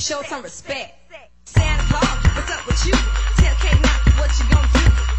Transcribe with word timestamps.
show 0.00 0.22
some 0.22 0.42
respect. 0.42 0.94
Santa 1.44 1.82
Claus, 1.82 2.34
what's 2.34 2.50
up 2.50 2.66
with 2.66 2.86
you? 2.86 2.92
Tell 3.36 3.54
not 3.82 4.00
what 4.18 4.38
you 4.38 4.48
gonna 4.48 4.68
do. 4.72 5.09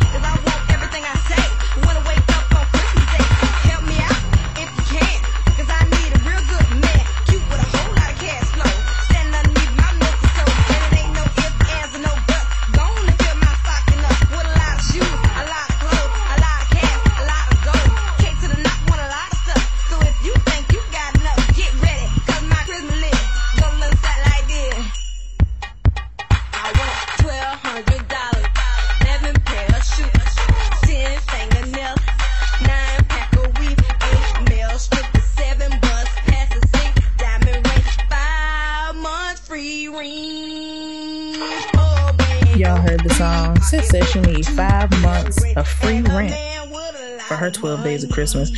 12 47.62 47.84
days 47.84 48.04
of 48.04 48.10
Christmas. 48.10 48.52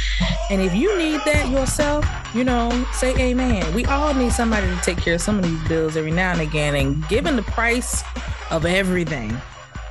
And 0.49 0.61
if 0.61 0.73
you 0.73 0.97
need 0.97 1.19
that 1.25 1.51
yourself, 1.51 2.05
you 2.33 2.45
know, 2.45 2.85
say 2.93 3.13
amen. 3.15 3.73
We 3.73 3.83
all 3.83 4.13
need 4.13 4.31
somebody 4.31 4.65
to 4.65 4.77
take 4.77 4.97
care 4.97 5.15
of 5.15 5.21
some 5.21 5.37
of 5.37 5.43
these 5.43 5.61
bills 5.67 5.97
every 5.97 6.09
now 6.09 6.31
and 6.31 6.39
again. 6.39 6.73
And 6.73 7.05
given 7.09 7.35
the 7.35 7.41
price 7.43 8.01
of 8.49 8.65
everything, 8.65 9.35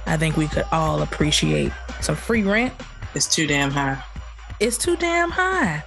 I 0.06 0.17
think 0.17 0.39
we 0.39 0.48
could 0.48 0.64
all 0.73 1.03
appreciate 1.03 1.73
some 2.01 2.17
free 2.17 2.42
rent. 2.42 2.73
It's 3.14 3.28
too 3.28 3.47
damn 3.47 3.70
high. 3.70 4.03
It's 4.61 4.78
too 4.78 4.97
damn 4.97 5.31
high. 5.31 5.84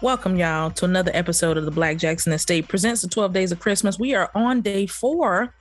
Welcome, 0.00 0.38
y'all, 0.38 0.70
to 0.70 0.86
another 0.86 1.10
episode 1.12 1.58
of 1.58 1.66
the 1.66 1.70
Black 1.70 1.98
Jackson 1.98 2.32
Estate 2.32 2.66
presents 2.66 3.02
the 3.02 3.08
12 3.08 3.34
Days 3.34 3.52
of 3.52 3.60
Christmas. 3.60 3.98
We 3.98 4.14
are 4.14 4.30
on 4.34 4.62
day 4.62 4.86
four, 4.86 5.52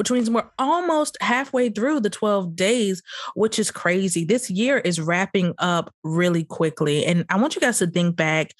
which 0.00 0.10
means 0.10 0.30
we're 0.30 0.48
almost 0.58 1.18
halfway 1.20 1.68
through 1.68 2.00
the 2.00 2.08
12 2.08 2.56
days, 2.56 3.02
which 3.34 3.58
is 3.58 3.70
crazy. 3.70 4.24
This 4.24 4.48
year 4.48 4.78
is 4.78 4.98
wrapping 4.98 5.52
up 5.58 5.92
really 6.02 6.42
quickly. 6.42 7.04
And 7.04 7.26
I 7.28 7.36
want 7.36 7.54
you 7.54 7.60
guys 7.60 7.80
to 7.80 7.86
think 7.86 8.16
back 8.16 8.54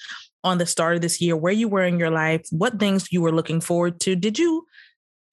on 0.44 0.58
the 0.58 0.66
start 0.66 0.96
of 0.96 1.00
this 1.00 1.18
year, 1.18 1.34
where 1.34 1.50
you 1.50 1.66
were 1.66 1.82
in 1.82 1.98
your 1.98 2.10
life, 2.10 2.46
what 2.50 2.78
things 2.78 3.10
you 3.10 3.22
were 3.22 3.32
looking 3.32 3.62
forward 3.62 4.00
to. 4.00 4.14
Did 4.14 4.38
you 4.38 4.66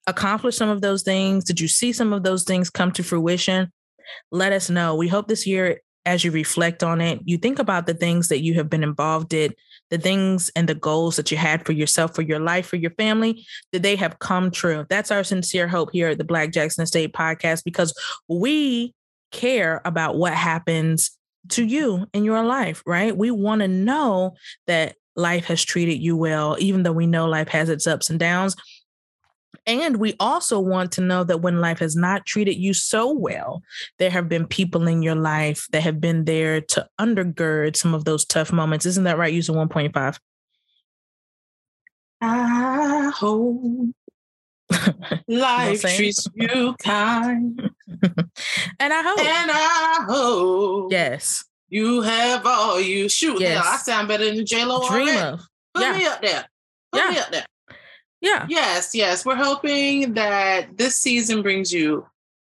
accomplish 0.08 0.56
some 0.56 0.70
of 0.70 0.80
those 0.80 1.04
things? 1.04 1.44
Did 1.44 1.60
you 1.60 1.68
see 1.68 1.92
some 1.92 2.14
of 2.14 2.24
those 2.24 2.46
things 2.46 2.70
come 2.70 2.94
to 2.94 3.04
fruition? 3.04 3.70
Let 4.32 4.54
us 4.54 4.70
know. 4.70 4.96
We 4.96 5.10
hope 5.10 5.28
this 5.28 5.46
year, 5.46 5.82
as 6.06 6.24
you 6.24 6.32
reflect 6.32 6.84
on 6.84 7.02
it, 7.02 7.20
you 7.26 7.38
think 7.38 7.60
about 7.60 7.86
the 7.86 7.94
things 7.94 8.30
that 8.30 8.42
you 8.42 8.54
have 8.54 8.70
been 8.70 8.84
involved 8.84 9.34
in, 9.34 9.54
the 9.90 9.98
things 9.98 10.52
and 10.56 10.68
the 10.68 10.76
goals 10.76 11.16
that 11.16 11.32
you 11.32 11.38
had 11.38 11.66
for 11.66 11.72
yourself, 11.72 12.16
for 12.16 12.22
your 12.22 12.40
life, 12.40 12.68
for 12.68 12.76
your 12.76 12.92
family, 12.92 13.46
that 13.72 13.82
they 13.82 13.96
have 13.96 14.20
come 14.20 14.52
true. 14.52 14.86
That's 14.90 15.12
our 15.12 15.24
sincere 15.24 15.68
hope 15.68 15.92
here 15.94 16.10
at 16.10 16.18
the 16.18 16.24
Black 16.24 16.52
Jackson 16.52 16.84
Estate 16.84 17.14
podcast 17.14 17.64
because 17.64 17.94
we 18.28 18.94
care 19.32 19.82
about 19.86 20.18
what 20.18 20.34
happens 20.34 21.12
to 21.50 21.64
you 21.64 22.06
in 22.14 22.24
your 22.24 22.44
life, 22.44 22.84
right? 22.86 23.16
We 23.16 23.32
want 23.32 23.62
to 23.62 23.68
know 23.68 24.36
that 24.68 24.96
life 25.16 25.46
has 25.46 25.64
treated 25.64 25.98
you 25.98 26.16
well, 26.16 26.56
even 26.60 26.84
though 26.84 26.92
we 26.92 27.08
know 27.08 27.28
life 27.28 27.48
has 27.50 27.70
its 27.70 27.88
ups 27.88 28.10
and 28.10 28.20
downs. 28.20 28.56
And 29.66 29.98
we 29.98 30.16
also 30.20 30.60
want 30.60 30.94
to 30.94 31.02
know 31.02 31.24
that 31.26 31.42
when 31.42 31.60
life 31.60 31.80
has 31.80 31.96
not 31.96 32.26
treated 32.26 32.56
you 32.56 32.74
so 32.74 33.12
well, 33.12 33.64
there 34.00 34.10
have 34.10 34.30
been 34.30 34.48
people 34.48 34.88
in 34.88 35.02
your 35.02 35.16
life 35.16 35.68
that 35.72 35.82
have 35.82 36.00
been 36.00 36.24
there 36.26 36.62
to 36.62 36.88
undergird 37.00 37.76
some 37.76 37.94
of 37.94 38.06
those 38.06 38.24
tough 38.26 38.54
moments. 38.54 38.86
Isn't 38.86 39.04
that 39.04 39.18
right? 39.18 39.34
Using 39.34 39.56
1.5. 39.56 40.20
I 42.22 43.12
hope 43.14 43.90
life 45.28 45.82
treats 45.82 46.28
you 46.36 46.76
kind. 46.82 47.70
and 48.02 48.94
I 48.94 49.02
hope. 49.02 49.20
And 49.20 49.52
I 49.54 50.06
hope 50.08 50.92
yes. 50.92 51.44
you 51.70 52.02
have 52.02 52.46
all 52.46 52.80
you 52.80 53.08
shoot. 53.10 53.40
Yes. 53.40 53.64
I 53.66 53.78
sound 53.78 54.08
better 54.08 54.34
than 54.34 54.46
J 54.46 54.66
Lo 54.66 54.88
Dream 54.88 55.10
already. 55.10 55.20
of. 55.20 55.42
Put 55.74 55.84
Yeah. 55.84 55.98
me 55.98 56.06
up 56.06 56.22
there. 56.22 56.46
Put 56.92 57.02
Yeah. 57.04 57.12
me 57.12 57.18
up 57.20 57.32
there. 57.32 57.46
Yeah. 58.28 58.46
Yes, 58.50 58.94
yes. 58.94 59.26
We're 59.26 59.36
hoping 59.36 60.16
that 60.16 60.78
this 60.78 61.00
season 61.00 61.42
brings 61.42 61.72
you 61.72 62.06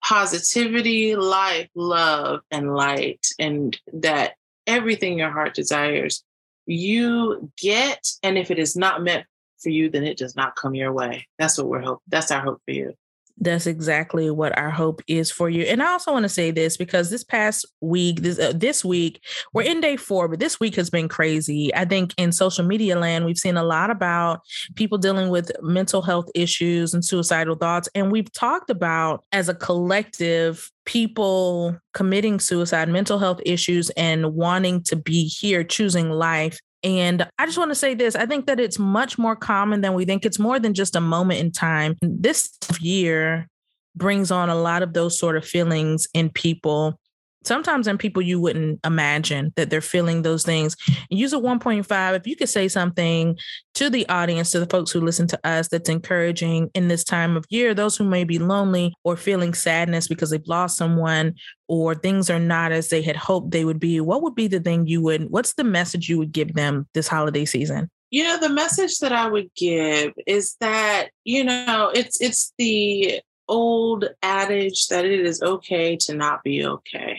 positivity, 0.03 1.15
life, 1.15 1.69
love, 1.73 2.41
and 2.51 2.75
light, 2.75 3.25
and 3.39 3.75
that 3.93 4.33
everything 4.67 5.17
your 5.17 5.31
heart 5.31 5.55
desires 5.55 6.23
you 6.67 7.51
get. 7.57 8.07
And 8.21 8.37
if 8.37 8.51
it 8.51 8.59
is 8.59 8.75
not 8.75 9.01
meant 9.01 9.25
for 9.57 9.69
you, 9.69 9.89
then 9.89 10.03
it 10.03 10.17
does 10.17 10.35
not 10.35 10.55
come 10.55 10.75
your 10.75 10.93
way. 10.93 11.27
That's 11.39 11.57
what 11.57 11.67
we're 11.67 11.81
hoping. 11.81 12.03
That's 12.07 12.29
our 12.29 12.41
hope 12.41 12.61
for 12.65 12.71
you. 12.71 12.93
That's 13.39 13.65
exactly 13.65 14.29
what 14.29 14.57
our 14.57 14.69
hope 14.69 15.01
is 15.07 15.31
for 15.31 15.49
you. 15.49 15.63
And 15.63 15.81
I 15.81 15.87
also 15.87 16.11
want 16.11 16.23
to 16.23 16.29
say 16.29 16.51
this 16.51 16.77
because 16.77 17.09
this 17.09 17.23
past 17.23 17.65
week, 17.81 18.21
this 18.21 18.37
uh, 18.37 18.53
this 18.55 18.85
week, 18.85 19.23
we're 19.53 19.63
in 19.63 19.81
day 19.81 19.97
four, 19.97 20.27
but 20.27 20.39
this 20.39 20.59
week 20.59 20.75
has 20.75 20.91
been 20.91 21.07
crazy. 21.07 21.73
I 21.73 21.85
think 21.85 22.13
in 22.17 22.31
social 22.31 22.63
media 22.63 22.97
land, 22.97 23.25
we've 23.25 23.37
seen 23.37 23.57
a 23.57 23.63
lot 23.63 23.89
about 23.89 24.41
people 24.75 24.99
dealing 24.99 25.29
with 25.29 25.51
mental 25.61 26.03
health 26.03 26.29
issues 26.35 26.93
and 26.93 27.03
suicidal 27.03 27.55
thoughts, 27.55 27.89
and 27.95 28.11
we've 28.11 28.31
talked 28.33 28.69
about 28.69 29.25
as 29.31 29.49
a 29.49 29.55
collective 29.55 30.69
people 30.85 31.77
committing 31.93 32.39
suicide, 32.39 32.87
mental 32.87 33.17
health 33.17 33.41
issues, 33.45 33.89
and 33.91 34.35
wanting 34.35 34.83
to 34.83 34.95
be 34.95 35.25
here, 35.25 35.63
choosing 35.63 36.11
life. 36.11 36.59
And 36.83 37.27
I 37.39 37.45
just 37.45 37.57
want 37.57 37.71
to 37.71 37.75
say 37.75 37.93
this 37.93 38.15
I 38.15 38.25
think 38.25 38.45
that 38.47 38.59
it's 38.59 38.77
much 38.77 39.17
more 39.17 39.35
common 39.35 39.81
than 39.81 39.93
we 39.93 40.05
think. 40.05 40.25
It's 40.25 40.39
more 40.39 40.59
than 40.59 40.73
just 40.73 40.95
a 40.95 41.01
moment 41.01 41.39
in 41.39 41.51
time. 41.51 41.95
This 42.01 42.51
year 42.81 43.47
brings 43.95 44.31
on 44.31 44.49
a 44.49 44.55
lot 44.55 44.83
of 44.83 44.93
those 44.93 45.17
sort 45.17 45.37
of 45.37 45.45
feelings 45.45 46.07
in 46.13 46.29
people. 46.29 46.99
Sometimes 47.45 47.87
in 47.87 47.97
people 47.97 48.21
you 48.21 48.39
wouldn't 48.39 48.79
imagine 48.85 49.53
that 49.55 49.69
they're 49.69 49.81
feeling 49.81 50.21
those 50.21 50.43
things. 50.43 50.75
Use 51.09 51.33
a 51.33 51.37
1.5. 51.37 52.15
If 52.15 52.27
you 52.27 52.35
could 52.35 52.49
say 52.49 52.67
something 52.67 53.37
to 53.75 53.89
the 53.89 54.07
audience, 54.09 54.51
to 54.51 54.59
the 54.59 54.67
folks 54.67 54.91
who 54.91 55.01
listen 55.01 55.27
to 55.27 55.39
us, 55.47 55.67
that's 55.67 55.89
encouraging 55.89 56.69
in 56.73 56.87
this 56.87 57.03
time 57.03 57.35
of 57.35 57.45
year, 57.49 57.73
those 57.73 57.97
who 57.97 58.03
may 58.03 58.23
be 58.23 58.39
lonely 58.39 58.93
or 59.03 59.17
feeling 59.17 59.53
sadness 59.53 60.07
because 60.07 60.29
they've 60.29 60.47
lost 60.47 60.77
someone 60.77 61.35
or 61.67 61.95
things 61.95 62.29
are 62.29 62.39
not 62.39 62.71
as 62.71 62.89
they 62.89 63.01
had 63.01 63.15
hoped 63.15 63.51
they 63.51 63.65
would 63.65 63.79
be, 63.79 63.99
what 63.99 64.21
would 64.21 64.35
be 64.35 64.47
the 64.47 64.59
thing 64.59 64.85
you 64.87 65.01
would, 65.01 65.29
what's 65.29 65.53
the 65.53 65.63
message 65.63 66.09
you 66.09 66.17
would 66.17 66.31
give 66.31 66.53
them 66.53 66.87
this 66.93 67.07
holiday 67.07 67.45
season? 67.45 67.89
You 68.11 68.23
know, 68.25 68.37
the 68.39 68.49
message 68.49 68.99
that 68.99 69.11
I 69.11 69.27
would 69.27 69.49
give 69.55 70.13
is 70.27 70.55
that, 70.59 71.09
you 71.23 71.43
know, 71.43 71.91
it's 71.95 72.21
it's 72.21 72.53
the 72.59 73.21
old 73.47 74.05
adage 74.21 74.87
that 74.87 75.05
it 75.05 75.19
is 75.19 75.41
okay 75.41 75.97
to 76.01 76.13
not 76.13 76.43
be 76.43 76.65
okay. 76.65 77.17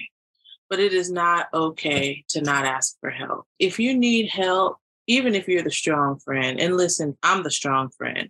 But 0.75 0.83
it 0.83 0.93
is 0.93 1.09
not 1.09 1.47
okay 1.55 2.25
to 2.31 2.41
not 2.41 2.65
ask 2.65 2.97
for 3.01 3.09
help. 3.09 3.47
If 3.61 3.79
you 3.79 3.97
need 3.97 4.29
help, 4.29 4.79
even 5.07 5.37
if 5.37 5.47
you're 5.47 5.62
the 5.62 5.71
strong 5.71 6.19
friend, 6.19 6.59
and 6.59 6.77
listen, 6.77 7.17
I'm 7.23 7.45
the 7.45 7.51
strong 7.53 7.91
friend, 7.91 8.29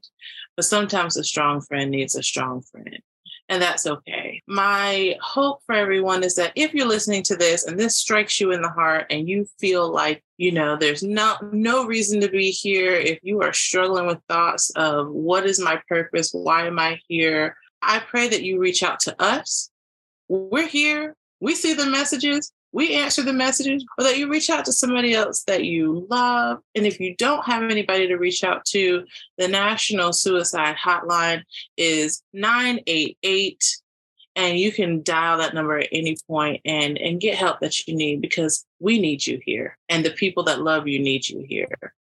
but 0.55 0.67
sometimes 0.67 1.17
a 1.17 1.25
strong 1.25 1.63
friend 1.63 1.91
needs 1.91 2.15
a 2.15 2.23
strong 2.23 2.61
friend. 2.61 2.99
And 3.49 3.63
that's 3.63 3.87
okay. 3.87 4.43
My 4.47 5.17
hope 5.23 5.61
for 5.65 5.75
everyone 5.75 6.23
is 6.23 6.35
that 6.35 6.53
if 6.55 6.75
you're 6.75 6.87
listening 6.87 7.23
to 7.23 7.35
this 7.35 7.65
and 7.65 7.81
this 7.81 7.97
strikes 7.97 8.39
you 8.39 8.53
in 8.53 8.61
the 8.61 8.69
heart 8.69 9.07
and 9.09 9.27
you 9.27 9.47
feel 9.59 9.91
like, 9.91 10.23
you 10.37 10.53
know, 10.53 10.77
there's 10.77 11.03
not 11.03 11.51
no 11.55 11.87
reason 11.87 12.21
to 12.21 12.29
be 12.29 12.51
here, 12.51 12.93
if 12.93 13.21
you 13.23 13.41
are 13.41 13.55
struggling 13.55 14.07
with 14.07 14.21
thoughts 14.29 14.69
of 14.77 15.09
what 15.09 15.47
is 15.47 15.59
my 15.59 15.81
purpose, 15.89 16.29
why 16.33 16.67
am 16.67 16.79
I 16.79 17.01
here, 17.09 17.57
I 17.81 18.01
pray 18.01 18.29
that 18.29 18.43
you 18.43 18.59
reach 18.59 18.83
out 18.83 19.01
to 19.01 19.19
us. 19.19 19.71
We're 20.29 20.69
here. 20.69 21.17
We 21.45 21.55
see 21.55 21.75
the 21.75 21.85
messages. 21.85 22.51
We 22.73 22.95
answer 22.95 23.23
the 23.23 23.35
messages, 23.35 23.85
or 23.99 24.05
that 24.05 24.17
you 24.17 24.31
reach 24.31 24.49
out 24.49 24.65
to 24.65 24.73
somebody 24.73 25.13
else 25.13 25.45
that 25.45 25.65
you 25.65 26.07
love. 26.09 26.61
And 26.75 26.87
if 26.87 26.99
you 26.99 27.15
don't 27.17 27.45
have 27.45 27.65
anybody 27.65 28.09
to 28.09 28.17
reach 28.17 28.43
out 28.43 28.65
to, 28.71 29.05
the 29.37 29.47
National 29.47 30.15
Suicide 30.15 30.77
Hotline 30.83 31.43
is 31.77 32.23
988 32.33 33.63
and 34.37 34.59
you 34.59 34.73
can 34.73 35.03
dial 35.03 35.37
that 35.39 35.53
number 35.53 35.79
at 35.79 35.89
any 35.93 36.17
point 36.27 36.63
and 36.65 36.97
and 36.99 37.21
get 37.21 37.37
help 37.37 37.61
that 37.61 37.87
you 37.87 37.95
need 37.95 38.23
because 38.23 38.65
we 38.81 38.99
need 38.99 39.25
you 39.25 39.39
here 39.45 39.77
and 39.89 40.05
the 40.05 40.11
people 40.11 40.43
that 40.43 40.61
love 40.61 40.89
you 40.89 40.99
need 40.99 41.29
you 41.29 41.45
here 41.49 41.95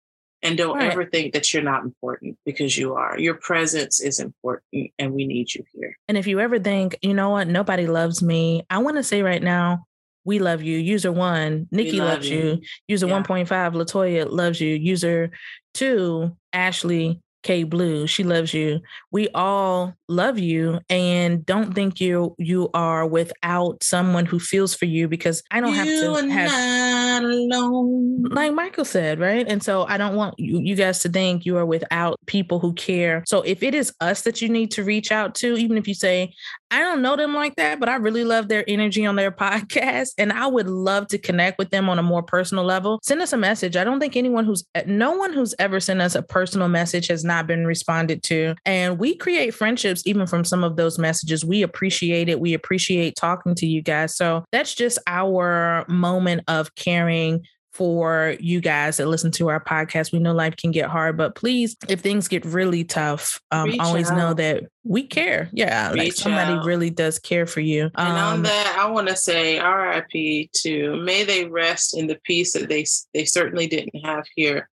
and 0.43 0.57
don't 0.57 0.77
Right. 0.79 0.91
ever 0.93 1.05
think 1.07 1.33
that 1.35 1.53
you're 1.53 1.63
not 1.63 1.83
important 1.85 2.39
because 2.47 2.77
you 2.79 2.95
are 2.95 3.19
your 3.19 3.35
presence 3.35 4.01
is 4.01 4.19
important 4.21 4.91
and 4.99 5.13
we 5.13 5.27
need 5.27 5.53
you 5.55 5.65
here 5.75 5.97
And 6.09 6.17
if 6.19 6.27
you 6.27 6.41
ever 6.41 6.59
think, 6.59 6.97
you 7.03 7.15
know 7.15 7.31
what, 7.31 7.47
nobody 7.49 7.87
loves 7.87 8.23
me, 8.23 8.65
I 8.71 8.79
want 8.79 8.97
to 8.97 9.03
say 9.03 9.23
right 9.23 9.43
now, 9.43 9.85
we 10.25 10.39
love 10.39 10.63
you. 10.63 10.77
User 10.77 11.11
one, 11.13 11.67
Nikki 11.71 11.99
love 11.99 12.09
loves 12.09 12.29
you. 12.31 12.39
you. 12.39 12.61
User 12.89 13.07
Yeah. 13.07 13.13
1.5, 13.23 13.73
Latoya 13.75 14.31
loves 14.31 14.61
you. 14.61 14.75
User 14.77 15.31
two, 15.75 16.37
Ashley 16.53 17.21
K 17.43 17.65
Blue. 17.65 18.07
She 18.07 18.25
loves 18.25 18.53
you. 18.53 18.81
We 19.11 19.29
all 19.35 19.95
love 20.09 20.39
you 20.39 20.81
and 20.91 21.45
don't 21.47 21.75
think 21.75 22.01
you 22.01 22.35
you 22.39 22.71
are 22.75 23.07
without 23.07 23.83
someone 23.83 24.27
who 24.27 24.39
feels 24.39 24.75
for 24.75 24.85
you 24.85 25.09
because 25.09 25.43
I 25.51 25.61
don't 25.61 25.73
have 25.73 25.87
to 25.87 26.29
have 26.29 26.51
not 26.51 27.23
alone. 27.25 28.25
like 28.25 28.53
Michael 28.53 28.85
said, 28.85 29.19
right? 29.21 29.47
And 29.49 29.63
so 29.63 29.87
I 29.89 29.97
don't 29.97 30.17
want 30.17 30.35
you, 30.39 30.61
you 30.61 30.75
guys 30.75 31.01
to 31.01 31.09
think 31.09 31.47
you 31.47 31.57
are 31.57 31.67
without 31.67 32.19
people 32.27 32.59
who 32.59 32.73
care. 32.75 33.23
So 33.27 33.43
if 33.43 33.63
it 33.63 33.75
is 33.75 33.93
us 34.01 34.23
that 34.23 34.43
you 34.43 34.49
need 34.49 34.71
to 34.73 34.85
reach 34.85 35.13
out 35.13 35.35
to, 35.37 35.57
even 35.57 35.79
if 35.79 35.89
you 35.89 35.95
say, 35.95 36.33
I 36.71 36.81
don't 36.81 37.03
know 37.03 37.17
them 37.17 37.35
like 37.35 37.57
that, 37.57 37.81
but 37.81 37.89
I 37.89 37.97
really 37.97 38.25
love 38.25 38.49
their 38.49 38.65
energy 38.69 39.05
on 39.05 39.17
their 39.17 39.31
podcast 39.41 40.11
and 40.19 40.33
I 40.33 40.47
would 40.47 40.69
love 40.69 41.09
to 41.09 41.19
connect 41.19 41.59
with 41.59 41.71
them 41.71 41.89
on 41.89 41.99
a 41.99 42.03
more 42.03 42.23
personal 42.23 42.65
level, 42.65 43.01
send 43.03 43.21
us 43.23 43.33
a 43.33 43.37
message. 43.37 43.77
I 43.77 43.85
don't 43.85 44.01
think 44.01 44.17
anyone 44.17 44.45
who's, 44.45 44.65
eh, 44.75 44.85
no 44.87 45.13
one 45.13 45.33
who's 45.33 45.55
ever 45.59 45.81
sent 45.81 46.01
us 46.01 46.15
a 46.15 46.23
personal 46.23 46.69
message 46.69 47.09
has 47.09 47.25
not 47.25 47.47
been 47.47 47.67
responded 47.67 48.23
to. 48.25 48.55
And 48.65 48.99
we 48.99 49.17
create 49.17 49.55
friendships 49.55 50.03
even 50.07 50.27
from 50.27 50.45
some 50.45 50.65
of 50.65 50.77
those 50.77 50.99
messages. 50.99 51.45
We 51.45 51.63
appreciate 51.63 52.29
it. 52.29 52.41
We 52.41 52.55
appreciate 52.55 53.17
talking 53.17 53.55
to 53.57 53.67
you 53.67 53.83
guys. 53.83 54.17
So 54.17 54.45
that's 54.53 54.75
just 54.75 54.99
our 55.07 55.85
moment 55.89 56.43
of 56.49 56.75
caring 56.75 57.45
for 57.81 58.37
you 58.41 58.61
guys 58.61 58.99
that 58.99 59.07
listen 59.07 59.31
to 59.31 59.49
our 59.49 59.59
podcast. 59.59 60.13
We 60.13 60.19
know 60.19 60.35
life 60.35 60.55
can 60.55 60.71
get 60.71 60.91
hard, 60.91 61.17
but 61.17 61.35
please, 61.35 61.79
if 61.89 62.01
things 62.01 62.29
get 62.29 62.45
really 62.45 62.85
tough, 62.85 63.41
um, 63.53 63.73
always 63.81 64.11
know 64.11 64.35
that 64.35 64.65
we 64.85 65.07
care. 65.07 65.49
Yeah, 65.51 65.91
like 65.97 66.13
somebody 66.13 66.59
out. 66.59 66.67
really 66.67 66.91
does 66.91 67.19
care 67.19 67.47
for 67.47 67.61
you. 67.61 67.85
And 67.85 68.19
on 68.19 68.35
Um, 68.35 68.43
that, 68.43 68.77
I 68.79 68.91
want 68.91 69.09
to 69.09 69.17
say 69.17 69.59
RIP 69.59 70.53
to 70.57 70.97
may 70.97 71.25
they 71.25 71.47
rest 71.47 71.97
in 71.97 72.07
the 72.07 72.19
peace 72.25 72.53
that 72.53 72.69
they 72.69 72.85
they 73.15 73.25
certainly 73.25 73.67
didn't 73.67 74.05
have 74.05 74.27
here. 74.37 74.69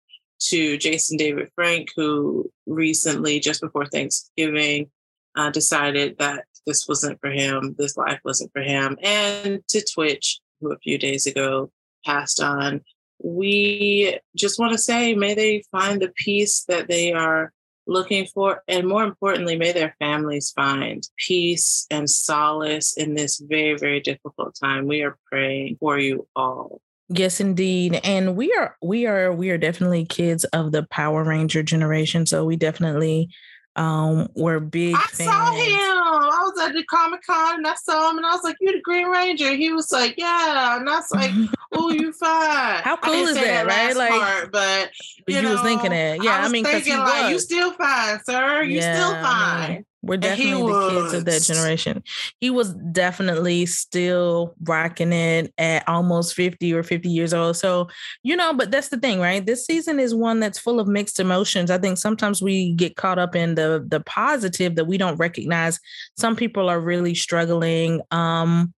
To 0.49 0.77
Jason 0.77 1.15
David 1.15 1.49
Frank, 1.55 1.87
who 1.95 2.51
recently, 2.65 3.39
just 3.39 3.61
before 3.61 3.85
Thanksgiving, 3.85 4.91
uh, 5.37 5.49
decided 5.49 6.17
that 6.17 6.43
this 6.65 6.89
wasn't 6.89 7.21
for 7.21 7.31
him, 7.31 7.73
this 7.79 7.95
life 7.95 8.19
wasn't 8.25 8.51
for 8.51 8.61
him, 8.61 8.97
and 9.01 9.65
to 9.69 9.85
Twitch, 9.93 10.41
who 10.59 10.73
a 10.73 10.77
few 10.79 10.97
days 10.97 11.25
ago 11.25 11.71
passed 12.05 12.41
on. 12.41 12.81
We 13.19 14.19
just 14.35 14.59
want 14.59 14.73
to 14.73 14.77
say, 14.77 15.13
may 15.15 15.33
they 15.33 15.63
find 15.71 16.01
the 16.01 16.11
peace 16.15 16.63
that 16.67 16.87
they 16.87 17.13
are 17.13 17.51
looking 17.87 18.25
for, 18.27 18.63
and 18.67 18.87
more 18.87 19.03
importantly, 19.03 19.57
may 19.57 19.71
their 19.71 19.95
families 19.99 20.51
find 20.51 21.07
peace 21.17 21.87
and 21.89 22.09
solace 22.09 22.95
in 22.97 23.15
this 23.15 23.39
very, 23.39 23.77
very 23.77 24.01
difficult 24.01 24.57
time. 24.61 24.87
We 24.87 25.01
are 25.03 25.17
praying 25.31 25.77
for 25.79 25.97
you 25.97 26.27
all. 26.35 26.81
Yes, 27.09 27.39
indeed. 27.39 28.01
And 28.03 28.35
we 28.35 28.53
are 28.53 28.75
we 28.81 29.05
are 29.05 29.31
we 29.31 29.49
are 29.49 29.57
definitely 29.57 30.05
kids 30.05 30.43
of 30.45 30.73
the 30.73 30.83
Power 30.83 31.23
Ranger 31.23 31.63
generation. 31.63 32.25
So 32.25 32.43
we 32.43 32.57
definitely 32.57 33.29
um 33.77 34.27
were 34.35 34.59
big 34.59 34.95
I 34.95 35.01
fans. 35.13 35.29
saw 35.29 35.51
him. 35.51 35.97
I 36.27 36.39
was 36.43 36.67
at 36.67 36.73
the 36.73 36.83
Comic 36.83 37.21
Con 37.23 37.57
and 37.57 37.67
I 37.67 37.75
saw 37.75 38.09
him, 38.09 38.17
and 38.17 38.25
I 38.25 38.31
was 38.31 38.43
like, 38.43 38.57
"You 38.59 38.73
the 38.73 38.81
Green 38.81 39.07
Ranger?" 39.07 39.55
He 39.55 39.71
was 39.71 39.91
like, 39.91 40.15
"Yeah," 40.17 40.77
and 40.77 40.89
I 40.89 40.95
was 40.95 41.11
like, 41.11 41.31
"Oh, 41.73 41.91
you 41.91 42.11
fine." 42.13 42.81
How 42.83 42.97
cool 42.97 43.13
is 43.13 43.35
say 43.35 43.45
that, 43.45 43.67
right? 43.67 43.95
Like, 43.95 44.09
part, 44.09 44.51
but 44.51 44.91
you, 45.27 45.39
you, 45.39 45.49
was 45.49 45.61
thinking 45.61 45.91
know, 45.91 45.95
it. 45.95 46.23
Yeah, 46.23 46.39
I, 46.39 46.43
was 46.43 46.51
mean, 46.51 46.63
because 46.63 46.87
like, 46.87 47.29
you 47.29 47.35
was. 47.35 47.43
still 47.43 47.71
fine, 47.73 48.19
sir. 48.23 48.63
You 48.63 48.81
still 48.81 49.11
Yeah, 49.11 49.23
I 49.25 49.67
mean, 49.67 49.75
fine. 49.77 49.85
We're 50.07 50.17
definitely 50.17 50.71
the 50.71 50.89
kids 50.89 51.13
of 51.13 51.25
that 51.25 51.43
generation. 51.43 52.03
He 52.39 52.49
was 52.49 52.73
definitely 52.73 53.65
still 53.65 54.55
rocking 54.63 55.11
it 55.11 55.53
at 55.57 55.87
almost 55.87 56.33
50 56.33 56.73
or 56.73 56.83
50 56.83 57.09
years 57.09 57.33
old. 57.33 57.57
So, 57.57 57.89
you 58.23 58.35
know, 58.35 58.53
but 58.53 58.71
that's 58.71 58.89
the 58.89 58.97
thing, 58.97 59.19
right? 59.19 59.45
This 59.45 59.65
season 59.65 59.99
is 59.99 60.15
one 60.15 60.39
that's 60.39 60.59
full 60.59 60.79
of 60.79 60.87
mixed 60.87 61.19
emotions. 61.19 61.69
I 61.69 61.77
think 61.77 61.97
sometimes 61.97 62.41
we 62.41 62.73
get 62.73 62.95
caught 62.95 63.19
up 63.19 63.35
in 63.35 63.55
the 63.55 63.85
the 63.87 63.99
positive 64.01 64.75
that 64.75 64.85
we 64.85 64.97
don't 64.97 65.17
recognize. 65.17 65.79
Some 66.17 66.35
people 66.35 66.69
are 66.69 66.79
really 66.79 67.13
struggling. 67.13 68.01
Um 68.11 68.73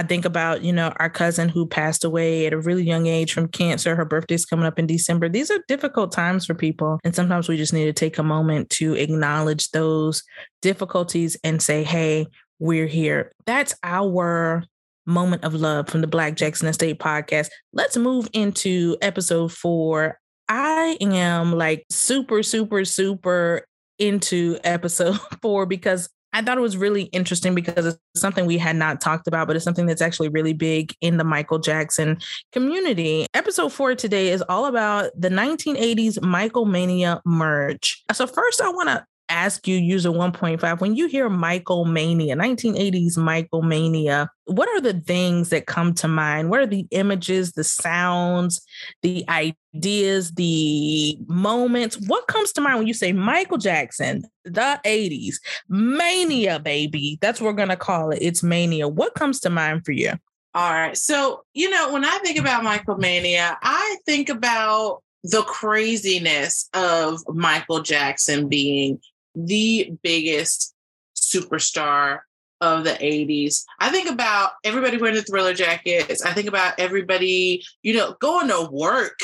I 0.00 0.02
think 0.02 0.24
about, 0.24 0.62
you 0.62 0.72
know, 0.72 0.94
our 0.96 1.10
cousin 1.10 1.50
who 1.50 1.66
passed 1.66 2.04
away 2.04 2.46
at 2.46 2.54
a 2.54 2.58
really 2.58 2.84
young 2.84 3.06
age 3.06 3.34
from 3.34 3.48
cancer. 3.48 3.94
Her 3.94 4.06
birthday's 4.06 4.46
coming 4.46 4.64
up 4.64 4.78
in 4.78 4.86
December. 4.86 5.28
These 5.28 5.50
are 5.50 5.62
difficult 5.68 6.10
times 6.10 6.46
for 6.46 6.54
people. 6.54 6.98
And 7.04 7.14
sometimes 7.14 7.50
we 7.50 7.58
just 7.58 7.74
need 7.74 7.84
to 7.84 7.92
take 7.92 8.16
a 8.16 8.22
moment 8.22 8.70
to 8.70 8.94
acknowledge 8.94 9.72
those 9.72 10.22
difficulties 10.62 11.36
and 11.44 11.60
say, 11.60 11.84
hey, 11.84 12.28
we're 12.58 12.86
here. 12.86 13.32
That's 13.44 13.74
our 13.82 14.64
moment 15.04 15.44
of 15.44 15.52
love 15.52 15.90
from 15.90 16.00
the 16.00 16.06
Black 16.06 16.34
Jackson 16.34 16.68
Estate 16.68 16.98
podcast. 16.98 17.50
Let's 17.74 17.98
move 17.98 18.26
into 18.32 18.96
episode 19.02 19.52
four. 19.52 20.18
I 20.48 20.96
am 21.02 21.52
like 21.52 21.84
super, 21.90 22.42
super, 22.42 22.86
super 22.86 23.66
into 23.98 24.58
episode 24.64 25.20
four 25.42 25.66
because 25.66 26.08
I 26.32 26.42
thought 26.42 26.58
it 26.58 26.62
was 26.62 26.76
really 26.76 27.04
interesting 27.04 27.54
because 27.54 27.86
it's 27.86 27.98
something 28.14 28.46
we 28.46 28.58
had 28.58 28.76
not 28.76 29.00
talked 29.00 29.26
about, 29.26 29.46
but 29.46 29.56
it's 29.56 29.64
something 29.64 29.86
that's 29.86 30.02
actually 30.02 30.28
really 30.28 30.52
big 30.52 30.94
in 31.00 31.16
the 31.16 31.24
Michael 31.24 31.58
Jackson 31.58 32.18
community. 32.52 33.26
Episode 33.34 33.72
four 33.72 33.94
today 33.94 34.28
is 34.28 34.42
all 34.48 34.66
about 34.66 35.10
the 35.16 35.28
1980s 35.28 36.22
Michael 36.22 36.66
Mania 36.66 37.20
merch. 37.24 38.04
So, 38.12 38.26
first, 38.26 38.60
I 38.60 38.68
want 38.68 38.88
to 38.90 39.04
ask 39.30 39.66
you, 39.66 39.76
user 39.76 40.10
1.5, 40.10 40.80
when 40.80 40.96
you 40.96 41.06
hear 41.06 41.28
Michael 41.30 41.84
Mania, 41.84 42.36
1980s 42.36 43.16
Michael 43.16 43.62
Mania, 43.62 44.28
what 44.44 44.68
are 44.68 44.80
the 44.80 45.00
things 45.00 45.48
that 45.50 45.66
come 45.66 45.94
to 45.94 46.08
mind? 46.08 46.50
What 46.50 46.60
are 46.60 46.66
the 46.66 46.86
images, 46.90 47.52
the 47.52 47.64
sounds, 47.64 48.60
the 49.02 49.24
ideas, 49.28 50.32
the 50.32 51.16
moments? 51.28 51.96
What 52.06 52.26
comes 52.26 52.52
to 52.52 52.60
mind 52.60 52.78
when 52.78 52.86
you 52.88 52.94
say 52.94 53.12
Michael 53.12 53.58
Jackson, 53.58 54.24
the 54.44 54.80
80s, 54.84 55.36
Mania, 55.68 56.58
baby? 56.58 57.16
That's 57.20 57.40
what 57.40 57.46
we're 57.46 57.52
going 57.54 57.68
to 57.68 57.76
call 57.76 58.10
it. 58.10 58.18
It's 58.20 58.42
Mania. 58.42 58.88
What 58.88 59.14
comes 59.14 59.40
to 59.40 59.50
mind 59.50 59.84
for 59.84 59.92
you? 59.92 60.12
All 60.54 60.72
right. 60.72 60.96
So, 60.96 61.44
you 61.54 61.70
know, 61.70 61.92
when 61.92 62.04
I 62.04 62.18
think 62.24 62.38
about 62.38 62.64
Michael 62.64 62.96
Mania, 62.96 63.56
I 63.62 63.96
think 64.04 64.28
about 64.28 65.02
the 65.22 65.42
craziness 65.42 66.68
of 66.74 67.20
Michael 67.28 67.82
Jackson 67.82 68.48
being 68.48 68.98
the 69.34 69.92
biggest 70.02 70.74
superstar 71.16 72.20
of 72.60 72.84
the 72.84 72.90
80s. 72.90 73.64
I 73.78 73.90
think 73.90 74.08
about 74.10 74.52
everybody 74.64 74.96
wearing 74.98 75.16
the 75.16 75.22
thriller 75.22 75.54
jackets. 75.54 76.22
I 76.22 76.32
think 76.32 76.48
about 76.48 76.78
everybody, 76.78 77.64
you 77.82 77.94
know, 77.94 78.16
going 78.20 78.48
to 78.48 78.68
work 78.70 79.20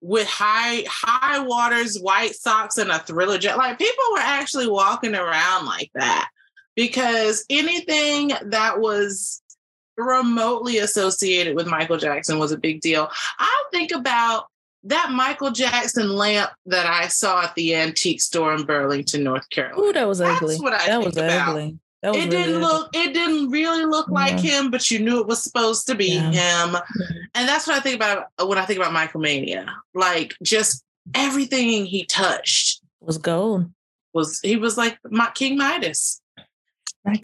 with 0.00 0.28
high 0.28 0.84
high 0.88 1.40
waters, 1.40 1.98
white 1.98 2.34
socks, 2.34 2.78
and 2.78 2.90
a 2.90 2.98
thriller 3.00 3.38
jacket. 3.38 3.58
Like 3.58 3.78
people 3.78 4.04
were 4.12 4.18
actually 4.18 4.68
walking 4.68 5.14
around 5.14 5.66
like 5.66 5.90
that 5.94 6.28
because 6.76 7.44
anything 7.50 8.32
that 8.44 8.78
was 8.80 9.42
remotely 9.96 10.78
associated 10.78 11.56
with 11.56 11.66
Michael 11.66 11.96
Jackson 11.96 12.38
was 12.38 12.52
a 12.52 12.58
big 12.58 12.80
deal. 12.82 13.10
I 13.38 13.64
think 13.72 13.90
about 13.92 14.46
that 14.86 15.10
Michael 15.12 15.50
Jackson 15.50 16.08
lamp 16.10 16.50
that 16.66 16.86
I 16.86 17.08
saw 17.08 17.42
at 17.44 17.54
the 17.54 17.74
antique 17.74 18.20
store 18.20 18.54
in 18.54 18.64
Burlington, 18.64 19.22
North 19.24 19.48
Carolina. 19.50 19.82
Ooh, 19.82 19.92
that 19.92 20.06
was 20.08 20.18
That's 20.18 20.40
ugly. 20.42 20.56
what 20.56 20.72
I 20.72 20.78
that 20.86 20.86
think 20.88 21.04
was 21.06 21.16
about. 21.16 21.48
ugly. 21.50 21.78
That 22.02 22.14
was 22.14 22.18
It 22.18 22.28
really 22.28 22.30
didn't 22.30 22.54
ugly. 22.56 22.66
look 22.68 22.90
it 22.94 23.14
didn't 23.14 23.50
really 23.50 23.84
look 23.84 24.08
like 24.08 24.38
him, 24.38 24.70
but 24.70 24.90
you 24.90 24.98
knew 25.00 25.20
it 25.20 25.26
was 25.26 25.42
supposed 25.42 25.86
to 25.88 25.94
be 25.94 26.14
Yeah. 26.14 26.66
him. 26.68 26.76
And 27.34 27.46
that's 27.46 27.66
what 27.66 27.76
I 27.76 27.80
think 27.80 27.96
about 27.96 28.26
when 28.46 28.56
I 28.58 28.64
think 28.64 28.78
about 28.78 28.92
Michael 28.94 29.20
Mania. 29.20 29.66
Like 29.94 30.34
just 30.42 30.82
everything 31.14 31.84
he 31.84 32.04
touched 32.06 32.80
was 33.00 33.18
gold. 33.18 33.70
was 34.14 34.40
he 34.42 34.56
was 34.56 34.76
like 34.78 34.98
my 35.10 35.30
King 35.34 35.58
Midas. 35.58 36.20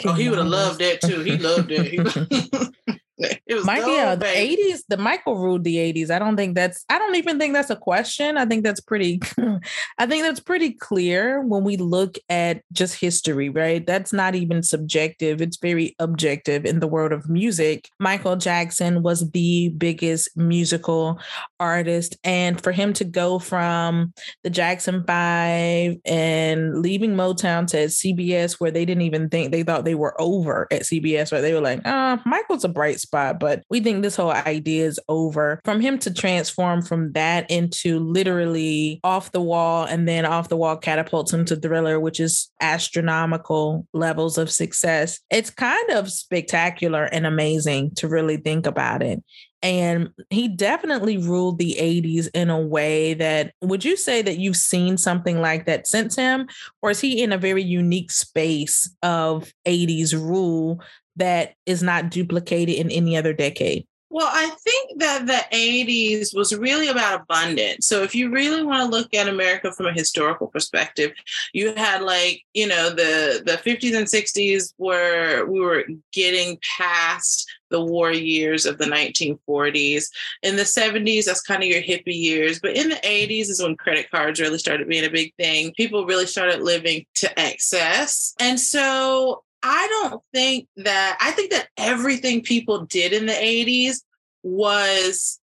Oh, 0.05 0.13
he 0.13 0.29
would 0.29 0.39
have 0.39 0.47
loved 0.49 0.81
that 0.81 1.01
too. 1.01 1.21
He 1.21 1.37
loved 1.39 1.71
it. 1.73 1.87
He- 2.31 2.69
it 3.19 3.55
was 3.55 3.65
gold, 3.65 3.87
yeah, 3.87 4.15
the 4.15 4.27
eighties, 4.27 4.85
the 4.89 4.97
Michael 4.97 5.39
ruled 5.39 5.65
the 5.65 5.79
eighties. 5.79 6.11
I 6.11 6.19
don't 6.19 6.37
think 6.37 6.55
that's 6.55 6.85
I 6.89 6.99
don't 6.99 7.17
even 7.17 7.39
think 7.39 7.55
that's 7.55 7.71
a 7.71 7.77
question. 7.77 8.39
I 8.39 8.47
think 8.47 8.65
that's 8.65 8.81
pretty 8.81 9.21
I 9.99 10.07
think 10.07 10.25
that's 10.25 10.41
pretty 10.41 10.73
clear 10.73 11.43
when 11.43 11.65
we 11.65 11.77
look 11.77 12.17
at 12.29 12.63
just 12.73 12.99
history, 12.99 13.49
right? 13.49 13.87
That's 13.87 14.13
not 14.13 14.35
even 14.35 14.63
subjective. 14.63 15.41
It's 15.41 15.59
very 15.59 15.95
objective 15.99 16.65
in 16.65 16.81
the 16.81 16.87
world 16.87 17.13
of 17.13 17.29
music. 17.29 17.89
Michael 17.99 18.37
Jackson 18.37 19.03
was 19.03 19.31
the 19.31 19.71
biggest 19.77 20.37
musical 20.37 21.21
artist. 21.61 22.17
And 22.25 22.61
for 22.61 22.73
him 22.73 22.93
to 22.95 23.05
go 23.05 23.39
from 23.39 24.13
the 24.43 24.51
Jackson 24.51 25.05
Five 25.07 25.97
and 26.05 26.81
leaving 26.83 27.15
Motown 27.15 27.67
to 27.69 27.87
CBS, 27.87 28.61
where 28.61 28.71
they 28.71 28.85
didn't 28.85 29.03
even 29.03 29.29
think 29.29 29.53
they 29.53 29.63
thought 29.63 29.85
they 29.85 29.95
were 29.95 30.21
over 30.21 30.67
at 30.71 30.83
CBS, 30.83 31.33
right? 31.33 31.41
They 31.41 31.55
were 31.55 31.61
like, 31.61 31.87
uh, 31.87 32.19
Michael's 32.25 32.65
a 32.65 32.69
bright 32.69 32.99
spot, 33.13 33.39
but 33.39 33.63
we 33.69 33.81
think 33.81 34.03
this 34.03 34.17
whole 34.17 34.31
idea 34.31 34.87
is 34.87 34.99
over. 35.09 35.61
From 35.65 35.81
him 35.81 35.99
to 35.99 36.13
transform 36.13 36.81
from 36.81 37.13
that 37.13 37.51
into 37.51 37.99
literally 37.99 39.01
off 39.05 39.33
the 39.33 39.41
wall 39.41 39.85
and 39.85 40.09
then 40.09 40.25
off 40.25 40.49
the 40.49 40.57
wall 40.57 40.79
catapults 40.79 41.33
him 41.33 41.45
to 41.47 41.57
thriller, 41.57 42.01
which 42.01 42.19
is 42.19 42.51
astronomical 42.61 43.87
levels 43.93 44.39
of 44.39 44.51
success. 44.51 45.21
It's 45.31 45.51
kind 45.51 45.91
of 45.91 46.11
spectacular 46.11 47.05
and 47.05 47.27
amazing 47.27 47.95
to 47.97 48.09
really 48.09 48.39
think 48.39 48.67
about 48.67 49.03
it. 49.03 49.23
And 49.65 50.11
he 50.31 50.49
definitely 50.49 51.19
ruled 51.19 51.59
the 51.59 51.77
80s 51.79 52.29
in 52.35 52.51
a 52.51 52.61
way 52.61 53.15
that 53.15 53.53
would 53.63 53.85
you 53.85 53.97
say 53.97 54.21
that 54.21 54.39
you've 54.39 54.57
seen 54.57 54.99
something 54.99 55.41
like 55.41 55.67
that 55.67 55.87
since 55.87 56.17
him? 56.17 56.49
Or 56.83 56.91
is 56.91 57.01
he 57.01 57.23
in 57.23 57.33
a 57.33 57.39
very 57.39 57.63
unique 57.63 58.11
space 58.11 58.93
of 59.05 59.53
80s 59.65 60.15
rule 60.15 60.83
that 61.17 61.55
is 61.67 61.83
not 61.83 62.11
duplicated 62.11 62.77
in 62.77 62.91
any 62.91 63.17
other 63.17 63.33
decade? 63.33 63.87
Well, 64.13 64.29
I 64.31 64.51
think 64.63 65.01
that 65.01 65.27
the 65.27 65.57
80s 65.57 66.37
was 66.37 66.55
really 66.55 66.89
about 66.89 67.23
abundance. 67.23 67.87
So 67.87 68.03
if 68.03 68.15
you 68.15 68.29
really 68.31 68.63
want 68.63 68.83
to 68.83 68.95
look 68.95 69.15
at 69.15 69.27
America 69.27 69.73
from 69.73 69.87
a 69.87 69.93
historical 69.93 70.49
perspective, 70.49 71.13
you 71.55 71.75
had 71.75 72.03
like, 72.03 72.43
you 72.53 72.67
know, 72.67 72.91
the 72.91 73.43
the 73.47 73.53
50s 73.53 73.97
and 73.97 74.07
60s 74.07 74.75
where 74.77 75.47
we 75.47 75.61
were 75.61 75.87
getting 76.13 76.59
past 76.77 77.51
the 77.71 77.81
war 77.83 78.13
years 78.13 78.67
of 78.67 78.77
the 78.77 78.85
1940s. 78.85 80.05
In 80.43 80.57
the 80.57 80.63
70s, 80.63 81.25
that's 81.25 81.41
kind 81.41 81.63
of 81.63 81.71
your 81.71 81.81
hippie 81.81 82.09
years. 82.09 82.61
But 82.61 82.77
in 82.77 82.91
the 82.91 82.97
80s 82.97 83.49
is 83.49 83.63
when 83.63 83.79
credit 83.79 84.11
cards 84.11 84.41
really 84.41 84.59
started 84.59 84.91
being 84.91 85.07
a 85.07 85.11
big 85.11 85.33
thing. 85.37 85.73
People 85.75 86.05
really 86.05 86.27
started 86.27 86.61
living 86.61 87.07
to 87.15 87.41
excess. 87.41 88.35
And 88.39 88.61
so 88.61 89.43
I 89.63 89.87
don't 89.89 90.23
think 90.33 90.69
that, 90.77 91.19
I 91.21 91.31
think 91.33 91.53
that 91.53 91.69
everything 91.77 92.43
people 92.43 92.85
did 92.87 93.13
in 93.13 93.27
the 93.27 93.33
80s 93.33 94.03
was 94.43 95.41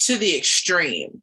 to 0.00 0.16
the 0.16 0.36
extreme. 0.36 1.22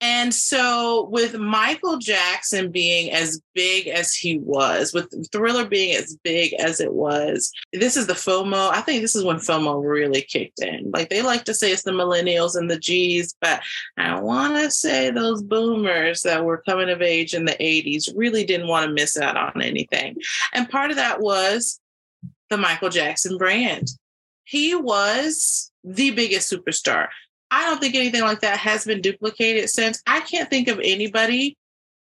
And 0.00 0.34
so, 0.34 1.08
with 1.10 1.38
Michael 1.38 1.98
Jackson 1.98 2.70
being 2.70 3.12
as 3.12 3.40
big 3.54 3.88
as 3.88 4.14
he 4.14 4.38
was, 4.38 4.92
with 4.92 5.10
Thriller 5.32 5.64
being 5.64 5.96
as 5.96 6.16
big 6.22 6.54
as 6.54 6.80
it 6.80 6.92
was, 6.92 7.52
this 7.72 7.96
is 7.96 8.06
the 8.06 8.14
FOMO. 8.14 8.70
I 8.70 8.80
think 8.80 9.02
this 9.02 9.16
is 9.16 9.24
when 9.24 9.36
FOMO 9.36 9.82
really 9.82 10.22
kicked 10.22 10.60
in. 10.60 10.90
Like 10.90 11.08
they 11.08 11.22
like 11.22 11.44
to 11.44 11.54
say 11.54 11.72
it's 11.72 11.82
the 11.82 11.92
millennials 11.92 12.56
and 12.56 12.70
the 12.70 12.78
G's, 12.78 13.34
but 13.40 13.62
I 13.96 14.20
want 14.20 14.54
to 14.56 14.70
say 14.70 15.10
those 15.10 15.42
boomers 15.42 16.22
that 16.22 16.44
were 16.44 16.62
coming 16.66 16.90
of 16.90 17.02
age 17.02 17.34
in 17.34 17.44
the 17.44 17.52
80s 17.52 18.12
really 18.14 18.44
didn't 18.44 18.68
want 18.68 18.86
to 18.86 18.92
miss 18.92 19.16
out 19.16 19.36
on 19.36 19.62
anything. 19.62 20.16
And 20.52 20.68
part 20.68 20.90
of 20.90 20.96
that 20.96 21.20
was 21.20 21.80
the 22.50 22.56
Michael 22.56 22.90
Jackson 22.90 23.38
brand. 23.38 23.88
He 24.44 24.74
was 24.74 25.72
the 25.82 26.10
biggest 26.10 26.52
superstar. 26.52 27.08
I 27.50 27.64
don't 27.64 27.80
think 27.80 27.94
anything 27.94 28.22
like 28.22 28.40
that 28.40 28.58
has 28.58 28.84
been 28.84 29.00
duplicated 29.00 29.70
since. 29.70 30.02
I 30.06 30.20
can't 30.20 30.50
think 30.50 30.68
of 30.68 30.80
anybody 30.82 31.56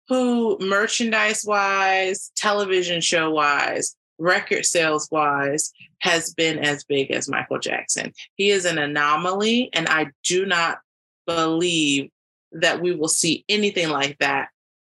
who, 0.08 0.58
merchandise 0.60 1.44
wise, 1.46 2.32
television 2.36 3.02
show 3.02 3.32
wise, 3.32 3.96
record 4.18 4.66
sales 4.66 5.08
wise, 5.12 5.72
has 6.00 6.34
been 6.34 6.60
as 6.60 6.84
big 6.84 7.12
as 7.12 7.30
Michael 7.30 7.60
Jackson. 7.60 8.12
He 8.36 8.52
is 8.52 8.66
an 8.66 8.78
anomaly, 8.78 9.70
and 9.74 9.88
I 9.88 10.08
do 10.24 10.46
not 10.46 10.80
believe 11.26 12.10
that 12.52 12.82
we 12.82 12.94
will 12.94 13.08
see 13.08 13.44
anything 13.50 13.90
like 13.90 14.18
that 14.20 14.50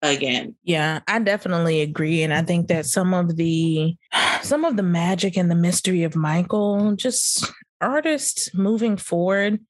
again. 0.03 0.55
Yeah, 0.63 1.01
I 1.07 1.19
definitely 1.21 1.81
agree 1.81 2.23
and 2.23 2.33
I 2.33 2.43
think 2.43 2.69
that 2.69 2.87
some 2.87 3.15
of 3.15 3.37
the 3.37 3.97
some 4.43 4.65
of 4.65 4.77
the 4.77 4.83
magic 4.83 5.37
and 5.37 5.51
the 5.51 5.55
mystery 5.55 6.03
of 6.03 6.17
Michael 6.17 6.95
just 6.97 7.51
artists 7.81 8.55
moving 8.55 8.97
forward 8.97 9.61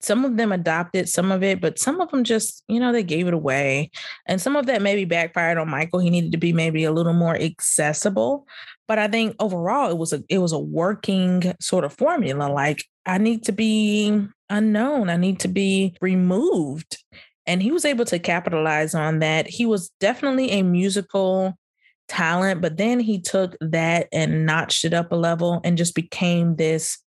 some 0.00 0.24
of 0.24 0.36
them 0.36 0.52
adopted 0.52 1.08
some 1.08 1.32
of 1.32 1.42
it, 1.42 1.60
but 1.60 1.78
some 1.78 2.00
of 2.00 2.10
them 2.10 2.22
just, 2.22 2.62
you 2.68 2.78
know, 2.78 2.92
they 2.92 3.02
gave 3.02 3.26
it 3.26 3.34
away. 3.34 3.90
And 4.26 4.40
some 4.40 4.54
of 4.54 4.66
that 4.66 4.80
maybe 4.80 5.04
backfired 5.04 5.58
on 5.58 5.70
Michael. 5.70 5.98
He 5.98 6.10
needed 6.10 6.32
to 6.32 6.38
be 6.38 6.52
maybe 6.52 6.84
a 6.84 6.92
little 6.92 7.12
more 7.12 7.34
accessible. 7.34 8.46
But 8.86 8.98
I 8.98 9.08
think 9.08 9.34
overall 9.40 9.90
it 9.90 9.98
was 9.98 10.12
a 10.12 10.22
it 10.28 10.38
was 10.38 10.52
a 10.52 10.58
working 10.58 11.54
sort 11.60 11.84
of 11.84 11.92
formula. 11.92 12.44
Like 12.44 12.84
I 13.06 13.18
need 13.18 13.44
to 13.44 13.52
be 13.52 14.26
unknown. 14.48 15.10
I 15.10 15.16
need 15.16 15.40
to 15.40 15.48
be 15.48 15.96
removed. 16.00 17.02
And 17.46 17.62
he 17.62 17.72
was 17.72 17.84
able 17.84 18.04
to 18.06 18.18
capitalize 18.18 18.94
on 18.94 19.18
that. 19.18 19.48
He 19.48 19.66
was 19.66 19.90
definitely 20.00 20.50
a 20.50 20.62
musical 20.62 21.58
talent, 22.06 22.60
but 22.60 22.76
then 22.76 23.00
he 23.00 23.20
took 23.20 23.56
that 23.60 24.08
and 24.12 24.46
notched 24.46 24.84
it 24.84 24.94
up 24.94 25.12
a 25.12 25.16
level 25.16 25.60
and 25.64 25.76
just 25.76 25.94
became 25.94 26.56
this, 26.56 26.98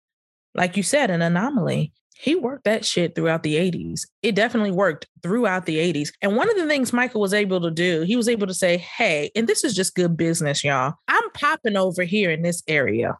like 0.54 0.76
you 0.76 0.82
said, 0.82 1.10
an 1.10 1.22
anomaly 1.22 1.92
he 2.20 2.34
worked 2.34 2.64
that 2.64 2.84
shit 2.84 3.14
throughout 3.14 3.42
the 3.42 3.54
80s. 3.54 4.02
It 4.22 4.34
definitely 4.34 4.72
worked 4.72 5.08
throughout 5.22 5.64
the 5.64 5.78
80s. 5.78 6.10
And 6.20 6.36
one 6.36 6.50
of 6.50 6.56
the 6.56 6.66
things 6.66 6.92
Michael 6.92 7.22
was 7.22 7.32
able 7.32 7.62
to 7.62 7.70
do, 7.70 8.02
he 8.02 8.14
was 8.14 8.28
able 8.28 8.46
to 8.46 8.52
say, 8.52 8.76
hey, 8.76 9.30
and 9.34 9.46
this 9.46 9.64
is 9.64 9.74
just 9.74 9.94
good 9.94 10.18
business, 10.18 10.62
y'all. 10.62 10.92
I'm 11.08 11.30
popping 11.32 11.78
over 11.78 12.02
here 12.02 12.30
in 12.30 12.42
this 12.42 12.62
area. 12.68 13.16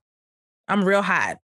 I'm 0.69 0.85
real 0.85 1.01
hot. 1.01 1.39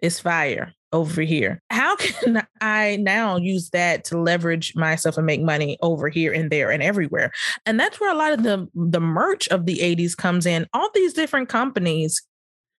It's 0.00 0.20
fire 0.20 0.74
over 0.92 1.22
here. 1.22 1.60
How 1.70 1.96
can 1.98 2.46
I 2.60 2.98
now 3.00 3.36
use 3.36 3.70
that 3.70 4.04
to 4.04 4.18
leverage 4.18 4.76
myself 4.76 5.16
and 5.16 5.26
make 5.26 5.42
money 5.42 5.78
over 5.82 6.08
here 6.08 6.32
and 6.32 6.52
there 6.52 6.70
and 6.70 6.84
everywhere? 6.84 7.32
And 7.66 7.80
that's 7.80 7.98
where 7.98 8.12
a 8.12 8.16
lot 8.16 8.32
of 8.32 8.44
the 8.44 8.68
the 8.74 9.00
merch 9.00 9.48
of 9.48 9.66
the 9.66 9.78
80s 9.78 10.16
comes 10.16 10.46
in. 10.46 10.68
All 10.72 10.88
these 10.94 11.14
different 11.14 11.48
companies 11.48 12.22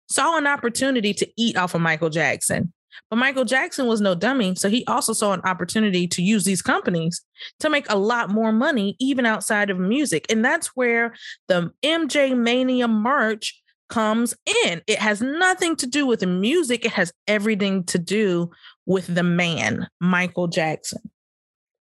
saw 0.08 0.36
an 0.38 0.46
opportunity 0.46 1.12
to 1.14 1.28
eat 1.36 1.56
off 1.56 1.74
of 1.74 1.80
Michael 1.80 2.10
Jackson. 2.10 2.72
But 3.10 3.16
Michael 3.16 3.44
Jackson 3.44 3.86
was 3.86 4.00
no 4.00 4.14
dummy. 4.14 4.54
So 4.54 4.68
he 4.68 4.84
also 4.86 5.12
saw 5.12 5.32
an 5.32 5.42
opportunity 5.42 6.06
to 6.08 6.22
use 6.22 6.44
these 6.44 6.62
companies 6.62 7.22
to 7.60 7.70
make 7.70 7.90
a 7.90 7.98
lot 7.98 8.30
more 8.30 8.52
money, 8.52 8.96
even 8.98 9.26
outside 9.26 9.70
of 9.70 9.78
music. 9.78 10.26
And 10.30 10.44
that's 10.44 10.68
where 10.68 11.14
the 11.48 11.72
MJ 11.82 12.36
Mania 12.36 12.88
merch 12.88 13.60
comes 13.88 14.34
in. 14.64 14.80
It 14.86 14.98
has 14.98 15.20
nothing 15.20 15.76
to 15.76 15.86
do 15.86 16.06
with 16.06 16.26
music, 16.26 16.84
it 16.84 16.92
has 16.92 17.12
everything 17.28 17.84
to 17.84 17.98
do 17.98 18.50
with 18.86 19.14
the 19.14 19.22
man, 19.22 19.86
Michael 20.00 20.48
Jackson. 20.48 21.02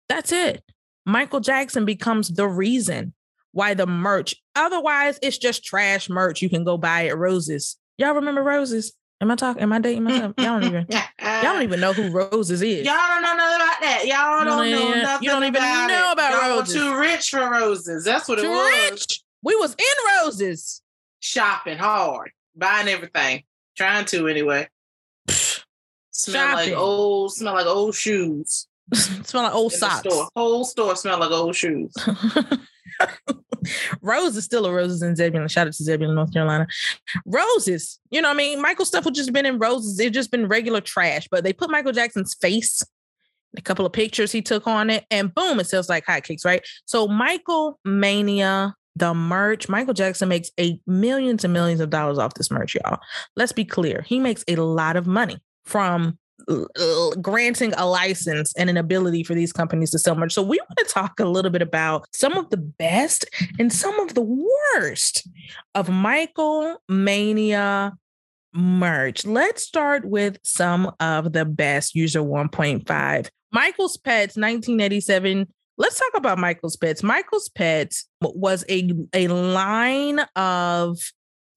That's 0.08 0.32
it. 0.32 0.62
Michael 1.04 1.40
Jackson 1.40 1.84
becomes 1.84 2.28
the 2.30 2.48
reason 2.48 3.12
why 3.52 3.74
the 3.74 3.86
merch, 3.86 4.34
otherwise, 4.54 5.18
it's 5.22 5.38
just 5.38 5.64
trash 5.64 6.08
merch 6.08 6.42
you 6.42 6.48
can 6.48 6.64
go 6.64 6.78
buy 6.78 7.06
at 7.06 7.18
Roses. 7.18 7.76
Y'all 7.98 8.14
remember 8.14 8.42
Roses? 8.42 8.92
Am 9.20 9.30
I 9.30 9.34
talking? 9.34 9.62
Am 9.62 9.72
I 9.72 9.80
dating 9.80 10.04
myself? 10.04 10.34
Y'all 10.38 10.60
don't 10.60 10.64
even. 10.64 10.86
y'all 10.90 11.42
don't 11.42 11.62
even 11.62 11.80
know 11.80 11.92
who 11.92 12.10
Roses 12.10 12.62
is. 12.62 12.86
Y'all 12.86 12.94
don't 12.94 13.22
know 13.22 13.34
nothing 13.34 13.56
about 13.56 13.80
that. 13.80 14.02
Y'all 14.06 14.44
don't, 14.44 14.70
know 14.70 15.02
nothing. 15.02 15.24
You 15.24 15.30
don't 15.30 15.42
even 15.42 15.56
about 15.56 15.88
know 15.88 16.12
about 16.12 16.32
Y'all 16.32 16.58
roses. 16.58 16.74
Too 16.74 16.96
rich 16.96 17.30
for 17.30 17.50
roses. 17.50 18.04
That's 18.04 18.28
what 18.28 18.38
it 18.38 18.42
Too 18.42 18.50
was. 18.50 18.90
rich. 18.90 19.22
We 19.42 19.56
was 19.56 19.74
in 19.74 20.24
Roses. 20.24 20.82
Shopping 21.20 21.78
hard, 21.78 22.30
buying 22.56 22.86
everything, 22.86 23.42
trying 23.76 24.04
to 24.06 24.28
anyway. 24.28 24.68
Smell 26.12 26.54
like 26.54 26.72
old. 26.72 27.32
Smell 27.32 27.54
like 27.54 27.66
old 27.66 27.96
shoes. 27.96 28.68
Smell 28.94 29.42
like 29.42 29.54
old 29.54 29.72
in 29.72 29.78
socks. 29.78 30.08
store. 30.08 30.28
Whole 30.36 30.64
store 30.64 30.94
smell 30.94 31.18
like 31.18 31.30
old 31.32 31.56
shoes. 31.56 31.92
Rose 34.02 34.36
is 34.36 34.44
still 34.44 34.66
a 34.66 34.72
Roses 34.72 35.02
in 35.02 35.16
Zebulon. 35.16 35.48
Shout 35.48 35.66
out 35.66 35.72
to 35.72 35.82
Zebulon, 35.82 36.14
North 36.14 36.32
Carolina. 36.32 36.66
Roses, 37.26 37.98
you 38.10 38.22
know 38.22 38.28
what 38.28 38.34
I 38.34 38.38
mean? 38.38 38.62
Michael 38.62 38.84
stuff 38.84 39.04
would 39.04 39.14
just 39.14 39.32
been 39.32 39.46
in 39.46 39.58
Roses. 39.58 39.98
It's 39.98 40.14
just 40.14 40.30
been 40.30 40.48
regular 40.48 40.80
trash, 40.80 41.28
but 41.30 41.44
they 41.44 41.52
put 41.52 41.70
Michael 41.70 41.92
Jackson's 41.92 42.34
face, 42.34 42.82
a 43.56 43.62
couple 43.62 43.86
of 43.86 43.92
pictures 43.92 44.32
he 44.32 44.42
took 44.42 44.66
on 44.66 44.90
it, 44.90 45.04
and 45.10 45.34
boom, 45.34 45.60
it 45.60 45.66
sells 45.66 45.88
like 45.88 46.06
hotcakes, 46.06 46.44
right? 46.44 46.64
So 46.84 47.08
Michael 47.08 47.78
Mania, 47.84 48.74
the 48.96 49.14
merch, 49.14 49.68
Michael 49.68 49.94
Jackson 49.94 50.28
makes 50.28 50.50
a 50.58 50.80
millions 50.86 51.44
and 51.44 51.52
millions 51.52 51.80
of 51.80 51.90
dollars 51.90 52.18
off 52.18 52.34
this 52.34 52.50
merch, 52.50 52.74
y'all. 52.74 52.98
Let's 53.36 53.52
be 53.52 53.64
clear. 53.64 54.04
He 54.06 54.18
makes 54.18 54.44
a 54.48 54.56
lot 54.56 54.96
of 54.96 55.06
money 55.06 55.40
from 55.64 56.18
granting 57.20 57.74
a 57.76 57.86
license 57.86 58.54
and 58.56 58.70
an 58.70 58.76
ability 58.76 59.22
for 59.22 59.34
these 59.34 59.52
companies 59.52 59.90
to 59.90 59.98
sell 59.98 60.14
merch. 60.14 60.32
So 60.32 60.42
we 60.42 60.58
want 60.58 60.78
to 60.78 60.84
talk 60.84 61.20
a 61.20 61.24
little 61.24 61.50
bit 61.50 61.62
about 61.62 62.06
some 62.12 62.36
of 62.36 62.50
the 62.50 62.56
best 62.56 63.26
and 63.58 63.72
some 63.72 63.98
of 64.00 64.14
the 64.14 64.22
worst 64.74 65.28
of 65.74 65.88
Michael 65.88 66.82
Mania 66.88 67.96
merch. 68.54 69.26
Let's 69.26 69.62
start 69.62 70.04
with 70.04 70.38
some 70.42 70.92
of 71.00 71.32
the 71.32 71.44
best 71.44 71.94
user 71.94 72.20
1.5. 72.20 73.28
Michael's 73.52 73.96
Pets 73.96 74.36
1987 74.36 75.46
Let's 75.80 75.96
talk 75.96 76.10
about 76.16 76.38
Michael's 76.38 76.74
Pets. 76.74 77.04
Michael's 77.04 77.48
Pets 77.48 78.08
was 78.20 78.64
a, 78.68 78.90
a 79.12 79.28
line 79.28 80.18
of 80.34 80.98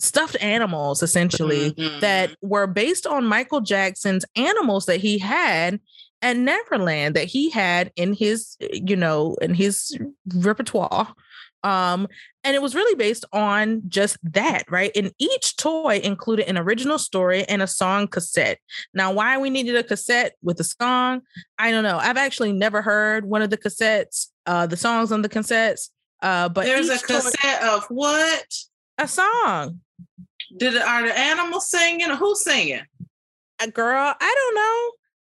stuffed 0.02 0.36
animals 0.42 1.04
essentially 1.04 1.72
Mhm. 1.74 2.00
that 2.02 2.36
were 2.42 2.68
based 2.68 3.06
on 3.06 3.26
Michael 3.26 3.62
Jackson's 3.62 4.26
animals 4.36 4.86
that 4.88 5.00
he 5.00 5.18
had 5.20 5.80
at 6.22 6.38
Neverland 6.38 7.16
that 7.16 7.26
he 7.26 7.50
had 7.50 7.92
in 7.96 8.14
his, 8.14 8.58
you 8.60 8.96
know, 8.96 9.36
in 9.42 9.54
his 9.54 9.98
repertoire. 10.36 11.14
Um, 11.64 12.08
and 12.44 12.56
it 12.56 12.62
was 12.62 12.74
really 12.74 12.96
based 12.96 13.24
on 13.32 13.84
just 13.88 14.18
that, 14.24 14.64
right? 14.72 14.92
And 14.96 15.12
each 15.20 15.58
toy 15.58 16.00
included 16.04 16.48
an 16.50 16.58
original 16.58 16.98
story 16.98 17.44
and 17.44 17.62
a 17.62 17.68
song 17.68 18.08
cassette. 18.08 18.58
Now, 18.96 19.12
why 19.14 19.38
we 19.38 19.52
needed 19.52 19.76
a 19.76 19.84
cassette 19.84 20.34
with 20.42 20.60
a 20.60 20.64
song, 20.64 21.22
I 21.60 21.70
don't 21.70 21.84
know. 21.84 22.00
I've 22.00 22.18
actually 22.18 22.52
never 22.54 22.82
heard 22.82 23.26
one 23.26 23.44
of 23.44 23.52
the 23.52 23.58
cassettes, 23.58 24.30
uh, 24.48 24.66
the 24.66 24.78
songs 24.78 25.12
on 25.12 25.22
the 25.22 25.30
cassettes. 25.30 25.90
Uh, 26.24 26.50
but 26.50 26.66
There's 26.66 26.90
a 26.90 26.96
each 26.96 27.02
toy- 27.02 27.20
cassette 27.22 27.62
of 27.64 27.86
what? 27.90 28.46
a 28.98 29.08
song. 29.08 29.80
Did 30.58 30.76
are 30.78 31.04
the 31.08 31.18
animals 31.18 31.70
singing? 31.70 32.10
Or 32.12 32.16
who's 32.16 32.44
singing? 32.44 32.82
A 33.62 33.68
girl, 33.70 34.14
I 34.20 34.36
don't 34.36 34.56
know. 34.56 34.92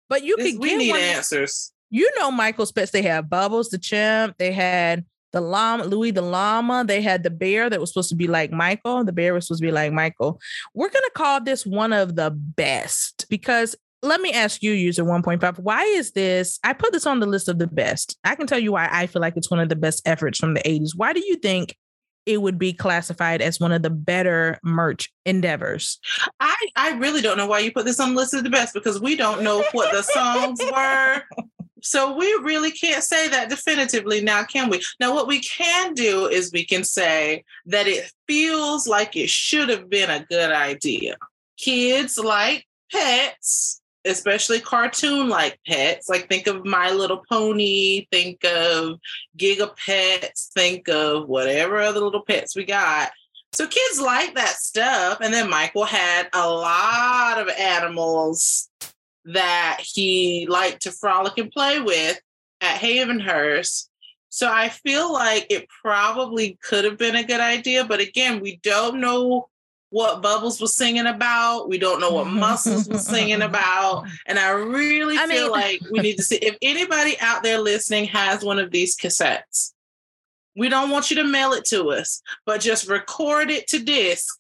But 0.09 0.25
you 0.25 0.37
This- 0.37 0.53
could 0.53 0.61
we 0.61 0.71
get 0.71 0.79
need 0.79 0.91
one. 0.91 1.01
answers. 1.01 1.73
You 1.91 2.11
know 2.19 2.31
Michael's 2.31 2.73
Pets. 2.73 2.91
They 2.91 3.03
have 3.03 3.31
Bubbles 3.31 3.71
the 3.71 3.79
chimp. 3.79 4.37
They 4.39 4.53
had 4.53 5.05
the 5.33 5.41
llama, 5.41 5.85
Louis 5.85 6.11
the 6.11 6.23
llama. 6.23 6.85
They 6.87 7.01
had 7.01 7.23
the 7.23 7.31
bear 7.31 7.71
that 7.71 7.81
was 7.81 7.91
supposed 7.91 8.09
to 8.11 8.17
be 8.17 8.27
like 8.27 8.51
Michael. 8.51 9.05
The 9.05 9.13
bear 9.13 9.35
was 9.35 9.47
supposed 9.47 9.63
to 9.63 9.67
be 9.69 9.73
like 9.73 9.93
Michael. 9.93 10.41
We're 10.75 10.89
gonna 10.91 11.11
call 11.15 11.41
this 11.41 11.65
one 11.65 11.93
of 11.93 12.17
the 12.17 12.31
best 12.31 13.27
because 13.31 13.77
let 14.03 14.21
me 14.21 14.31
ask 14.33 14.63
you, 14.63 14.73
user 14.73 15.05
1.5, 15.05 15.59
why 15.59 15.83
is 15.83 16.13
this? 16.13 16.59
I 16.63 16.75
put 16.75 16.93
this 16.93 17.07
on 17.07 17.19
the 17.21 17.27
list 17.27 17.49
of 17.49 17.59
the 17.59 17.67
best. 17.67 18.17
I 18.25 18.35
can 18.35 18.47
tell 18.47 18.59
you 18.59 18.73
why 18.73 18.89
I 18.93 19.07
feel 19.07 19.23
like 19.23 19.37
it's 19.37 19.51
one 19.51 19.59
of 19.59 19.69
the 19.69 19.75
best 19.77 20.07
efforts 20.07 20.39
from 20.39 20.55
the 20.55 20.61
80s. 20.69 20.91
Why 20.95 21.13
do 21.13 21.21
you 21.27 21.37
think 21.37 21.77
it 22.27 22.43
would 22.43 22.59
be 22.59 22.73
classified 22.73 23.41
as 23.41 23.61
one 23.61 23.73
of 23.73 23.83
the 23.83 23.91
better 23.91 24.59
merch 24.63 25.13
endeavors? 25.25 25.99
I, 26.41 26.55
I 26.77 26.91
really 26.97 27.23
don't 27.23 27.39
know 27.39 27.47
why 27.47 27.61
you 27.61 27.73
put 27.73 27.87
this 27.87 28.01
on 28.01 28.11
the 28.11 28.17
list 28.17 28.35
of 28.35 28.45
the 28.45 28.51
best 28.51 28.75
because 28.75 29.01
we 29.01 29.17
don't 29.17 29.43
know 29.43 29.65
what 29.73 29.93
the 29.93 30.03
songs 30.03 30.61
were. 30.73 31.23
So 31.83 32.17
we 32.17 32.27
really 32.43 32.73
can't 32.73 33.05
say 33.05 33.29
that 33.29 33.49
definitively 33.49 34.21
now, 34.21 34.43
can 34.43 34.69
we? 34.69 34.83
Now, 34.99 35.15
what 35.15 35.29
we 35.29 35.41
can 35.41 35.95
do 35.95 36.27
is 36.27 36.51
we 36.53 36.65
can 36.65 36.83
say 36.83 37.45
that 37.67 37.87
it 37.87 38.13
feels 38.27 38.89
like 38.89 39.15
it 39.15 39.31
should 39.31 39.69
have 39.69 39.89
been 39.89 40.11
a 40.11 40.27
good 40.29 40.51
idea. 40.51 41.17
Kids 41.59 42.19
like 42.19 42.67
pets, 42.91 43.81
especially 44.07 44.61
cartoon 44.61 45.29
like 45.29 45.59
pets. 45.67 46.09
Like 46.09 46.29
think 46.29 46.47
of 46.47 46.65
My 46.65 46.91
Little 46.91 47.23
Pony, 47.29 48.07
think 48.11 48.45
of 48.45 48.99
Giga 49.37 49.77
Pets, 49.77 50.51
think 50.55 50.89
of 50.89 51.29
whatever 51.29 51.81
other 51.81 52.01
little 52.01 52.23
pets 52.23 52.57
we 52.57 52.65
got. 52.65 53.11
So 53.53 53.67
kids 53.67 54.01
like 54.01 54.35
that 54.35 54.57
stuff. 54.57 55.19
And 55.21 55.33
then 55.33 55.51
Michael 55.51 55.85
had 55.85 56.29
a 56.33 56.49
lot 56.49 57.39
of 57.39 57.49
animals 57.49 58.69
that 59.25 59.79
he 59.83 60.47
liked 60.49 60.83
to 60.83 60.93
frolic 60.93 61.39
and 61.39 61.51
play 61.51 61.81
with 61.81 62.21
at 62.61 62.81
Hayvenhurst. 62.81 63.89
So 64.29 64.53
I 64.53 64.69
feel 64.69 65.13
like 65.13 65.47
it 65.51 65.67
probably 65.83 66.59
could 66.63 66.85
have 66.85 66.99
been 66.99 67.17
a 67.17 67.25
good 67.25 67.41
idea. 67.41 67.85
But 67.85 68.01
again, 68.01 68.41
we 68.41 68.61
don't 68.63 69.01
know 69.01 69.49
what 69.91 70.23
Bubbles 70.23 70.61
was 70.61 70.77
singing 70.77 71.07
about. 71.07 71.69
We 71.69 71.79
don't 71.79 72.01
know 72.01 72.11
what 72.11 72.27
Muscles 72.27 72.89
was 72.89 73.07
singing 73.07 73.43
about. 73.51 74.07
And 74.27 74.39
I 74.39 74.51
really 74.51 75.17
I 75.17 75.27
feel 75.27 75.45
mean- 75.45 75.51
like 75.53 75.81
we 75.91 76.01
need 76.01 76.17
to 76.17 76.23
see 76.23 76.37
if 76.37 76.57
anybody 76.63 77.17
out 77.21 77.43
there 77.43 77.59
listening 77.59 78.07
has 78.07 78.45
one 78.45 78.59
of 78.59 78.71
these 78.71 78.97
cassettes. 78.97 79.73
We 80.57 80.69
don't 80.71 80.91
want 80.91 81.11
you 81.11 81.17
to 81.17 81.25
mail 81.25 81.53
it 81.53 81.67
to 81.67 81.91
us, 81.91 82.23
but 82.47 82.63
just 82.63 82.89
record 82.89 83.51
it 83.51 83.67
to 83.69 83.79
disc 83.79 84.35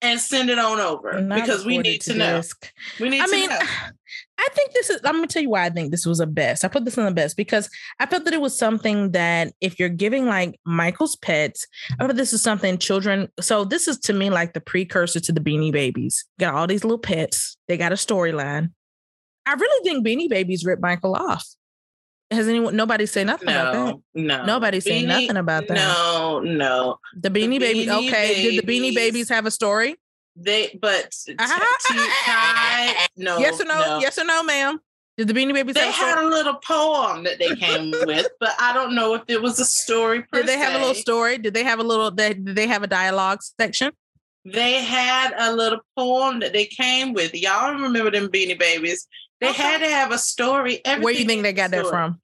and 0.00 0.18
send 0.18 0.50
it 0.50 0.58
on 0.58 0.80
over 0.80 1.20
because 1.34 1.64
we 1.64 1.78
need 1.78 2.00
to, 2.02 2.14
know. 2.14 2.36
disc. 2.38 2.72
We 2.98 3.10
need 3.10 3.20
I 3.20 3.26
to 3.26 3.30
mean, 3.32 3.50
know. 3.50 3.58
I 4.40 4.48
think 4.54 4.72
this 4.72 4.88
is, 4.88 5.00
I'm 5.04 5.16
going 5.16 5.26
to 5.26 5.32
tell 5.32 5.42
you 5.42 5.50
why 5.50 5.64
I 5.64 5.70
think 5.70 5.90
this 5.90 6.06
was 6.06 6.20
a 6.20 6.26
best. 6.26 6.64
I 6.64 6.68
put 6.68 6.84
this 6.84 6.96
on 6.96 7.04
the 7.06 7.10
best 7.10 7.36
because 7.36 7.68
I 7.98 8.06
felt 8.06 8.24
that 8.24 8.32
it 8.32 8.40
was 8.40 8.56
something 8.56 9.10
that 9.10 9.52
if 9.60 9.80
you're 9.80 9.88
giving 9.88 10.26
like 10.26 10.58
Michael's 10.64 11.16
pets, 11.16 11.66
I 11.98 12.04
felt 12.04 12.16
this 12.16 12.32
is 12.32 12.40
something 12.40 12.78
children. 12.78 13.28
So 13.40 13.64
this 13.64 13.88
is 13.88 13.98
to 14.00 14.12
me 14.12 14.30
like 14.30 14.54
the 14.54 14.60
precursor 14.60 15.18
to 15.18 15.32
the 15.32 15.40
Beanie 15.40 15.72
Babies. 15.72 16.24
Got 16.38 16.54
all 16.54 16.68
these 16.68 16.84
little 16.84 16.98
pets, 16.98 17.56
they 17.66 17.76
got 17.76 17.90
a 17.90 17.96
storyline. 17.96 18.70
I 19.44 19.54
really 19.54 19.84
think 19.84 20.06
Beanie 20.06 20.28
Babies 20.28 20.64
ripped 20.64 20.82
Michael 20.82 21.16
off. 21.16 21.44
Has 22.30 22.46
anyone, 22.46 22.76
nobody 22.76 23.06
say 23.06 23.24
nothing 23.24 23.48
about 23.48 23.72
that? 23.72 23.78
No, 23.86 24.02
no. 24.14 24.44
Nobody 24.44 24.80
say 24.80 25.04
nothing 25.04 25.36
about 25.36 25.66
that. 25.68 25.74
No, 25.74 26.40
no. 26.40 26.98
The 27.18 27.30
Beanie, 27.30 27.58
Babies. 27.58 27.88
Beanie 27.88 28.08
Okay. 28.08 28.42
Did 28.42 28.62
the 28.62 28.66
Beanie 28.66 28.94
Babies 28.94 29.30
have 29.30 29.46
a 29.46 29.50
story? 29.50 29.96
They, 30.40 30.78
but 30.80 31.12
uh-huh. 31.38 31.66
t- 31.88 31.94
t- 31.98 32.10
Ty- 32.24 33.06
no. 33.16 33.38
yes 33.38 33.60
or 33.60 33.64
no? 33.64 33.98
Yes 34.00 34.18
or 34.18 34.24
no, 34.24 34.42
ma'am? 34.44 34.78
Did 35.16 35.26
the 35.26 35.32
Beanie 35.34 35.52
Babies 35.52 35.74
They 35.74 35.90
story? 35.90 36.10
had 36.10 36.24
a 36.24 36.28
little 36.28 36.54
poem 36.54 37.24
that 37.24 37.40
they 37.40 37.56
came 37.56 37.90
with, 38.06 38.28
but 38.38 38.50
I 38.60 38.72
don't 38.72 38.94
know 38.94 39.14
if 39.14 39.22
it 39.26 39.42
was 39.42 39.58
a 39.58 39.64
story. 39.64 40.24
Did 40.32 40.46
they 40.46 40.56
have 40.58 40.74
a 40.76 40.78
little 40.78 40.94
story? 40.94 41.38
Did 41.38 41.54
they 41.54 41.64
have 41.64 41.80
a 41.80 41.82
little? 41.82 42.12
Did 42.12 42.44
did 42.44 42.54
they 42.54 42.68
have 42.68 42.84
a 42.84 42.86
dialogue 42.86 43.40
section? 43.60 43.90
They 44.44 44.74
had 44.84 45.34
a 45.36 45.52
little 45.52 45.80
poem 45.96 46.38
that 46.40 46.52
they 46.52 46.66
came 46.66 47.12
with. 47.14 47.34
Y'all 47.34 47.72
remember 47.72 48.10
them 48.12 48.28
Beanie 48.28 48.56
Babies? 48.58 49.08
They 49.40 49.50
Okay. 49.50 49.60
had 49.62 49.78
to 49.78 49.88
have 49.88 50.12
a 50.12 50.18
story. 50.18 50.80
Everything 50.84 51.02
Where 51.04 51.14
do 51.14 51.20
you 51.20 51.26
think 51.26 51.42
they 51.42 51.52
got 51.52 51.72
that 51.72 51.86
from? 51.86 52.20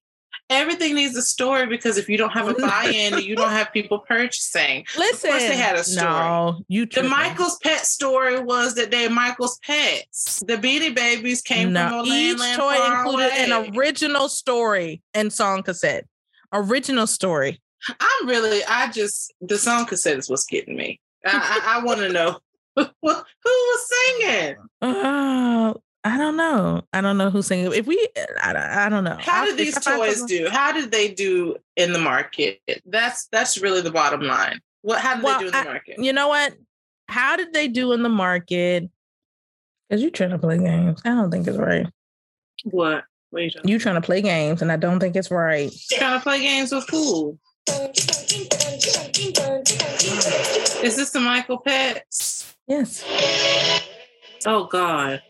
Everything 0.51 0.95
needs 0.95 1.17
a 1.17 1.23
story 1.23 1.67
because 1.67 1.97
if 1.97 2.09
you 2.09 2.19
don't 2.19 2.31
have 2.33 2.49
a 2.49 2.55
buy-in, 2.55 3.19
you 3.23 3.35
don't 3.35 3.51
have 3.51 3.73
people 3.73 4.01
purchasing. 4.01 4.85
Listen, 4.97 5.31
they 5.31 5.57
had 5.57 5.77
a 5.77 5.83
story. 5.85 6.07
No, 6.07 6.61
you 6.69 6.85
The 6.85 6.91
tripping. 6.93 7.11
Michael's 7.11 7.59
pet 7.63 7.87
story 7.87 8.39
was 8.41 8.75
that 8.75 8.91
they're 8.91 9.09
Michael's 9.09 9.59
pets. 9.65 10.43
The 10.47 10.57
Beanie 10.57 10.95
Babies 10.95 11.41
came 11.41 11.73
No, 11.73 11.89
from 11.89 12.13
a 12.13 12.15
each 12.15 12.39
land, 12.39 12.59
toy 12.61 12.75
included 12.75 13.27
away. 13.33 13.45
an 13.71 13.77
original 13.77 14.29
story 14.29 15.03
and 15.15 15.33
song 15.33 15.63
cassette. 15.63 16.07
Original 16.53 17.07
story. 17.07 17.61
I'm 17.99 18.29
really, 18.29 18.63
I 18.69 18.91
just 18.91 19.33
the 19.41 19.59
song 19.59 19.87
cassette 19.87 20.19
is 20.19 20.29
what's 20.31 20.45
getting 20.47 20.77
me. 20.77 21.01
I, 21.27 21.63
I, 21.65 21.79
I 21.81 21.85
want 21.85 22.01
to 22.01 22.09
know 22.11 22.39
who 22.77 22.87
was 23.03 23.89
singing. 24.19 24.57
Uh, 24.83 25.73
I 26.07 26.19
don't 26.19 26.37
know. 26.37 26.83
I 26.93 27.01
don't 27.01 27.17
know 27.17 27.31
who's 27.31 27.47
singing. 27.47 27.73
If 27.73 27.87
we, 27.87 27.97
eh, 28.15 28.27
I, 28.43 28.53
don't- 28.53 28.63
I 28.63 28.89
don't 28.91 29.05
know. 29.05 29.17
How 29.19 29.47
did 29.47 29.57
these 29.57 29.75
I 29.87 29.97
toys 29.97 30.23
do? 30.25 30.49
How 30.51 30.71
did 30.71 30.93
they 30.93 31.09
do 31.15 31.57
in 31.77 31.93
the 31.95 31.99
market? 31.99 32.61
That's 32.85 33.27
that's 33.33 33.59
really 33.59 33.81
the 33.81 33.91
bottom 33.91 34.21
line. 34.23 34.61
What? 34.83 35.01
How 35.01 35.15
did 35.15 35.25
Well, 35.25 35.39
they 35.39 35.45
do 35.45 35.47
in 35.47 35.53
the 35.53 35.59
I- 35.59 35.65
market? 35.65 35.99
You 35.99 36.13
know 36.13 36.29
what? 36.29 36.55
How 37.09 37.37
did 37.37 37.53
they 37.55 37.69
do 37.69 37.93
in 37.93 38.03
the 38.03 38.09
market? 38.11 38.91
Because 39.89 40.03
you're 40.03 40.11
trying 40.11 40.31
to 40.31 40.39
play 40.39 40.59
games. 40.59 41.01
I 41.05 41.11
don't 41.11 41.31
think 41.31 41.47
it's 41.47 41.57
right. 41.59 41.87
What? 42.65 43.05
What 43.31 43.43
you 43.43 43.51
doing? 43.51 43.69
You 43.69 43.79
trying 43.79 43.95
to 43.97 44.01
play 44.01 44.21
games, 44.23 44.61
and 44.63 44.71
I 44.71 44.77
don't 44.77 45.01
think 45.01 45.17
it's 45.17 45.31
right. 45.31 45.73
trying 45.93 46.19
to 46.19 46.23
play 46.23 46.41
games 46.41 46.71
with 46.73 46.89
who? 46.91 47.39
Is 50.83 50.97
this 50.97 51.11
the 51.11 51.21
Michael 51.21 51.59
Pets? 51.59 52.55
Yes. 52.69 53.03
Oh 54.47 54.65
God! 54.67 55.23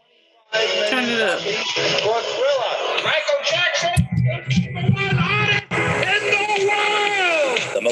Turn 0.55 1.05
it 1.09 1.21
up. 1.21 1.41
Michael 3.03 3.41
Jackson, 3.45 4.74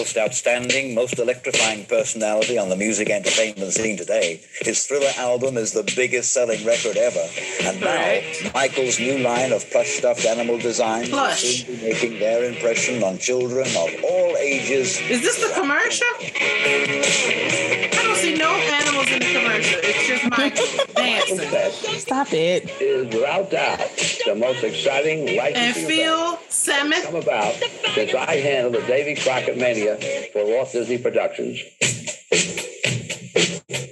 most 0.03 0.17
outstanding, 0.19 0.97
most 0.97 1.17
electrifying 1.21 1.85
personality 1.87 2.59
on 2.59 2.69
the 2.69 2.75
music 2.75 3.09
entertainment 3.09 3.73
scene 3.73 3.97
today. 3.97 4.41
His 4.63 4.85
Thriller 4.85 5.13
album 5.17 5.57
is 5.57 5.71
the 5.71 5.85
biggest 5.95 6.33
selling 6.33 6.65
record 6.67 6.97
ever. 6.97 7.25
And 7.63 7.81
now, 7.81 7.87
Right. 7.87 8.51
Michael's 8.53 8.99
new 8.99 9.19
line 9.19 9.53
of 9.53 9.65
plush 9.71 9.91
stuffed 9.91 10.25
animal 10.27 10.59
designs 10.59 11.09
will 11.11 11.19
Plush. 11.19 11.63
soon 11.65 11.77
be 11.77 11.83
making 11.83 12.19
their 12.19 12.43
impression 12.43 13.05
on 13.05 13.19
children 13.19 13.69
of 13.77 13.91
all 14.03 14.37
ages. 14.39 14.99
Is 15.09 15.23
this 15.23 15.39
the 15.41 15.55
commercial? 15.55 16.09
I 16.19 17.89
don't 18.03 18.17
see 18.17 18.35
no 18.35 18.51
animals 18.51 19.07
in 19.13 19.21
the 19.21 19.39
commercial. 19.39 19.79
It's 19.85 20.07
just 20.09 20.31
Michael 20.31 20.67
dancing. 20.97 22.01
Stop 22.01 22.33
it. 22.33 22.69
is 22.81 23.07
without 23.15 23.51
doubt 23.53 23.79
the 24.27 24.35
most 24.35 24.65
exciting 24.65 25.29
And 25.29 25.37
licensing 25.37 25.85
event 25.85 25.87
Phil 25.87 26.37
Sammett. 26.49 27.03
come 27.05 27.17
about 27.17 27.55
since 27.95 28.15
I 28.15 28.37
handled 28.37 28.75
the 28.75 28.87
Davy 28.89 29.15
Crockett 29.21 29.57
Mania 29.59 29.92
for 30.33 30.45
Walt 30.47 30.73
Disney 30.73 30.99
Productions. 30.99 31.61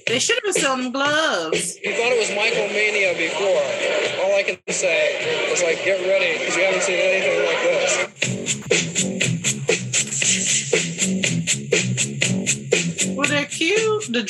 They 0.07 0.19
should 0.19 0.37
have 0.37 0.43
been 0.43 0.53
selling 0.55 0.93
gloves. 0.93 1.79
You 1.85 1.93
thought 1.93 2.13
it 2.13 2.19
was 2.19 2.35
Michael 2.35 2.67
Mania 2.69 3.15
before. 3.15 4.25
All 4.25 4.35
I 4.35 4.43
can 4.43 4.59
say 4.69 5.53
is 5.53 5.63
like, 5.63 5.85
get 5.85 6.05
ready 6.07 6.39
because 6.39 6.57
you 6.57 6.65
haven't 6.65 6.83
seen 6.83 6.99
anything 6.99 7.47
like 7.47 7.63
this. 7.63 8.40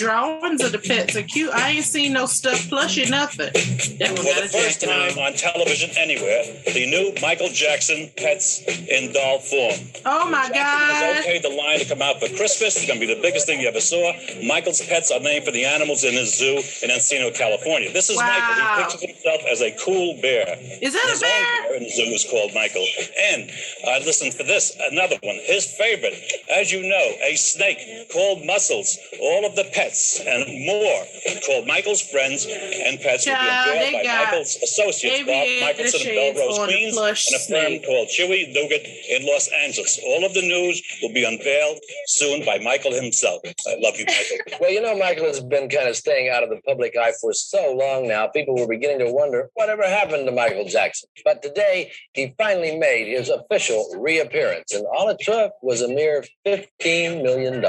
Drawings 0.00 0.64
of 0.64 0.72
the 0.72 0.78
pets 0.78 1.14
are 1.14 1.22
cute. 1.22 1.52
I 1.52 1.70
ain't 1.76 1.84
seen 1.84 2.14
no 2.14 2.24
stuff 2.24 2.56
plushie, 2.72 3.08
nothing. 3.10 3.52
That 4.00 4.16
one 4.16 4.24
For 4.24 4.40
the 4.40 4.48
first 4.48 4.80
time 4.80 5.12
on. 5.20 5.28
on 5.28 5.32
television 5.34 5.90
anywhere, 5.98 6.42
the 6.72 6.88
new 6.88 7.12
Michael 7.20 7.48
Jackson 7.52 8.08
Pets 8.16 8.62
in 8.88 9.12
doll 9.12 9.38
form. 9.40 9.76
Oh 10.06 10.24
my 10.30 10.48
Jackson 10.48 10.56
has 10.56 11.04
God. 11.04 11.24
okayed 11.28 11.42
the 11.42 11.52
line 11.52 11.78
to 11.80 11.84
come 11.84 12.00
out 12.00 12.16
for 12.18 12.28
Christmas. 12.32 12.76
It's 12.80 12.86
going 12.86 12.98
to 12.98 13.06
be 13.06 13.12
the 13.12 13.20
biggest 13.20 13.44
thing 13.46 13.60
you 13.60 13.68
ever 13.68 13.80
saw. 13.80 14.12
Michael's 14.48 14.80
pets 14.80 15.10
are 15.10 15.20
named 15.20 15.44
for 15.44 15.50
the 15.52 15.66
animals 15.66 16.02
in 16.04 16.14
his 16.14 16.32
zoo 16.32 16.56
in 16.82 16.88
Encino, 16.88 17.28
California. 17.36 17.92
This 17.92 18.08
is 18.08 18.16
Wow. 18.16 18.24
Michael. 18.24 18.56
He 18.56 18.82
pictures 18.82 19.02
himself 19.20 19.40
as 19.52 19.60
a 19.60 19.70
cool 19.84 20.16
bear. 20.22 20.56
Is 20.80 20.92
that 20.96 21.04
a 21.04 21.10
His 21.12 21.22
own 21.22 21.28
bear? 21.28 21.68
bear 21.68 21.76
in 21.76 21.82
the 21.84 21.90
zoo 21.92 22.08
is 22.08 22.24
called 22.30 22.54
Michael. 22.54 22.86
And 23.32 23.50
uh, 23.84 24.00
listen 24.08 24.32
for 24.32 24.44
this, 24.44 24.72
another 24.90 25.16
one. 25.22 25.36
His 25.44 25.66
favorite, 25.66 26.14
as 26.56 26.72
you 26.72 26.80
know, 26.88 27.06
a 27.28 27.36
snake 27.36 28.08
called 28.12 28.44
Muscles. 28.46 28.96
All 29.20 29.44
of 29.44 29.56
the 29.56 29.64
pets 29.74 29.89
and 30.26 30.40
and 30.40 30.66
more 30.66 31.04
called 31.46 31.66
Michael's 31.66 32.02
Friends 32.02 32.46
and 32.46 33.00
Pets 33.00 33.26
will 33.26 33.34
be 33.34 33.38
Child, 33.38 33.70
unveiled 33.70 34.04
by 34.04 34.24
Michael's 34.24 34.56
associates, 34.62 35.20
Bob 35.20 35.28
aviator 35.28 35.66
Michelson 35.66 36.00
and 36.00 36.16
shades 36.16 36.38
Belrose 36.40 36.64
Queens, 36.64 36.96
and 36.96 37.04
a 37.04 37.08
firm 37.08 37.16
snake. 37.16 37.84
called 37.86 38.08
Chewy 38.08 38.52
Nougat 38.52 38.86
in 39.08 39.26
Los 39.26 39.48
Angeles. 39.64 40.00
All 40.04 40.24
of 40.24 40.34
the 40.34 40.42
news 40.42 40.82
will 41.02 41.12
be 41.12 41.24
unveiled 41.24 41.78
soon 42.06 42.44
by 42.44 42.58
Michael 42.58 42.92
himself. 42.92 43.40
I 43.44 43.76
love 43.80 43.96
you, 43.98 44.04
Michael. 44.06 44.36
Well, 44.60 44.70
you 44.70 44.82
know, 44.82 44.96
Michael 44.98 45.24
has 45.24 45.40
been 45.40 45.68
kind 45.70 45.88
of 45.88 45.96
staying 45.96 46.28
out 46.28 46.42
of 46.42 46.50
the 46.50 46.60
public 46.66 46.94
eye 46.96 47.12
for 47.20 47.32
so 47.32 47.72
long 47.72 48.06
now. 48.06 48.26
People 48.26 48.56
were 48.56 48.68
beginning 48.68 48.98
to 48.98 49.10
wonder 49.10 49.48
whatever 49.54 49.82
happened 49.84 50.26
to 50.26 50.32
Michael 50.32 50.66
Jackson. 50.66 51.08
But 51.24 51.42
today, 51.42 51.92
he 52.12 52.34
finally 52.36 52.76
made 52.76 53.08
his 53.08 53.30
official 53.30 53.88
reappearance, 53.98 54.74
and 54.74 54.84
all 54.94 55.08
it 55.08 55.18
took 55.20 55.52
was 55.62 55.80
a 55.80 55.88
mere 55.88 56.24
$15 56.46 57.22
million. 57.22 57.64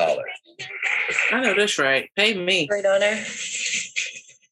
I 1.32 1.42
know 1.42 1.54
that's 1.56 1.80
right. 1.80 2.01
Pay 2.16 2.34
me. 2.36 2.68
Great 2.68 2.86
honor. 2.86 3.24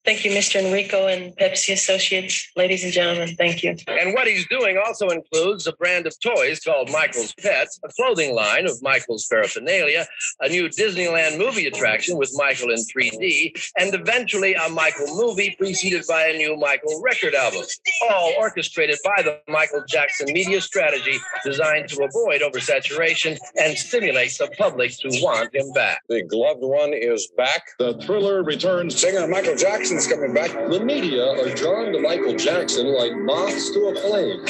Thank 0.09 0.25
you, 0.25 0.31
Mr. 0.31 0.65
Enrico 0.65 1.05
and 1.05 1.37
Pepsi 1.37 1.71
Associates. 1.71 2.49
Ladies 2.55 2.83
and 2.83 2.91
gentlemen, 2.91 3.35
thank 3.35 3.61
you. 3.61 3.75
And 3.87 4.15
what 4.15 4.25
he's 4.25 4.47
doing 4.47 4.81
also 4.83 5.09
includes 5.09 5.67
a 5.67 5.73
brand 5.73 6.07
of 6.07 6.19
toys 6.19 6.61
called 6.61 6.89
Michael's 6.91 7.31
Pets, 7.35 7.79
a 7.85 7.89
clothing 7.89 8.33
line 8.33 8.65
of 8.65 8.81
Michael's 8.81 9.27
paraphernalia, 9.27 10.07
a 10.41 10.49
new 10.49 10.67
Disneyland 10.67 11.37
movie 11.37 11.67
attraction 11.67 12.17
with 12.17 12.31
Michael 12.33 12.71
in 12.71 12.79
3D, 12.79 13.71
and 13.77 13.93
eventually 13.93 14.55
a 14.55 14.67
Michael 14.69 15.15
movie 15.15 15.55
preceded 15.59 16.03
by 16.07 16.25
a 16.25 16.35
new 16.35 16.57
Michael 16.57 16.99
record 17.03 17.35
album, 17.35 17.61
all 18.09 18.33
orchestrated 18.39 18.97
by 19.03 19.21
the 19.21 19.39
Michael 19.47 19.83
Jackson 19.87 20.33
media 20.33 20.59
strategy 20.59 21.19
designed 21.45 21.87
to 21.89 22.03
avoid 22.03 22.41
oversaturation 22.41 23.37
and 23.59 23.77
stimulate 23.77 24.35
the 24.39 24.49
public 24.57 24.89
to 25.01 25.09
want 25.21 25.53
him 25.53 25.71
back. 25.73 26.01
The 26.09 26.23
gloved 26.23 26.63
one 26.63 26.93
is 26.95 27.31
back. 27.37 27.61
The 27.77 27.93
thriller 28.01 28.41
returns. 28.41 28.99
Singer 28.99 29.27
Michael 29.27 29.55
Jackson's 29.99 30.15
coming 30.15 30.33
back. 30.33 30.51
The 30.69 30.79
media 30.79 31.25
are 31.25 31.53
drawn 31.55 31.91
to 31.91 31.99
Michael 31.99 32.35
Jackson 32.35 32.87
like 32.87 33.13
moths 33.15 33.69
to 33.71 33.87
a 33.87 33.95
flame. 33.95 34.45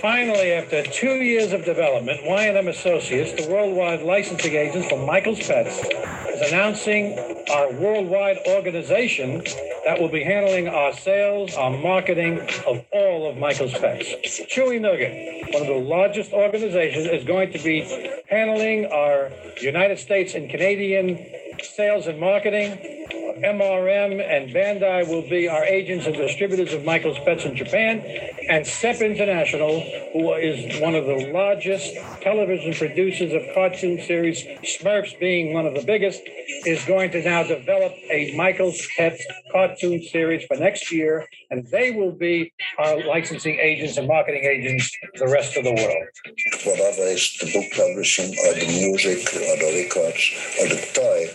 Finally, 0.00 0.52
after 0.52 0.82
two 0.84 1.16
years 1.16 1.52
of 1.52 1.64
development, 1.64 2.20
Y&M 2.24 2.68
Associates, 2.68 3.44
the 3.44 3.50
worldwide 3.52 4.02
licensing 4.02 4.54
agents 4.54 4.88
for 4.88 5.04
Michael's 5.04 5.44
Pets, 5.44 5.80
is 5.80 6.52
announcing 6.52 7.18
our 7.50 7.72
worldwide 7.72 8.38
organization 8.46 9.42
that 9.84 10.00
will 10.00 10.08
be 10.08 10.22
handling 10.22 10.68
our 10.68 10.92
sales, 10.92 11.54
our 11.56 11.70
marketing 11.70 12.40
of 12.66 12.84
all 12.92 13.28
of 13.28 13.36
Michael's 13.36 13.72
Pets. 13.72 14.14
Chewy 14.48 14.80
Nugget, 14.80 15.52
one 15.52 15.62
of 15.62 15.68
the 15.68 15.74
largest 15.74 16.32
organizations, 16.32 17.06
is 17.06 17.24
going 17.24 17.52
to 17.52 17.58
be 17.58 17.82
handling 18.30 18.86
our 18.86 19.30
United 19.60 19.98
States 19.98 20.34
and 20.34 20.48
Canadian 20.48 21.18
sales 21.62 22.06
and 22.06 22.18
marketing. 22.18 23.01
MRM 23.40 24.20
and 24.20 24.50
Bandai 24.50 25.08
will 25.08 25.28
be 25.28 25.48
our 25.48 25.64
agents 25.64 26.06
and 26.06 26.14
distributors 26.14 26.72
of 26.72 26.84
Michael's 26.84 27.18
Pets 27.20 27.44
in 27.44 27.56
Japan. 27.56 28.00
And 28.48 28.66
SEP 28.66 29.00
International, 29.00 29.80
who 30.12 30.32
is 30.34 30.80
one 30.80 30.94
of 30.94 31.06
the 31.06 31.30
largest 31.32 31.94
television 32.20 32.74
producers 32.74 33.32
of 33.32 33.42
cartoon 33.54 34.00
series, 34.02 34.42
Smurfs 34.64 35.18
being 35.18 35.52
one 35.52 35.66
of 35.66 35.74
the 35.74 35.82
biggest, 35.82 36.20
is 36.66 36.84
going 36.84 37.10
to 37.12 37.22
now 37.22 37.42
develop 37.42 37.92
a 38.10 38.34
Michael's 38.36 38.80
Pets 38.96 39.24
cartoon 39.50 40.02
series 40.02 40.44
for 40.46 40.56
next 40.56 40.92
year. 40.92 41.26
And 41.50 41.66
they 41.68 41.90
will 41.90 42.12
be 42.12 42.52
our 42.78 43.04
licensing 43.06 43.58
agents 43.60 43.96
and 43.96 44.08
marketing 44.08 44.44
agents 44.44 44.90
the 45.14 45.28
rest 45.28 45.56
of 45.56 45.64
the 45.64 45.72
world. 45.72 46.08
whatever 46.64 47.02
is 47.08 47.36
the 47.40 47.52
book 47.52 47.70
publishing 47.72 48.32
or 48.46 48.54
the 48.54 48.66
music 48.66 49.18
or 49.34 49.56
the 49.56 49.82
records 49.82 50.32
or 50.60 50.68
the 50.68 50.80
toy, 50.94 51.28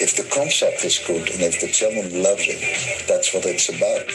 if 0.00 0.16
the 0.16 0.24
concept 0.34 0.84
is 0.84 0.98
good 1.06 1.28
and 1.30 1.40
if 1.50 1.60
the 1.60 1.68
children 1.68 2.22
loves 2.22 2.44
it, 2.46 3.06
that's 3.08 3.34
what 3.34 3.44
it's 3.44 3.68
about. 3.68 4.06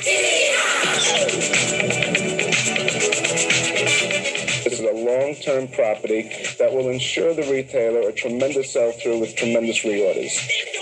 This 4.64 4.80
is 4.80 4.80
a 4.80 4.94
long-term 4.94 5.68
property 5.70 6.32
that 6.60 6.72
will 6.72 6.90
ensure 6.90 7.34
the 7.34 7.44
retailer 7.52 8.08
a 8.08 8.14
tremendous 8.14 8.72
sell-through 8.72 9.20
with 9.20 9.36
tremendous 9.36 9.80
reorders. 9.84 10.32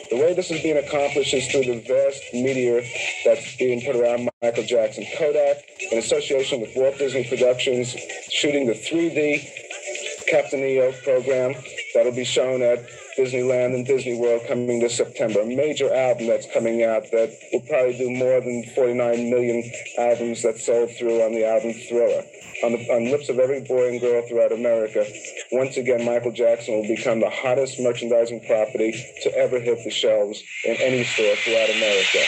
The 0.10 0.18
way 0.18 0.34
this 0.34 0.52
is 0.52 0.62
being 0.62 0.78
accomplished 0.78 1.34
is 1.34 1.48
through 1.48 1.66
the 1.66 1.82
vast 1.82 2.22
media 2.34 2.84
that's 3.26 3.58
being 3.58 3.82
put 3.82 3.96
around 3.96 4.30
Michael 4.44 4.64
Jackson. 4.64 5.06
Kodak, 5.18 5.58
in 5.92 5.98
association 5.98 6.62
with 6.62 6.70
Walt 6.76 7.00
Disney 7.00 7.24
Productions, 7.24 7.96
shooting 8.30 8.68
the 8.68 8.74
3D 8.74 9.48
Captain 10.28 10.60
EO 10.60 10.92
program 11.04 11.56
that'll 11.96 12.12
be 12.12 12.24
shown 12.24 12.62
at 12.62 12.80
Disneyland 13.18 13.76
and 13.76 13.86
Disney 13.86 14.20
World 14.20 14.42
coming 14.48 14.80
this 14.80 14.98
September. 14.98 15.42
A 15.42 15.46
major 15.46 15.94
album 15.94 16.28
that's 16.28 16.48
coming 16.54 16.84
out 16.84 17.04
that 17.12 17.32
will 17.52 17.62
probably 17.62 17.98
do 17.98 18.10
more 18.10 18.42
than 18.42 18.64
49 18.76 19.30
million 19.30 19.64
albums 19.98 20.42
that 20.42 20.58
sold 20.58 20.90
through 20.98 21.22
on 21.22 21.32
the 21.34 21.46
album 21.46 21.74
Thriller. 21.74 22.24
On 22.64 22.72
the 22.72 22.80
on 22.94 23.12
lips 23.12 23.30
of 23.30 23.40
every 23.40 23.62
boy 23.62 23.90
and 23.90 24.00
girl 24.02 24.22
throughout 24.28 24.52
America, 24.52 25.06
once 25.52 25.78
again, 25.78 26.06
Michael 26.06 26.32
Jackson 26.32 26.76
will 26.76 26.88
become 26.88 27.20
the 27.20 27.30
hottest 27.30 27.80
merchandising 27.80 28.46
property 28.48 28.92
to 29.24 29.38
ever 29.38 29.60
hit 29.60 29.84
the 29.84 29.92
shelves 29.92 30.42
in 30.66 30.76
any 30.78 31.04
store 31.04 31.36
throughout 31.36 31.70
America. 31.70 32.24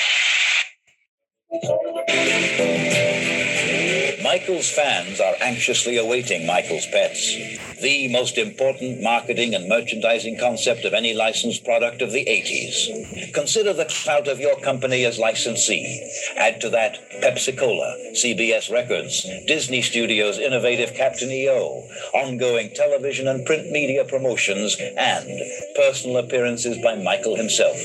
Michael's 4.24 4.69
fans 4.69 5.21
are 5.21 5.36
anxiously 5.39 5.98
awaiting 5.98 6.45
Michael's 6.45 6.86
Pets, 6.88 7.38
the 7.81 8.07
most 8.11 8.38
important 8.38 9.01
marketing 9.01 9.53
and 9.53 9.67
merchandising 9.67 10.38
concept 10.39 10.85
of 10.85 10.93
any 10.93 11.13
licensed 11.13 11.63
product 11.63 12.01
of 12.01 12.11
the 12.11 12.25
80s. 12.25 13.33
Consider 13.33 13.73
the 13.73 13.85
clout 13.85 14.27
of 14.27 14.39
your 14.39 14.59
company 14.59 15.05
as 15.05 15.19
licensee. 15.19 16.01
Add 16.38 16.61
to 16.61 16.69
that 16.69 16.97
Pepsi 17.21 17.57
Cola, 17.57 17.97
CBS 18.13 18.71
Records, 18.71 19.23
Disney 19.47 19.81
Studios' 19.81 20.39
innovative 20.39 20.93
Captain 20.93 21.31
EO, 21.31 21.88
ongoing 22.13 22.71
television 22.73 23.27
and 23.27 23.45
print 23.45 23.71
media 23.71 24.05
promotions, 24.05 24.77
and 24.79 25.41
personal 25.75 26.17
appearances 26.17 26.77
by 26.83 26.95
Michael 26.95 27.35
himself. 27.35 27.77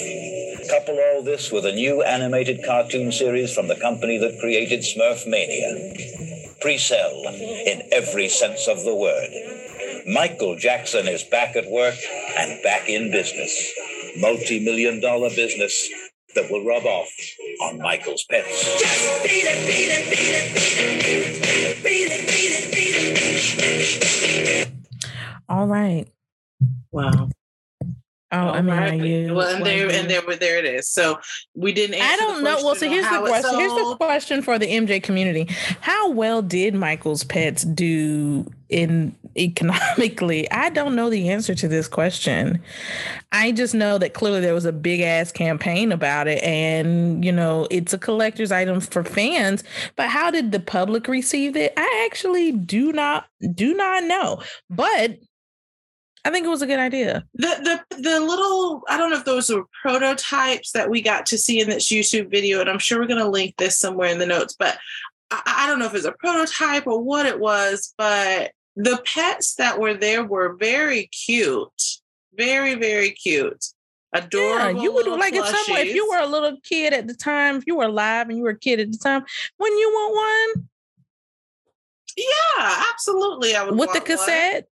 Couple 0.69 0.99
all 1.01 1.23
this 1.23 1.51
with 1.51 1.67
a 1.67 1.73
new 1.73 2.03
animated 2.03 2.63
cartoon 2.65 3.11
series 3.11 3.53
from 3.53 3.69
the 3.69 3.77
company 3.77 4.19
that 4.19 4.39
created 4.39 4.81
Smurf 4.81 5.27
Mania. 5.27 5.95
Pre-sell 6.61 7.25
in 7.27 7.89
every 7.91 8.29
sense 8.29 8.69
of 8.69 8.85
the 8.85 8.95
word. 8.95 9.60
Michael 10.13 10.57
Jackson 10.57 11.07
is 11.07 11.23
back 11.23 11.55
at 11.55 11.71
work 11.71 11.95
and 12.37 12.63
back 12.63 12.89
in 12.89 13.11
business. 13.13 13.73
Multi-million 14.19 15.01
dollar 15.01 15.31
business 15.31 15.89
that 16.35 16.51
will 16.51 16.65
rub 16.65 16.85
off 16.85 17.09
on 17.63 17.79
Michael's 17.79 18.25
pets. 18.29 18.67
All 25.49 25.67
right. 25.67 26.07
Wow. 26.91 27.29
Oh, 28.33 28.39
I 28.39 28.63
mean, 28.63 28.71
I 28.71 28.91
Alright. 28.93 29.35
well, 29.35 29.57
and 29.57 29.67
there 29.67 29.87
one- 29.87 29.95
and 29.95 30.09
there, 30.09 30.23
there 30.37 30.59
it 30.59 30.65
is. 30.65 30.89
So 30.89 31.19
we 31.57 31.73
didn't. 31.73 31.97
Answer 31.97 32.13
I 32.13 32.17
don't 32.17 32.37
the 32.37 32.43
know. 32.51 32.65
Well, 32.65 32.77
so 32.77 32.89
here's 32.89 33.09
the 33.09 33.19
question. 33.21 33.59
Here's 33.59 33.73
the 33.73 33.97
question 33.97 34.43
for 34.43 34.57
the 34.57 34.67
MJ 34.67 35.03
community: 35.03 35.49
How 35.81 36.11
well 36.11 36.41
did 36.41 36.75
Michael's 36.75 37.25
Pets 37.25 37.65
do 37.65 38.49
in 38.69 39.17
economically? 39.37 40.51
I 40.51 40.71
don't 40.71 40.95
know 40.95 41.11
the 41.11 41.29
answer 41.29 41.55
to 41.55 41.69
this 41.69 41.89
question. 41.89 42.61
I 43.33 43.53
just 43.53 43.75
know 43.75 43.99
that 43.99 44.15
clearly 44.15 44.41
there 44.41 44.55
was 44.55 44.65
a 44.65 44.73
big 44.73 45.01
ass 45.01 45.33
campaign 45.33 45.93
about 45.93 46.29
it, 46.29 46.43
and 46.43 47.25
you 47.25 47.33
know 47.33 47.67
it's 47.71 47.93
a 47.93 47.99
collector's 47.99 48.53
item 48.53 48.81
for 48.81 49.05
fans. 49.05 49.65
But 49.97 50.09
how 50.09 50.31
did 50.31 50.53
the 50.53 50.61
public 50.61 51.09
receive 51.09 51.57
it? 51.57 51.73
I 51.77 52.07
actually 52.11 52.53
do 52.53 52.93
not 52.93 53.27
do 53.55 53.75
not 53.75 54.05
know. 54.05 54.43
But 54.69 55.19
I 56.25 56.31
think 56.31 56.45
it 56.45 56.51
was 56.51 56.63
a 56.63 56.67
good 56.67 56.79
idea. 56.79 57.25
the 57.35 57.81
the 57.91 57.97
the 57.97 58.21
little 58.21 58.83
I 58.89 58.99
don't 58.99 59.11
know 59.11 59.19
if 59.19 59.25
those 59.25 59.51
were 59.51 59.65
prototypes 59.83 60.73
that 60.73 60.91
we 60.91 61.01
got 61.01 61.27
to 61.27 61.39
see 61.39 61.61
in 61.61 61.71
this 61.71 61.91
YouTube 61.91 62.31
video, 62.31 62.61
and 62.61 62.69
I'm 62.69 62.79
sure 62.79 63.01
we're 63.01 63.07
gonna 63.07 63.29
link 63.29 63.57
this 63.57 63.79
somewhere 63.79 64.11
in 64.11 64.19
the 64.19 64.27
notes. 64.27 64.55
But 64.59 64.79
I, 65.31 65.43
I 65.47 65.67
don't 65.67 65.79
know 65.79 65.87
if 65.87 65.95
it's 65.95 66.05
a 66.05 66.13
prototype 66.13 66.87
or 66.87 67.03
what 67.03 67.27
it 67.27 67.41
was, 67.41 67.95
but 67.97 68.53
the 68.77 69.03
pets 69.05 69.55
that 69.57 69.79
were 69.79 69.95
there 69.95 70.25
were 70.25 70.55
very 70.57 71.07
cute, 71.09 71.83
very 72.35 72.75
very 72.75 73.11
cute, 73.11 73.65
adorable. 74.13 74.77
Yeah, 74.77 74.83
you 74.83 74.93
would 74.93 75.07
like 75.07 75.35
if 75.35 75.45
someone 75.47 75.87
if 75.87 75.95
you 75.95 76.09
were 76.11 76.19
a 76.19 76.27
little 76.27 76.57
kid 76.63 76.93
at 76.93 77.07
the 77.07 77.15
time, 77.15 77.57
if 77.57 77.65
you 77.67 77.77
were 77.77 77.85
alive 77.85 78.29
and 78.29 78.37
you 78.39 78.45
were 78.45 78.51
a 78.51 78.59
kid 78.59 78.81
at 78.81 78.91
the 78.93 78.99
time, 78.99 79.25
wouldn't 79.59 79.79
you 79.81 79.89
want 79.91 80.55
one 80.57 80.69
Yeah, 82.17 82.85
absolutely. 82.93 83.55
I 83.55 83.65
would 83.65 83.79
with 83.79 83.93
the 83.93 84.01
cassette? 84.01 84.67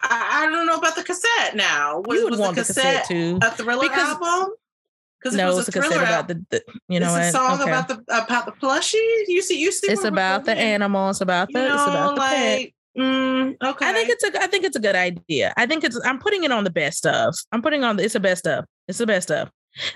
I, 0.00 0.42
I 0.46 0.50
don't 0.50 0.66
know 0.66 0.76
about 0.78 0.96
the 0.96 1.04
cassette 1.04 1.54
now. 1.54 2.00
Was, 2.04 2.18
You 2.18 2.24
would 2.24 2.30
was 2.32 2.40
want 2.40 2.56
the 2.56 2.62
cassette 2.62 3.06
too. 3.06 3.38
a 3.42 3.50
thriller 3.52 3.82
Because- 3.82 4.16
album? 4.20 4.54
Because 5.20 5.36
No, 5.36 5.52
it 5.52 5.54
was 5.54 5.68
it's 5.68 5.76
a 5.76 5.80
cassette 5.80 6.02
about 6.02 6.26
the, 6.26 6.44
the 6.50 6.64
you 6.88 6.98
know 6.98 7.14
it's 7.14 7.28
a 7.28 7.30
song 7.30 7.60
Okay. 7.60 7.70
about 7.70 7.86
the 7.86 8.02
about 8.08 8.44
the 8.44 8.50
plushies. 8.50 9.24
You 9.28 9.40
see, 9.40 9.56
you 9.60 9.70
see. 9.70 9.86
it's 9.92 10.02
about 10.02 10.44
the 10.46 10.54
going? 10.54 10.66
animal. 10.66 11.10
It's 11.10 11.20
about 11.20 11.46
the 11.52 11.60
You 11.60 11.64
it's 11.66 11.74
about 11.74 11.94
know, 11.94 12.14
the 12.14 12.20
pet. 12.20 12.70
Mm, 12.98 13.56
okay. 13.62 13.86
I 13.88 13.92
think 13.94 14.10
it's 14.10 14.22
a 14.24 14.42
I 14.42 14.46
think 14.48 14.64
it's 14.64 14.76
a 14.76 14.80
good 14.80 14.94
idea. 14.96 15.54
I 15.56 15.64
think 15.66 15.82
it's 15.84 15.98
I'm 16.04 16.18
putting 16.18 16.44
it 16.44 16.52
on 16.52 16.64
the 16.64 16.70
best 16.70 17.06
of. 17.06 17.34
I'm 17.50 17.62
putting 17.62 17.84
on 17.84 17.96
the, 17.96 18.04
it's 18.04 18.14
a 18.14 18.20
best 18.20 18.46
of. 18.46 18.66
It's 18.88 18.98
the 18.98 19.06
best 19.06 19.30
of. 19.30 19.50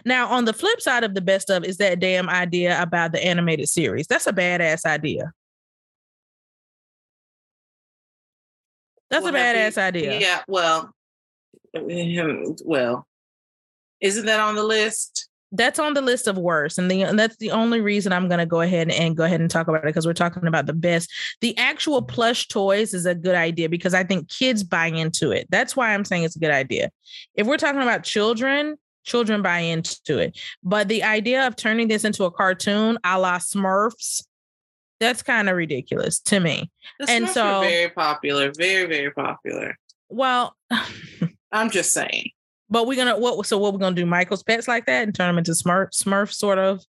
Now, 0.07 0.29
on 0.29 0.47
the 0.47 0.55
flip 0.55 0.81
side 0.81 1.05
of 1.05 1.13
the 1.15 1.21
best 1.21 1.51
of 1.51 1.63
is 1.65 1.77
that 1.77 2.01
damn 2.01 2.31
idea 2.31 2.81
about 2.81 3.13
the 3.13 3.23
animated 3.23 3.69
series. 3.69 4.07
That's 4.07 4.27
a 4.27 4.33
badass 4.33 4.87
idea. 4.87 5.33
That's 9.11 9.23
Well, 9.23 9.35
a 9.35 9.39
have 9.39 9.55
we- 9.55 9.61
badass 9.61 9.79
idea. 9.79 10.19
Yeah. 10.21 10.43
Well, 10.49 10.93
well, 11.75 13.07
isn't 14.01 14.27
that 14.27 14.41
on 14.41 14.55
the 14.55 14.65
list? 14.65 15.29
That's 15.53 15.79
on 15.79 15.95
the 15.95 16.01
list 16.03 16.27
of 16.27 16.37
worst, 16.37 16.77
and 16.79 16.91
the 16.91 17.03
and 17.03 17.19
that's 17.19 17.37
the 17.37 17.53
only 17.53 17.81
reason 17.81 18.13
I'm 18.13 18.29
going 18.29 18.41
to 18.41 18.47
go 18.47 18.63
ahead 18.63 18.91
and 18.91 19.17
go 19.17 19.25
ahead 19.25 19.41
and 19.41 19.51
talk 19.51 19.69
about 19.69 19.85
it 19.85 19.87
because 19.87 20.07
we're 20.07 20.13
talking 20.13 20.47
about 20.47 20.67
the 20.67 20.73
best. 20.73 21.11
The 21.41 21.57
actual 21.57 22.03
plush 22.03 22.49
toys 22.49 22.93
is 22.93 23.07
a 23.07 23.15
good 23.15 23.37
idea 23.37 23.69
because 23.69 23.95
I 23.95 24.03
think 24.03 24.29
kids 24.29 24.65
buy 24.65 24.87
into 24.87 25.31
it. 25.31 25.47
That's 25.51 25.77
why 25.77 25.95
I'm 25.95 26.05
saying 26.05 26.25
it's 26.25 26.37
a 26.37 26.41
good 26.41 26.51
idea. 26.51 26.91
If 27.37 27.47
we're 27.47 27.59
talking 27.59 27.81
about 27.81 28.03
children, 28.03 28.77
children 29.05 29.41
buy 29.41 29.61
into 29.61 30.19
it. 30.19 30.39
But 30.65 30.89
the 30.89 31.05
idea 31.05 31.47
of 31.47 31.55
turning 31.55 31.89
this 31.89 32.05
into 32.05 32.25
a 32.25 32.31
cartoon 32.31 32.99
a 33.05 33.19
la 33.19 33.39
Smurfs, 33.39 34.25
that's 34.99 35.23
kind 35.23 35.49
of 35.49 35.57
ridiculous 35.57 36.19
to 36.21 36.41
me. 36.41 36.71
The 36.99 37.09
And 37.09 37.27
Smurfs 37.27 37.35
so- 37.35 37.61
very 37.61 37.91
popular, 37.91 38.53
very 38.57 38.87
very 38.87 39.13
popular. 39.13 39.79
Well, 40.09 40.57
I'm 41.53 41.71
just 41.71 41.93
saying. 41.93 42.31
But 42.71 42.87
we're 42.87 42.97
gonna 42.97 43.19
what? 43.19 43.47
So 43.47 43.59
what 43.59 43.73
we're 43.73 43.79
gonna 43.79 43.97
do? 43.97 44.07
Michael's 44.07 44.43
pets 44.43 44.69
like 44.69 44.87
that 44.87 45.03
and 45.05 45.15
turn 45.15 45.29
them 45.29 45.39
into 45.39 45.53
Smurf 45.53 45.91
Smurf 45.91 46.33
sort 46.33 46.59
of. 46.59 46.83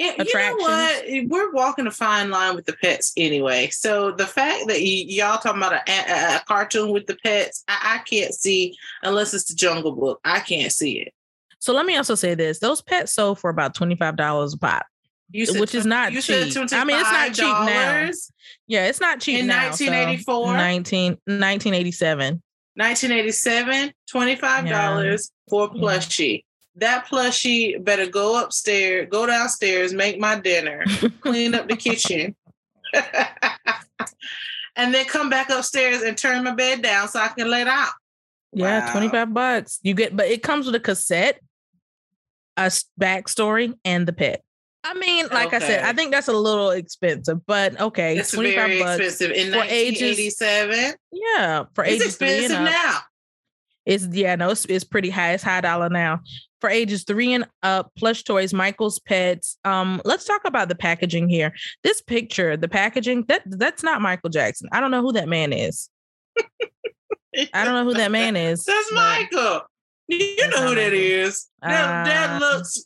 And 0.00 0.16
you 0.26 0.32
know 0.38 0.56
what? 0.56 1.04
Eh, 1.06 1.24
we're 1.28 1.52
walking 1.52 1.86
a 1.86 1.90
fine 1.90 2.30
line 2.30 2.56
with 2.56 2.64
the 2.64 2.72
pets 2.72 3.12
anyway. 3.16 3.68
So 3.68 4.10
the 4.10 4.26
fact 4.26 4.68
that 4.68 4.76
y- 4.78 5.04
y'all 5.06 5.36
talking 5.38 5.60
about 5.62 5.74
a, 5.74 5.82
a, 5.90 6.36
a 6.36 6.42
cartoon 6.46 6.92
with 6.92 7.06
the 7.06 7.16
pets, 7.16 7.62
I, 7.68 7.96
I 7.96 8.08
can't 8.08 8.32
see 8.32 8.74
unless 9.02 9.34
it's 9.34 9.44
the 9.44 9.54
Jungle 9.54 9.92
Book. 9.92 10.20
I 10.24 10.40
can't 10.40 10.72
see 10.72 11.00
it. 11.00 11.12
So 11.58 11.74
let 11.74 11.84
me 11.84 11.96
also 11.96 12.14
say 12.14 12.34
this: 12.34 12.58
those 12.58 12.80
pets 12.80 13.12
sold 13.12 13.38
for 13.38 13.50
about 13.50 13.74
twenty 13.74 13.96
five 13.96 14.16
dollars 14.16 14.54
a 14.54 14.58
pop. 14.58 14.86
Which 15.34 15.74
is 15.74 15.84
not 15.84 16.12
you 16.12 16.22
cheap. 16.22 16.56
I 16.72 16.84
mean, 16.84 16.96
it's 16.98 17.10
not 17.10 17.34
cheap 17.34 17.44
now. 17.44 18.10
Yeah, 18.68 18.86
it's 18.86 19.00
not 19.00 19.20
cheap 19.20 19.40
In 19.40 19.48
now. 19.48 19.72
so 19.72 19.84
1984? 19.86 20.56
19, 20.56 21.12
1987. 21.12 22.42
1987, 22.76 23.92
$25 24.12 25.30
for 25.48 25.64
a 25.64 25.68
plushie. 25.68 26.44
That 26.76 27.06
plushie 27.06 27.82
better 27.82 28.06
go 28.06 28.42
upstairs, 28.42 29.08
go 29.10 29.26
downstairs, 29.26 29.94
make 29.94 30.20
my 30.20 30.38
dinner, 30.38 30.84
clean 31.20 31.54
up 31.54 31.68
the 31.68 31.76
kitchen, 31.76 32.36
and 34.76 34.94
then 34.94 35.06
come 35.06 35.30
back 35.30 35.48
upstairs 35.48 36.02
and 36.02 36.18
turn 36.18 36.44
my 36.44 36.54
bed 36.54 36.82
down 36.82 37.08
so 37.08 37.18
I 37.18 37.28
can 37.28 37.50
lay 37.50 37.64
down. 37.64 37.88
Yeah, 38.52 38.86
Wow. 38.86 38.92
25 38.92 39.34
bucks. 39.34 39.80
You 39.82 39.94
get, 39.94 40.14
but 40.14 40.26
it 40.26 40.42
comes 40.42 40.66
with 40.66 40.74
a 40.74 40.80
cassette, 40.80 41.40
a 42.58 42.70
backstory, 43.00 43.72
and 43.84 44.06
the 44.06 44.12
pet. 44.12 44.42
I 44.88 44.94
mean, 44.94 45.26
like 45.32 45.52
I 45.52 45.58
said, 45.58 45.82
I 45.82 45.92
think 45.92 46.12
that's 46.12 46.28
a 46.28 46.32
little 46.32 46.70
expensive, 46.70 47.44
but 47.46 47.78
okay, 47.80 48.18
It's 48.18 48.30
25 48.30 48.78
bucks 48.78 49.00
expensive 49.00 49.30
in 49.32 49.52
for 49.52 49.64
ages. 49.64 50.16
1987. 50.38 50.94
Yeah, 51.12 51.64
for 51.74 51.84
It's 51.84 51.94
ages 51.94 52.06
expensive 52.06 52.60
now. 52.60 52.98
It's 53.84 54.06
yeah, 54.06 54.34
no, 54.36 54.50
it's, 54.50 54.64
it's 54.66 54.84
pretty 54.84 55.10
high. 55.10 55.32
It's 55.32 55.42
high 55.42 55.60
dollar 55.60 55.88
now. 55.88 56.20
For 56.60 56.70
ages 56.70 57.04
three 57.04 57.32
and 57.32 57.46
up, 57.62 57.92
plush 57.96 58.22
toys, 58.24 58.54
Michael's 58.54 58.98
pets. 58.98 59.58
Um, 59.64 60.00
let's 60.04 60.24
talk 60.24 60.42
about 60.44 60.68
the 60.68 60.74
packaging 60.74 61.28
here. 61.28 61.52
This 61.84 62.00
picture, 62.00 62.56
the 62.56 62.68
packaging, 62.68 63.24
that 63.28 63.42
that's 63.46 63.82
not 63.82 64.00
Michael 64.00 64.30
Jackson. 64.30 64.68
I 64.72 64.80
don't 64.80 64.90
know 64.90 65.02
who 65.02 65.12
that 65.12 65.28
man 65.28 65.52
is. 65.52 65.88
I 67.52 67.64
don't 67.64 67.74
know 67.74 67.84
who 67.84 67.94
that 67.94 68.10
man 68.10 68.36
is. 68.36 68.64
That's 68.66 68.92
Michael. 68.92 69.60
You 70.08 70.48
know 70.48 70.68
who 70.68 70.74
that 70.74 70.94
is. 70.94 71.46
That, 71.60 72.04
that 72.06 72.30
Uh, 72.30 72.38
looks 72.56 72.82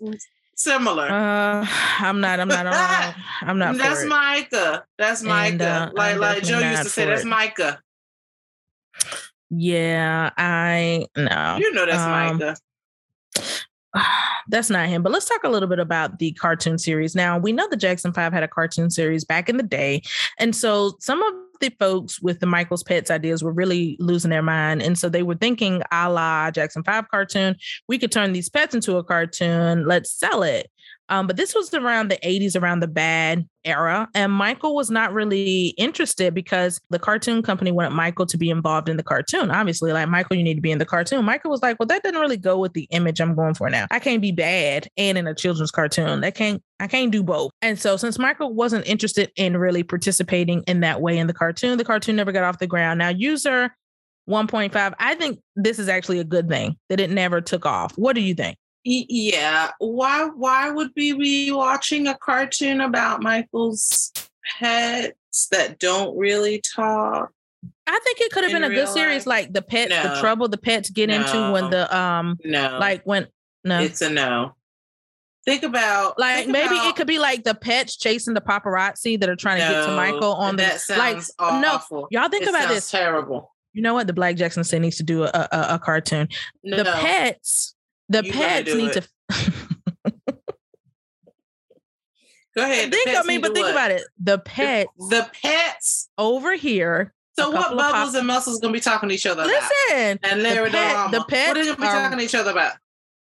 similar. 0.63 1.09
Uh, 1.11 1.67
I'm 1.99 2.21
not. 2.21 2.41
I'm 2.41 2.49
not. 2.49 2.67
on- 2.67 3.15
I'm 3.43 3.59
not. 3.59 3.77
That's. 3.77 4.05
Micah. 4.05 4.85
That's 4.99 5.21
And, 5.21 5.29
Micah. 5.31 5.65
uh, 5.69 5.91
like 5.95 6.15
I'm 6.15 6.21
like 6.21 6.43
Joe 6.43 6.59
used 6.59 6.83
to 6.83 6.89
say, 6.89 7.07
that's 7.07 7.23
it. 7.23 7.27
Micah. 7.27 7.81
Yeah, 9.51 10.31
I 10.37 11.07
no. 11.17 11.57
You 11.59 11.73
know 11.73 11.87
that's 11.87 11.99
Um, 11.99 12.39
Micah. 12.39 12.57
That's 14.49 14.71
not 14.71 14.89
him. 14.89 15.03
But 15.03 15.13
let's 15.13 15.29
talk 15.29 15.45
a 15.45 15.49
little 15.49 15.69
bit 15.69 15.79
about 15.79 16.19
the 16.19 16.33
cartoon 16.33 16.77
series. 16.79 17.15
Now, 17.15 17.39
we 17.39 17.53
know 17.53 17.69
the 17.69 17.77
Jackson 17.77 18.13
5 18.13 18.33
had 18.33 18.43
a 18.43 18.49
cartoon 18.49 18.91
series 18.91 19.25
back 19.25 19.49
in 19.49 19.57
the 19.59 19.63
day. 19.63 20.03
And 20.39 20.55
so 20.57 20.97
some 20.99 21.23
of 21.23 21.35
the 21.61 21.71
folks 21.79 22.21
with 22.21 22.41
the 22.41 22.47
Michael's 22.47 22.83
Pets 22.83 23.11
ideas 23.11 23.43
were 23.43 23.53
really 23.53 23.97
losing 24.01 24.31
their 24.31 24.43
mind. 24.43 24.83
And 24.83 24.99
so 24.99 25.09
they 25.09 25.23
were 25.23 25.37
thinking, 25.37 25.83
a 25.91 26.11
la 26.11 26.51
Jackson 26.51 26.83
5 26.83 27.09
cartoon, 27.09 27.57
we 27.89 27.99
could 27.99 28.13
turn 28.13 28.33
these 28.33 28.49
pets 28.49 28.75
into 28.75 28.97
a 28.97 29.05
cartoon. 29.05 29.87
Let's 29.87 30.11
sell 30.11 30.43
it. 30.43 30.71
Um, 31.11 31.27
but 31.27 31.37
this 31.37 31.55
was 31.55 31.75
around 31.75 32.11
the 32.11 32.19
80s, 32.19 32.61
around 32.61 32.81
the 32.81 32.89
bad 32.89 33.47
era. 33.65 34.09
And 34.15 34.33
Michael 34.33 34.75
was 34.75 34.91
not 34.91 35.13
really 35.13 35.69
interested 35.77 36.33
because 36.33 36.81
the 36.89 36.99
cartoon 36.99 37.43
company 37.43 37.73
wanted 37.73 37.91
Michael 37.91 38.27
to 38.27 38.39
be 38.39 38.49
involved 38.49 38.89
in 38.89 38.97
the 38.97 39.03
cartoon. 39.03 39.51
Obviously, 39.51 39.93
like 39.93 40.09
Michael, 40.09 40.37
you 40.37 40.45
need 40.45 40.55
to 40.55 40.61
be 40.61 40.71
in 40.71 40.79
the 40.79 40.87
cartoon. 40.87 41.25
Michael 41.25 41.51
was 41.51 41.63
like, 41.63 41.79
Well, 41.79 41.87
that 41.89 42.03
doesn't 42.03 42.19
really 42.19 42.37
go 42.37 42.59
with 42.59 42.73
the 42.73 42.87
image 42.91 43.21
I'm 43.21 43.35
going 43.35 43.55
for 43.55 43.69
now. 43.69 43.87
I 43.91 43.99
can't 43.99 44.23
be 44.23 44.33
bad 44.33 44.89
and 44.97 45.19
in 45.19 45.27
a 45.27 45.35
children's 45.35 45.73
cartoon. 45.73 46.21
That 46.21 46.35
can't 46.35 46.63
I 46.79 46.87
can't 46.87 47.13
do 47.13 47.23
both. 47.23 47.51
And 47.61 47.79
so 47.79 47.97
since 47.97 48.19
Michael 48.19 48.55
wasn't 48.55 48.87
interested 48.87 49.31
in 49.37 49.57
really 49.57 49.83
participating 49.83 50.63
in 50.63 50.81
that 50.81 51.03
way 51.03 51.19
in 51.19 51.27
the 51.27 51.35
cartoon, 51.35 51.77
the 51.77 51.85
cartoon 51.85 52.17
never 52.17 52.33
got 52.33 52.45
off 52.45 52.59
the 52.59 52.67
ground. 52.67 52.99
Now, 52.99 53.09
user 53.09 53.75
1.5, 54.29 54.95
I 54.99 55.15
think 55.17 55.41
this 55.57 55.79
is 55.79 55.89
actually 55.89 56.21
a 56.21 56.25
good 56.25 56.49
thing 56.49 56.77
that 56.89 57.01
it 57.01 57.11
never 57.11 57.41
took 57.41 57.67
off. 57.67 57.93
What 57.97 58.15
do 58.15 58.23
you 58.23 58.35
think? 58.35 58.57
Yeah. 58.85 59.71
Why 59.79 60.25
why 60.35 60.71
would 60.71 60.91
we 60.97 61.13
be 61.13 61.53
watching 61.53 62.07
a 62.07 62.17
cartoon 62.17 62.81
about 62.81 63.23
Michael's 63.23 64.13
pets 64.59 65.49
that 65.51 65.79
don't 65.79 66.17
really 66.17 66.63
talk? 66.75 67.31
I 67.87 67.99
think 68.05 68.21
it 68.21 68.31
could 68.33 68.45
have 68.45 68.53
been 68.53 68.65
a 68.65 68.69
good 68.69 68.77
real 68.77 68.87
series, 68.87 69.27
like 69.27 69.53
the 69.53 69.63
pets, 69.63 69.91
the 69.91 70.17
trouble 70.21 70.49
the 70.49 70.57
pets 70.59 70.91
get 70.91 71.11
into 71.11 71.51
when 71.53 71.71
the 71.71 71.95
um 71.95 72.39
No. 72.45 72.79
like 72.81 73.03
when 73.05 73.27
no 73.65 73.81
it's 73.81 74.01
a 74.01 74.09
no. 74.11 74.55
Think 75.45 75.63
about 75.63 76.19
like 76.19 76.37
think 76.45 76.49
maybe 76.51 76.77
about- 76.77 76.87
it 76.89 76.97
could 76.97 77.07
be 77.07 77.19
like 77.19 77.45
the 77.45 77.55
pets 77.55 77.97
chasing 77.97 78.35
the 78.35 78.41
paparazzi 78.41 79.19
that 79.21 79.29
are 79.29 79.37
trying 79.37 79.59
to 79.61 79.67
get 79.75 79.87
to 79.87 79.93
Michael 79.97 80.35
on 80.35 80.57
the 80.57 80.63
that 80.63 80.81
like 80.99 81.21
sounds 81.23 81.33
no 81.41 82.07
y'all 82.11 82.29
think 82.29 82.45
It 82.45 82.49
about 82.51 82.69
this 82.69 82.91
terrible. 82.91 83.55
you 83.73 83.83
know 83.83 83.93
what 83.95 84.07
the 84.07 84.13
Black 84.13 84.37
Jackson 84.37 84.61
Estate 84.61 84.81
needs 84.83 84.97
to 84.99 85.03
do 85.03 85.25
a, 85.25 85.29
a, 85.51 85.67
a 85.75 85.79
cartoon 85.79 86.29
No. 86.63 86.77
the 86.79 86.85
pets 86.85 87.75
the 88.11 88.25
You 88.25 88.33
pets 88.33 88.75
need 88.75 88.91
it. 88.97 89.09
to 89.31 89.53
Go 92.57 92.65
ahead. 92.65 92.91
think 92.93 93.09
I 93.17 93.23
mean 93.23 93.41
but 93.41 93.55
think 93.55 93.65
what? 93.67 93.71
about 93.73 93.91
it 93.93 94.03
the 94.23 94.39
pets 94.39 94.91
The 95.09 95.31
pets. 95.41 96.09
over 96.19 96.55
here 96.57 97.15
So 97.39 97.51
what 97.51 97.63
couple 97.63 97.79
of 97.81 97.85
pop- 97.87 97.93
Bubbles 97.93 98.15
and 98.17 98.27
Muscles 98.27 98.59
gonna 98.61 98.73
be 98.73 98.81
talking 98.81 99.09
to 99.09 99.15
each 99.15 99.25
other 99.27 99.43
about? 99.43 99.53
listen 99.89 100.19
And 100.25 100.43
Larry 100.43 100.69
the, 100.71 100.77
pet- 100.77 101.11
the 101.13 101.19
what 101.19 101.29
pets 101.29 101.51
are 101.51 101.55
they 101.55 101.65
gonna 101.67 101.77
be 101.77 101.83
are- 101.87 102.03
talking 102.03 102.19
to 102.19 102.25
each 102.25 102.35
other 102.35 102.51
about? 102.51 102.73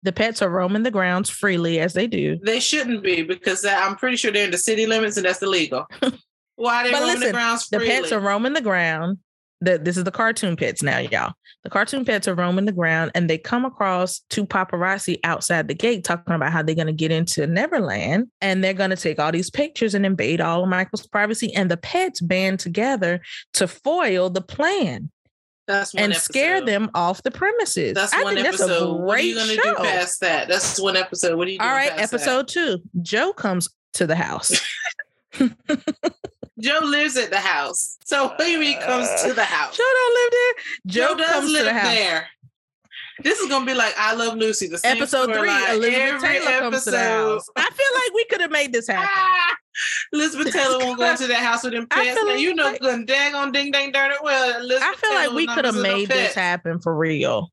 the 0.04 0.12
pets 0.12 0.42
are 0.42 0.50
roaming 0.50 0.84
the 0.84 0.92
grounds 0.92 1.30
freely 1.30 1.80
as 1.80 1.94
they 1.94 2.06
do 2.08 2.38
They 2.44 2.60
shouldn't 2.60 3.02
be 3.02 3.24
because 3.24 3.64
I'm 3.64 3.96
pretty 3.96 4.18
sure 4.18 4.32
they're 4.32 4.44
in 4.46 4.52
the 4.52 4.58
city 4.58 4.86
limits 4.86 5.16
and 5.16 5.26
that's 5.26 5.42
illegal. 5.42 5.86
Why 6.56 6.82
are 6.82 6.84
they 6.84 6.92
But 6.92 7.00
roaming 7.00 7.14
the 7.16 7.20
listen, 7.22 7.32
grounds 7.34 7.70
the 7.70 7.80
pets 7.80 8.12
are 8.12 8.20
roaming 8.20 8.52
the 8.54 8.62
ground. 8.62 9.20
The, 9.64 9.78
this 9.78 9.96
is 9.96 10.04
the 10.04 10.12
cartoon 10.12 10.56
pets 10.58 10.84
now, 10.84 10.98
y'all. 11.00 11.34
The 11.64 11.70
cartoon 11.70 12.04
pets 12.04 12.28
are 12.28 12.36
roaming 12.36 12.66
the 12.66 12.74
ground 12.74 13.12
and 13.16 13.30
they 13.30 13.38
come 13.38 13.64
across 13.64 14.20
two 14.30 14.46
paparazzi 14.46 15.20
outside 15.24 15.70
the 15.70 15.74
gate 15.74 16.04
talking 16.04 16.36
about 16.36 16.52
how 16.52 16.62
they're 16.62 16.76
going 16.76 16.88
to 16.88 16.94
get 16.94 17.12
into 17.12 17.48
Neverland 17.48 18.28
and 18.42 18.62
they're 18.62 18.74
going 18.74 18.90
to 18.90 18.98
take 18.98 19.20
all 19.20 19.32
these 19.32 19.50
pictures 19.50 19.96
and 19.96 20.06
invade 20.06 20.42
all 20.42 20.64
of 20.64 20.70
Michael's 20.70 21.08
privacy. 21.08 21.54
And 21.54 21.72
the 21.72 21.78
pets 21.78 22.20
band 22.20 22.60
together 22.60 23.22
to 23.54 23.68
foil 23.68 24.30
the 24.30 24.42
plan 24.42 25.10
That's 25.68 25.94
one 25.94 26.04
and 26.04 26.16
scare 26.16 26.60
them 26.60 26.92
off 26.94 27.24
the 27.24 27.32
premises. 27.32 27.94
That's 27.94 28.14
I 28.14 28.24
one 28.24 28.36
think 28.36 28.48
episode. 28.48 28.68
that's 28.68 28.82
a 28.82 28.94
what 28.94 29.20
are 29.20 29.22
you 29.22 29.36
gonna 29.36 29.54
show. 29.54 29.62
do 29.64 29.76
past 29.76 30.20
that? 30.20 30.50
That's 30.50 30.78
one 30.82 30.98
episode. 30.98 31.38
What 31.38 31.48
are 31.48 31.52
you 31.52 31.60
doing 31.60 31.70
all 31.70 31.74
right, 31.74 31.92
past 31.92 32.12
that? 32.12 32.20
episode 32.20 32.48
two. 32.50 32.80
Joe 33.02 33.32
comes 33.32 33.70
to 33.94 34.06
the 34.06 34.16
house. 34.18 34.52
Joe 36.60 36.80
lives 36.84 37.18
at 37.18 37.30
the 37.32 37.40
house. 37.40 37.98
So 38.06 38.34
you 38.40 38.60
mean 38.60 38.80
comes 38.80 39.08
to 39.24 39.34
the 39.34 39.44
house? 39.44 39.76
Joe 39.76 39.84
don't 39.84 40.14
live 40.24 40.32
there. 40.32 40.54
Joe, 40.88 41.08
Joe, 41.10 41.18
does 41.18 41.30
comes 41.32 41.52
live 41.52 41.60
to 41.62 41.66
the 41.66 41.74
house. 41.74 41.94
there. 41.96 42.28
This 43.24 43.40
is 43.40 43.50
gonna 43.50 43.66
be 43.66 43.74
like 43.74 43.94
I 43.98 44.14
Love 44.16 44.38
Lucy. 44.38 44.68
The 44.68 44.78
same 44.80 44.98
episode 44.98 45.28
three. 45.36 45.50
Elizabeth 45.50 46.22
Taylor 46.22 46.60
comes 46.60 46.84
to 46.86 46.92
the 46.92 47.00
house. 47.00 47.48
I 47.56 47.62
feel 47.70 48.02
like 48.04 48.14
we 48.14 48.26
could 48.26 48.42
have 48.42 48.52
made 48.52 48.74
this 48.74 48.88
happen. 48.88 49.08
Ah, 49.14 49.56
Elizabeth 50.14 50.52
Taylor 50.52 50.80
won't 50.80 50.98
go 50.98 51.10
into 51.10 51.28
that 51.28 51.38
house 51.38 51.64
with 51.64 51.74
them 51.74 51.88
pets. 51.90 52.16
Now, 52.16 52.28
like- 52.28 52.40
you 52.40 52.54
know, 52.56 52.76
good 52.80 53.06
dang 53.08 53.36
on 53.36 53.52
ding 53.52 53.72
dang 53.72 53.92
darn 53.92 54.12
it 54.12 54.18
well. 54.24 54.60
Elizabeth 54.60 54.84
I 54.84 54.96
feel 54.96 55.10
Taylor 55.12 55.28
like 55.28 55.36
we 55.36 55.48
could 55.48 55.66
have 55.66 55.76
made 55.76 56.10
this 56.10 56.34
happen 56.34 56.80
for 56.80 56.96
real. 56.96 57.50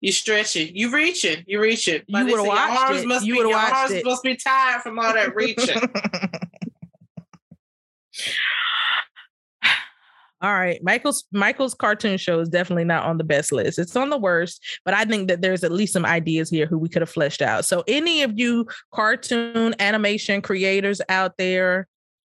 You 0.00 0.12
stretching. 0.12 0.76
You 0.76 0.90
reaching. 0.92 1.44
You 1.46 1.60
reaching. 1.62 2.02
You 2.06 2.12
But 2.12 2.24
they 2.26 2.32
would've 2.32 2.46
watched 2.46 2.78
arms 2.90 3.00
it. 3.02 3.08
Must 3.08 3.24
You 3.26 3.32
be, 3.34 3.38
would've 3.38 3.50
your 3.50 3.58
watched 3.58 3.74
arms 3.74 3.90
it. 3.92 4.04
must 4.04 4.22
be 4.22 4.36
tired 4.36 4.82
from 4.82 4.98
all 4.98 5.14
that 5.14 5.34
reaching. 5.34 5.80
All 10.44 10.52
right, 10.52 10.78
Michael's 10.84 11.24
Michael's 11.32 11.72
cartoon 11.72 12.18
show 12.18 12.38
is 12.38 12.50
definitely 12.50 12.84
not 12.84 13.04
on 13.04 13.16
the 13.16 13.24
best 13.24 13.50
list. 13.50 13.78
It's 13.78 13.96
on 13.96 14.10
the 14.10 14.18
worst, 14.18 14.62
but 14.84 14.92
I 14.92 15.06
think 15.06 15.28
that 15.28 15.40
there's 15.40 15.64
at 15.64 15.72
least 15.72 15.94
some 15.94 16.04
ideas 16.04 16.50
here 16.50 16.66
who 16.66 16.76
we 16.76 16.90
could 16.90 17.00
have 17.00 17.08
fleshed 17.08 17.40
out. 17.40 17.64
So, 17.64 17.82
any 17.88 18.20
of 18.20 18.38
you 18.38 18.66
cartoon 18.92 19.74
animation 19.78 20.42
creators 20.42 21.00
out 21.08 21.38
there, 21.38 21.88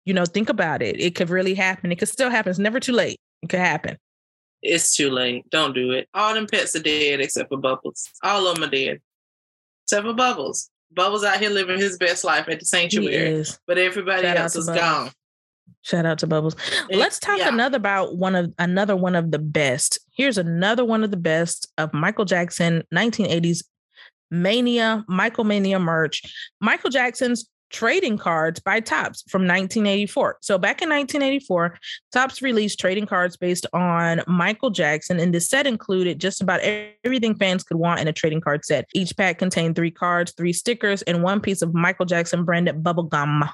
you 0.06 0.14
know, 0.14 0.24
think 0.24 0.48
about 0.48 0.80
it. 0.80 0.98
It 0.98 1.16
could 1.16 1.28
really 1.28 1.52
happen. 1.52 1.92
It 1.92 1.96
could 1.96 2.08
still 2.08 2.30
happen. 2.30 2.48
It's 2.48 2.58
never 2.58 2.80
too 2.80 2.94
late. 2.94 3.20
It 3.42 3.50
could 3.50 3.60
happen. 3.60 3.98
It's 4.62 4.96
too 4.96 5.10
late. 5.10 5.44
Don't 5.50 5.74
do 5.74 5.92
it. 5.92 6.08
All 6.14 6.32
them 6.32 6.46
pets 6.46 6.74
are 6.76 6.82
dead 6.82 7.20
except 7.20 7.50
for 7.50 7.58
Bubbles. 7.58 8.08
All 8.22 8.46
of 8.46 8.54
them 8.54 8.64
are 8.64 8.70
dead. 8.70 9.02
Except 9.84 10.06
for 10.06 10.14
Bubbles. 10.14 10.70
Bubbles 10.92 11.24
out 11.24 11.40
here 11.40 11.50
living 11.50 11.78
his 11.78 11.98
best 11.98 12.24
life 12.24 12.48
at 12.48 12.58
the 12.58 12.64
sanctuary. 12.64 13.44
But 13.66 13.76
everybody 13.76 14.22
Shout 14.22 14.36
else 14.38 14.56
is 14.56 14.64
Bubbles. 14.64 14.80
gone. 14.82 15.10
Shout 15.82 16.06
out 16.06 16.18
to 16.18 16.26
Bubbles. 16.26 16.56
Let's 16.90 17.18
talk 17.18 17.38
yeah. 17.38 17.48
another 17.48 17.76
about 17.76 18.16
one 18.16 18.34
of 18.34 18.52
another 18.58 18.96
one 18.96 19.14
of 19.14 19.30
the 19.30 19.38
best. 19.38 19.98
Here's 20.14 20.38
another 20.38 20.84
one 20.84 21.04
of 21.04 21.10
the 21.10 21.16
best 21.16 21.66
of 21.78 21.94
Michael 21.94 22.24
Jackson 22.24 22.82
1980s 22.94 23.62
Mania, 24.30 25.04
Michael 25.08 25.44
Mania 25.44 25.78
merch. 25.78 26.22
Michael 26.60 26.90
Jackson's 26.90 27.48
trading 27.70 28.16
cards 28.16 28.60
by 28.60 28.80
Topps 28.80 29.22
from 29.28 29.42
1984. 29.42 30.38
So 30.40 30.58
back 30.58 30.82
in 30.82 30.88
1984, 30.88 31.78
Topps 32.12 32.42
released 32.42 32.80
trading 32.80 33.06
cards 33.06 33.36
based 33.36 33.66
on 33.72 34.22
Michael 34.26 34.70
Jackson, 34.70 35.20
and 35.20 35.34
the 35.34 35.40
set 35.40 35.66
included 35.66 36.20
just 36.20 36.40
about 36.40 36.60
everything 37.04 37.34
fans 37.34 37.62
could 37.62 37.76
want 37.76 38.00
in 38.00 38.08
a 38.08 38.12
trading 38.12 38.40
card 38.40 38.64
set. 38.64 38.86
Each 38.94 39.16
pack 39.16 39.38
contained 39.38 39.76
three 39.76 39.90
cards, 39.90 40.32
three 40.32 40.52
stickers, 40.52 41.02
and 41.02 41.22
one 41.22 41.40
piece 41.40 41.62
of 41.62 41.74
Michael 41.74 42.06
Jackson 42.06 42.44
branded 42.44 42.82
bubble 42.82 43.04
gum. 43.04 43.48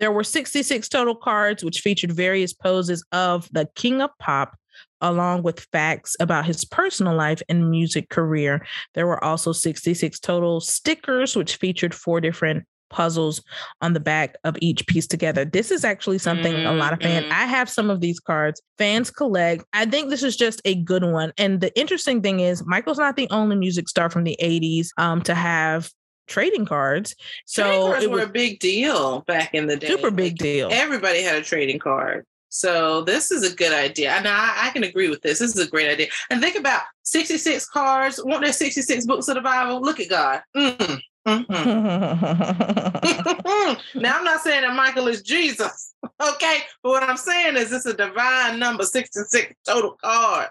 There 0.00 0.12
were 0.12 0.24
66 0.24 0.88
total 0.88 1.14
cards, 1.14 1.64
which 1.64 1.80
featured 1.80 2.12
various 2.12 2.52
poses 2.52 3.04
of 3.12 3.48
the 3.52 3.68
King 3.74 4.00
of 4.00 4.10
Pop, 4.18 4.56
along 5.00 5.42
with 5.42 5.66
facts 5.72 6.16
about 6.20 6.46
his 6.46 6.64
personal 6.64 7.14
life 7.14 7.42
and 7.48 7.70
music 7.70 8.08
career. 8.08 8.64
There 8.94 9.06
were 9.06 9.22
also 9.22 9.52
66 9.52 10.18
total 10.20 10.60
stickers, 10.60 11.36
which 11.36 11.56
featured 11.56 11.94
four 11.94 12.20
different 12.20 12.64
puzzles 12.90 13.42
on 13.82 13.92
the 13.92 14.00
back 14.00 14.36
of 14.44 14.56
each 14.62 14.86
piece 14.86 15.06
together. 15.06 15.44
This 15.44 15.70
is 15.70 15.84
actually 15.84 16.16
something 16.16 16.54
a 16.64 16.72
lot 16.72 16.94
of 16.94 17.00
fans, 17.02 17.26
Mhm. 17.26 17.32
I 17.32 17.44
have 17.44 17.68
some 17.68 17.90
of 17.90 18.00
these 18.00 18.18
cards, 18.18 18.62
fans 18.78 19.10
collect. 19.10 19.64
I 19.74 19.84
think 19.84 20.08
this 20.08 20.22
is 20.22 20.36
just 20.36 20.62
a 20.64 20.74
good 20.74 21.04
one. 21.04 21.32
And 21.36 21.60
the 21.60 21.76
interesting 21.78 22.22
thing 22.22 22.40
is, 22.40 22.64
Michael's 22.64 22.98
not 22.98 23.16
the 23.16 23.28
only 23.30 23.56
music 23.56 23.90
star 23.90 24.08
from 24.08 24.24
the 24.24 24.36
80s 24.40 24.90
um, 24.96 25.20
to 25.22 25.34
have 25.34 25.90
trading 26.28 26.66
cards. 26.66 27.16
So 27.46 27.64
trading 27.64 27.80
cards 27.80 28.06
were 28.06 28.16
was 28.16 28.24
a 28.24 28.28
big 28.28 28.60
deal 28.60 29.20
back 29.22 29.54
in 29.54 29.66
the 29.66 29.76
day. 29.76 29.88
super 29.88 30.10
big 30.10 30.36
deal. 30.36 30.68
Everybody 30.70 31.22
had 31.22 31.36
a 31.36 31.42
trading 31.42 31.78
card. 31.78 32.26
So 32.50 33.02
this 33.02 33.30
is 33.30 33.50
a 33.50 33.54
good 33.54 33.72
idea. 33.72 34.12
And 34.12 34.26
I, 34.26 34.66
I 34.66 34.70
can 34.70 34.84
agree 34.84 35.08
with 35.08 35.22
this. 35.22 35.38
This 35.38 35.54
is 35.54 35.66
a 35.66 35.70
great 35.70 35.90
idea. 35.90 36.08
And 36.30 36.40
think 36.40 36.56
about 36.56 36.82
66 37.02 37.68
cards. 37.68 38.20
Want 38.24 38.42
there 38.42 38.52
66 38.52 39.06
books 39.06 39.28
of 39.28 39.34
the 39.34 39.40
Bible? 39.40 39.80
Look 39.80 40.00
at 40.00 40.08
God. 40.08 40.42
Mm, 40.56 41.00
mm, 41.26 41.46
mm. 41.46 43.78
now 43.94 44.18
I'm 44.18 44.24
not 44.24 44.40
saying 44.40 44.62
that 44.62 44.74
Michael 44.74 45.08
is 45.08 45.22
Jesus. 45.22 45.94
Okay. 46.20 46.58
But 46.82 46.90
what 46.90 47.02
I'm 47.02 47.16
saying 47.16 47.56
is 47.56 47.72
it's 47.72 47.86
a 47.86 47.94
divine 47.94 48.58
number, 48.58 48.84
66 48.84 49.54
total 49.66 49.96
cards. 50.02 50.50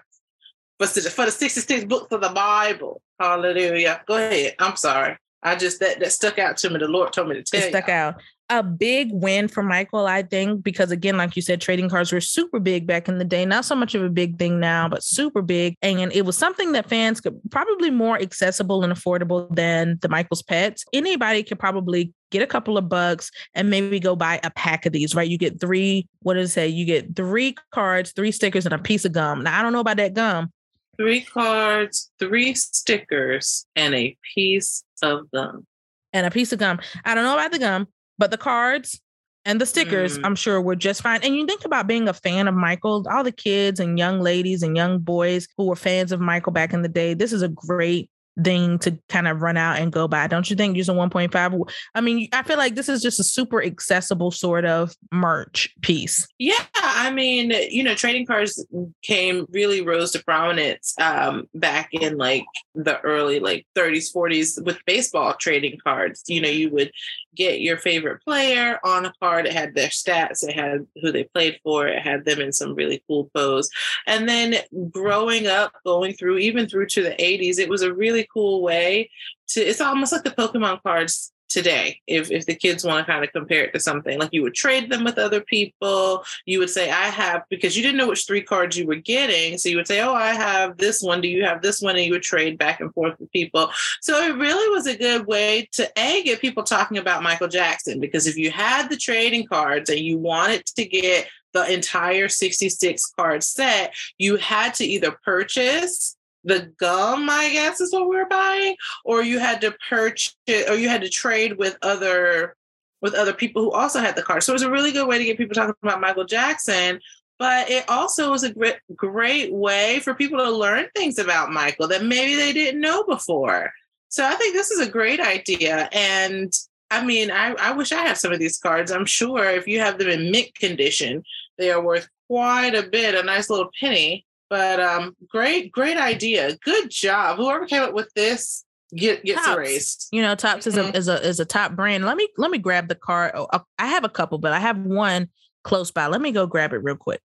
But 0.78 0.90
for 0.90 1.24
the 1.24 1.30
66 1.30 1.84
books 1.84 2.12
of 2.12 2.20
the 2.20 2.28
Bible. 2.28 3.00
Hallelujah. 3.18 4.02
Go 4.06 4.16
ahead. 4.16 4.54
I'm 4.58 4.76
sorry. 4.76 5.16
I 5.42 5.56
just 5.56 5.80
that 5.80 6.00
that 6.00 6.12
stuck 6.12 6.38
out 6.38 6.56
to 6.58 6.70
me. 6.70 6.78
The 6.78 6.88
Lord 6.88 7.12
told 7.12 7.28
me 7.28 7.36
to 7.36 7.42
tell 7.42 7.60
it 7.60 7.70
stuck 7.70 7.88
out. 7.88 8.16
A 8.50 8.62
big 8.62 9.10
win 9.12 9.46
for 9.46 9.62
Michael, 9.62 10.06
I 10.06 10.22
think, 10.22 10.64
because 10.64 10.90
again, 10.90 11.18
like 11.18 11.36
you 11.36 11.42
said, 11.42 11.60
trading 11.60 11.90
cards 11.90 12.10
were 12.10 12.20
super 12.20 12.58
big 12.58 12.86
back 12.86 13.06
in 13.06 13.18
the 13.18 13.24
day. 13.24 13.44
Not 13.44 13.66
so 13.66 13.74
much 13.74 13.94
of 13.94 14.02
a 14.02 14.08
big 14.08 14.38
thing 14.38 14.58
now, 14.58 14.88
but 14.88 15.04
super 15.04 15.42
big. 15.42 15.74
And 15.82 16.10
it 16.14 16.24
was 16.24 16.38
something 16.38 16.72
that 16.72 16.88
fans 16.88 17.20
could 17.20 17.38
probably 17.50 17.90
more 17.90 18.18
accessible 18.18 18.82
and 18.82 18.92
affordable 18.92 19.54
than 19.54 19.98
the 20.00 20.08
Michael's 20.08 20.42
pets. 20.42 20.86
Anybody 20.94 21.42
could 21.42 21.58
probably 21.58 22.14
get 22.30 22.40
a 22.40 22.46
couple 22.46 22.78
of 22.78 22.88
bucks 22.88 23.30
and 23.54 23.68
maybe 23.68 24.00
go 24.00 24.16
buy 24.16 24.40
a 24.42 24.50
pack 24.50 24.86
of 24.86 24.94
these, 24.94 25.14
right? 25.14 25.28
You 25.28 25.36
get 25.36 25.60
three, 25.60 26.08
what 26.20 26.34
does 26.34 26.48
it 26.48 26.52
say? 26.54 26.68
You 26.68 26.86
get 26.86 27.16
three 27.16 27.54
cards, 27.70 28.12
three 28.12 28.32
stickers, 28.32 28.64
and 28.64 28.74
a 28.74 28.78
piece 28.78 29.04
of 29.04 29.12
gum. 29.12 29.44
Now, 29.44 29.58
I 29.58 29.62
don't 29.62 29.74
know 29.74 29.80
about 29.80 29.98
that 29.98 30.14
gum. 30.14 30.50
Three 30.98 31.22
cards, 31.22 32.10
three 32.18 32.54
stickers, 32.54 33.66
and 33.76 33.94
a 33.94 34.16
piece 34.34 34.82
of 35.02 35.30
gum. 35.32 35.66
and 36.12 36.26
a 36.26 36.30
piece 36.30 36.52
of 36.52 36.58
gum. 36.58 36.80
I 37.04 37.14
don't 37.14 37.24
know 37.24 37.34
about 37.34 37.52
the 37.52 37.58
gum, 37.58 37.86
but 38.18 38.30
the 38.30 38.38
cards 38.38 39.00
and 39.44 39.60
the 39.60 39.66
stickers, 39.66 40.18
Mm. 40.18 40.26
I'm 40.26 40.34
sure 40.34 40.60
were 40.60 40.74
just 40.74 41.02
fine. 41.02 41.20
And 41.22 41.36
you 41.36 41.46
think 41.46 41.64
about 41.64 41.86
being 41.86 42.08
a 42.08 42.12
fan 42.14 42.48
of 42.48 42.54
Michael, 42.54 43.06
all 43.10 43.22
the 43.22 43.30
kids 43.32 43.78
and 43.78 43.98
young 43.98 44.20
ladies 44.20 44.62
and 44.62 44.76
young 44.76 44.98
boys 44.98 45.46
who 45.56 45.66
were 45.66 45.76
fans 45.76 46.10
of 46.12 46.20
Michael 46.20 46.52
back 46.52 46.72
in 46.72 46.82
the 46.82 46.88
day. 46.88 47.14
This 47.14 47.32
is 47.32 47.42
a 47.42 47.48
great 47.48 48.10
thing 48.42 48.78
to 48.80 48.98
kind 49.08 49.28
of 49.28 49.42
run 49.42 49.56
out 49.56 49.78
and 49.78 49.92
go 49.92 50.08
by. 50.08 50.26
Don't 50.26 50.48
you 50.48 50.56
think 50.56 50.76
using 50.76 50.96
1.5? 50.96 51.70
I 51.94 52.00
mean, 52.00 52.28
I 52.32 52.42
feel 52.42 52.58
like 52.58 52.74
this 52.74 52.88
is 52.88 53.02
just 53.02 53.20
a 53.20 53.24
super 53.24 53.62
accessible 53.62 54.30
sort 54.30 54.64
of 54.64 54.94
merch 55.12 55.74
piece. 55.82 56.26
Yeah, 56.38 56.64
I 56.76 57.10
mean, 57.10 57.52
you 57.70 57.82
know, 57.82 57.94
trading 57.94 58.26
cards 58.26 58.64
came 59.02 59.46
really 59.50 59.82
rose 59.82 60.12
to 60.12 60.24
prominence 60.24 60.94
um, 61.00 61.48
back 61.54 61.90
in 61.92 62.16
like 62.16 62.44
the 62.74 63.00
early 63.00 63.40
like 63.40 63.66
30s, 63.76 64.14
40s 64.14 64.64
with 64.64 64.78
baseball 64.86 65.34
trading 65.34 65.78
cards. 65.82 66.22
You 66.26 66.40
know, 66.40 66.48
you 66.48 66.70
would 66.70 66.90
get 67.38 67.60
your 67.60 67.78
favorite 67.78 68.22
player 68.24 68.78
on 68.84 69.06
a 69.06 69.12
card. 69.20 69.46
It 69.46 69.52
had 69.52 69.74
their 69.74 69.88
stats, 69.88 70.46
it 70.46 70.54
had 70.54 70.86
who 71.00 71.12
they 71.12 71.24
played 71.24 71.58
for, 71.62 71.86
it 71.86 72.02
had 72.02 72.24
them 72.24 72.40
in 72.40 72.52
some 72.52 72.74
really 72.74 73.02
cool 73.06 73.30
pose. 73.34 73.70
And 74.06 74.28
then 74.28 74.56
growing 74.90 75.46
up, 75.46 75.72
going 75.86 76.14
through 76.14 76.38
even 76.38 76.68
through 76.68 76.86
to 76.86 77.02
the 77.02 77.10
80s, 77.10 77.58
it 77.58 77.68
was 77.68 77.82
a 77.82 77.94
really 77.94 78.27
cool 78.32 78.62
way 78.62 79.10
to 79.48 79.60
it's 79.60 79.80
almost 79.80 80.12
like 80.12 80.24
the 80.24 80.30
Pokemon 80.30 80.82
cards 80.82 81.32
today 81.48 82.00
if 82.06 82.30
if 82.30 82.46
the 82.46 82.54
kids 82.54 82.84
want 82.84 83.04
to 83.04 83.10
kind 83.10 83.24
of 83.24 83.32
compare 83.32 83.64
it 83.64 83.72
to 83.72 83.80
something. 83.80 84.18
Like 84.18 84.30
you 84.32 84.42
would 84.42 84.54
trade 84.54 84.90
them 84.90 85.04
with 85.04 85.18
other 85.18 85.40
people. 85.40 86.24
You 86.46 86.58
would 86.58 86.70
say 86.70 86.90
i 86.90 87.06
have 87.06 87.42
because 87.48 87.76
you 87.76 87.82
didn't 87.82 87.96
know 87.96 88.08
which 88.08 88.26
three 88.26 88.42
cards 88.42 88.76
you 88.76 88.86
were 88.86 88.96
getting. 88.96 89.58
So 89.58 89.68
you 89.68 89.76
would 89.76 89.86
say 89.86 90.00
oh 90.00 90.14
i 90.14 90.32
have 90.32 90.76
this 90.76 91.02
one. 91.02 91.20
Do 91.20 91.28
you 91.28 91.44
have 91.44 91.62
this 91.62 91.80
one? 91.80 91.96
And 91.96 92.04
you 92.04 92.12
would 92.12 92.22
trade 92.22 92.58
back 92.58 92.80
and 92.80 92.92
forth 92.92 93.18
with 93.18 93.32
people. 93.32 93.70
So 94.00 94.22
it 94.22 94.36
really 94.36 94.74
was 94.74 94.86
a 94.86 94.96
good 94.96 95.26
way 95.26 95.68
to 95.72 95.90
a 95.96 96.22
get 96.22 96.40
people 96.40 96.62
talking 96.62 96.98
about 96.98 97.22
michael 97.22 97.48
jackson 97.48 98.00
because 98.00 98.26
if 98.26 98.36
you 98.36 98.50
had 98.50 98.88
the 98.88 98.96
trading 98.96 99.46
cards 99.46 99.90
and 99.90 100.00
you 100.00 100.18
wanted 100.18 100.64
to 100.66 100.84
get 100.84 101.28
the 101.52 101.72
entire 101.72 102.28
66 102.28 103.12
card 103.16 103.42
set 103.42 103.94
you 104.18 104.36
had 104.36 104.74
to 104.74 104.84
either 104.84 105.12
purchase 105.24 106.17
the 106.48 106.72
gum, 106.78 107.28
I 107.30 107.50
guess 107.50 107.80
is 107.80 107.92
what 107.92 108.08
we 108.08 108.16
were 108.16 108.26
buying, 108.26 108.76
or 109.04 109.22
you 109.22 109.38
had 109.38 109.60
to 109.60 109.74
purchase, 109.88 110.34
or 110.68 110.74
you 110.74 110.88
had 110.88 111.02
to 111.02 111.08
trade 111.08 111.58
with 111.58 111.76
other 111.82 112.56
with 113.00 113.14
other 113.14 113.32
people 113.32 113.62
who 113.62 113.70
also 113.70 114.00
had 114.00 114.16
the 114.16 114.22
card. 114.22 114.42
So 114.42 114.52
it 114.52 114.54
was 114.54 114.62
a 114.62 114.70
really 114.70 114.90
good 114.90 115.06
way 115.06 115.18
to 115.18 115.24
get 115.24 115.38
people 115.38 115.54
talking 115.54 115.74
about 115.82 116.00
Michael 116.00 116.24
Jackson. 116.24 117.00
But 117.38 117.70
it 117.70 117.84
also 117.88 118.32
was 118.32 118.42
a 118.42 118.52
great, 118.52 118.78
great 118.96 119.52
way 119.52 120.00
for 120.00 120.12
people 120.12 120.38
to 120.38 120.50
learn 120.50 120.86
things 120.96 121.20
about 121.20 121.52
Michael 121.52 121.86
that 121.86 122.04
maybe 122.04 122.34
they 122.34 122.52
didn't 122.52 122.80
know 122.80 123.04
before. 123.04 123.70
So 124.08 124.26
I 124.26 124.34
think 124.34 124.54
this 124.54 124.72
is 124.72 124.84
a 124.84 124.90
great 124.90 125.20
idea. 125.20 125.88
And 125.92 126.52
I 126.90 127.04
mean, 127.04 127.30
I, 127.30 127.52
I 127.52 127.70
wish 127.70 127.92
I 127.92 128.02
had 128.02 128.16
some 128.16 128.32
of 128.32 128.40
these 128.40 128.58
cards. 128.58 128.90
I'm 128.90 129.06
sure 129.06 129.44
if 129.44 129.68
you 129.68 129.78
have 129.78 129.98
them 129.98 130.08
in 130.08 130.32
mint 130.32 130.52
condition, 130.56 131.22
they 131.58 131.70
are 131.70 131.80
worth 131.80 132.08
quite 132.28 132.74
a 132.74 132.82
bit, 132.82 133.14
a 133.14 133.22
nice 133.22 133.48
little 133.48 133.70
penny. 133.78 134.26
But 134.50 134.80
um, 134.80 135.14
great, 135.28 135.72
great 135.72 135.96
idea. 135.98 136.56
Good 136.64 136.90
job. 136.90 137.36
Whoever 137.36 137.66
came 137.66 137.82
up 137.82 137.92
with 137.94 138.10
this 138.14 138.64
get 138.96 139.24
gets 139.24 139.44
Topps. 139.44 139.56
erased. 139.56 140.08
You 140.12 140.22
know, 140.22 140.34
Topps 140.34 140.66
is 140.66 140.74
Mhm. 140.76 140.94
a 140.94 140.96
is 140.96 141.08
a 141.08 141.22
is 141.26 141.40
a 141.40 141.44
top 141.44 141.72
brand. 141.76 142.04
Let 142.06 142.16
me 142.16 142.28
let 142.38 142.50
me 142.50 142.58
grab 142.58 142.88
the 142.88 142.94
card. 142.94 143.32
Oh, 143.34 143.46
uh, 143.52 143.58
I 143.78 143.86
have 143.88 144.04
a 144.04 144.08
couple, 144.08 144.38
but 144.38 144.52
I 144.52 144.60
have 144.60 144.78
one 144.78 145.28
close 145.64 145.90
by. 145.90 146.06
Let 146.06 146.20
me 146.22 146.32
go 146.32 146.46
grab 146.46 146.72
it 146.72 146.78
real 146.78 146.96
quick. 146.96 147.20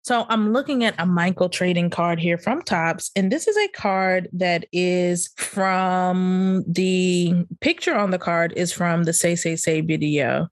So 0.00 0.24
I'm 0.30 0.54
looking 0.54 0.82
at 0.84 0.94
a 0.98 1.04
Michael 1.04 1.50
trading 1.50 1.90
card 1.90 2.18
here 2.18 2.38
from 2.38 2.62
Topps, 2.62 3.10
and 3.14 3.30
this 3.30 3.46
is 3.46 3.54
a 3.58 3.68
card 3.68 4.28
that 4.32 4.64
is 4.72 5.28
from 5.36 6.64
the 6.66 7.44
picture 7.60 7.94
on 7.94 8.10
the 8.10 8.18
card 8.18 8.54
is 8.56 8.72
from 8.72 9.04
the 9.04 9.12
Say 9.12 9.34
Say 9.36 9.56
Say 9.56 9.82
video, 9.82 10.48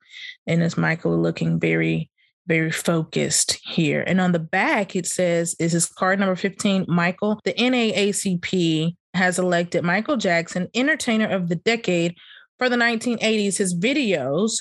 and 0.47 0.63
it's 0.63 0.77
Michael 0.77 1.19
looking 1.19 1.59
very 1.59 2.11
very 2.47 2.71
focused 2.71 3.59
here. 3.65 4.03
And 4.07 4.21
on 4.21 4.33
the 4.33 4.39
back, 4.39 4.95
it 4.95 5.07
says, 5.07 5.57
is 5.59 5.73
this 5.73 5.87
card 5.87 6.19
number 6.21 6.37
15, 6.37 6.87
Michael? 6.89 7.41
The 7.45 7.55
NAACP 7.55 8.97
has 9.15 9.39
elected 9.39 9.85
Michael 9.85 10.17
Jackson 10.17 10.69
Entertainer 10.75 11.29
of 11.29 11.49
the 11.49 11.57
Decade 11.57 12.15
for 12.59 12.69
the 12.69 12.77
1980s. 12.77 13.59
His 13.59 13.75
videos 13.75 14.59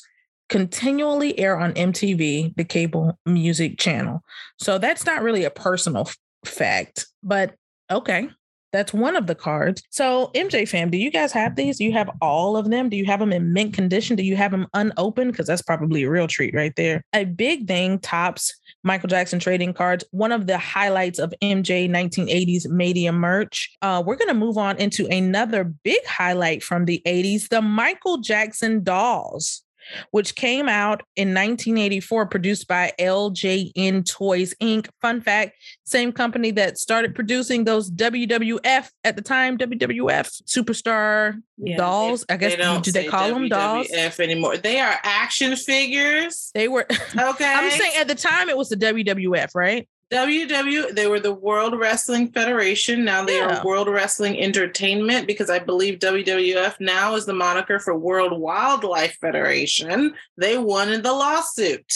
continually 0.50 1.38
air 1.40 1.58
on 1.58 1.74
MTV, 1.74 2.56
the 2.56 2.64
cable 2.64 3.18
music 3.26 3.78
channel. 3.80 4.24
So 4.60 4.78
that's 4.78 5.06
not 5.06 5.24
really 5.24 5.44
a 5.44 5.50
personal 5.50 6.04
f- 6.08 6.18
fact, 6.46 7.08
but 7.24 7.56
okay. 7.90 8.30
That's 8.72 8.94
one 8.94 9.16
of 9.16 9.28
the 9.28 9.36
cards. 9.36 9.82
So, 9.90 10.32
MJ 10.36 10.68
fam, 10.68 10.90
do 10.90 10.98
you 10.98 11.10
guys 11.10 11.32
have 11.32 11.56
these? 11.56 11.78
Do 11.78 11.86
you 11.86 11.94
have 11.94 12.10
all 12.22 12.58
of 12.58 12.70
them? 12.70 12.90
Do 12.90 12.98
you 12.98 13.06
have 13.06 13.20
them 13.20 13.32
in 13.32 13.54
mint 13.54 13.74
condition? 13.74 14.16
Do 14.16 14.24
you 14.24 14.36
have 14.36 14.52
them 14.52 14.68
unopened? 14.74 15.32
Because 15.32 15.48
that's 15.48 15.62
probably 15.62 16.04
a 16.04 16.10
real 16.10 16.28
treat 16.28 16.54
right 16.54 16.74
there. 16.76 17.04
A 17.14 17.26
big 17.26 17.68
thing 17.68 18.00
Topps 18.00 18.54
Michael 18.84 19.10
Jackson 19.10 19.40
trading 19.40 19.74
cards. 19.74 20.04
One 20.12 20.32
of 20.32 20.48
the 20.48 20.58
highlights 20.58 21.20
of 21.20 21.34
MJ 21.42 21.90
1980s 21.90 22.68
media 22.70 23.12
merch. 23.12 23.76
Uh, 23.82 24.04
we're 24.06 24.16
going 24.16 24.28
to 24.28 24.34
move 24.34 24.58
on 24.58 24.78
into 24.78 25.08
another 25.08 25.64
big 25.64 26.06
highlight 26.06 26.62
from 26.62 26.86
the 26.86 27.02
80s 27.06 27.50
the 27.50 27.62
Michael 27.62 28.20
Jackson 28.20 28.84
dolls 28.84 29.65
which 30.12 30.36
came 30.36 30.68
out 30.70 31.04
in 31.16 31.30
1984, 31.30 32.28
produced 32.28 32.68
by 32.68 32.92
LJN 33.00 34.06
Toys 34.10 34.54
Inc. 34.62 34.88
Fun 35.02 35.22
fact 35.22 35.54
same 35.86 36.12
company 36.12 36.52
that 36.52 36.78
started 36.78 37.14
producing 37.16 37.64
those 37.64 37.92
WWF 37.92 38.90
at 39.04 39.16
the 39.16 39.22
time, 39.22 39.58
WWF 39.58 40.42
superstar 40.48 41.36
Yeah, 41.58 41.78
dolls. 41.78 42.26
they- 42.28 42.34
I 42.34 42.38
guess 42.38 42.52
they 42.52 42.58
don't 42.58 42.86
they 42.86 43.06
call 43.08 43.30
them 43.30 43.48
dolls? 43.50 43.88
WWF 43.88 44.20
anymore. 44.20 44.58
They 44.58 44.80
are 44.80 44.98
action 45.04 45.56
figures. 45.56 46.52
They 46.54 46.68
were 46.68 46.86
Okay. 47.18 47.46
I'm 47.54 47.72
saying 47.72 47.94
at 48.00 48.08
the 48.08 48.16
time 48.16 48.50
it 48.50 48.58
was 48.58 48.70
the 48.70 48.78
WWF, 48.78 49.50
right? 49.56 49.88
WW, 50.12 50.94
they 50.96 51.08
were 51.08 51.20
the 51.20 51.34
World 51.34 51.78
Wrestling 51.78 52.32
Federation. 52.32 53.04
Now 53.04 53.26
they 53.26 53.38
Yeah. 53.38 53.60
are 53.60 53.66
World 53.66 53.88
Wrestling 53.88 54.40
Entertainment 54.40 55.26
because 55.26 55.50
I 55.50 55.60
believe 55.60 56.00
WWF 56.00 56.80
now 56.80 57.16
is 57.16 57.26
the 57.26 57.34
moniker 57.34 57.80
for 57.80 57.98
World 57.98 58.40
Wildlife 58.40 59.18
Federation. 59.20 60.14
They 60.38 60.58
won 60.58 60.92
in 60.92 61.02
the 61.02 61.14
lawsuit. 61.14 61.92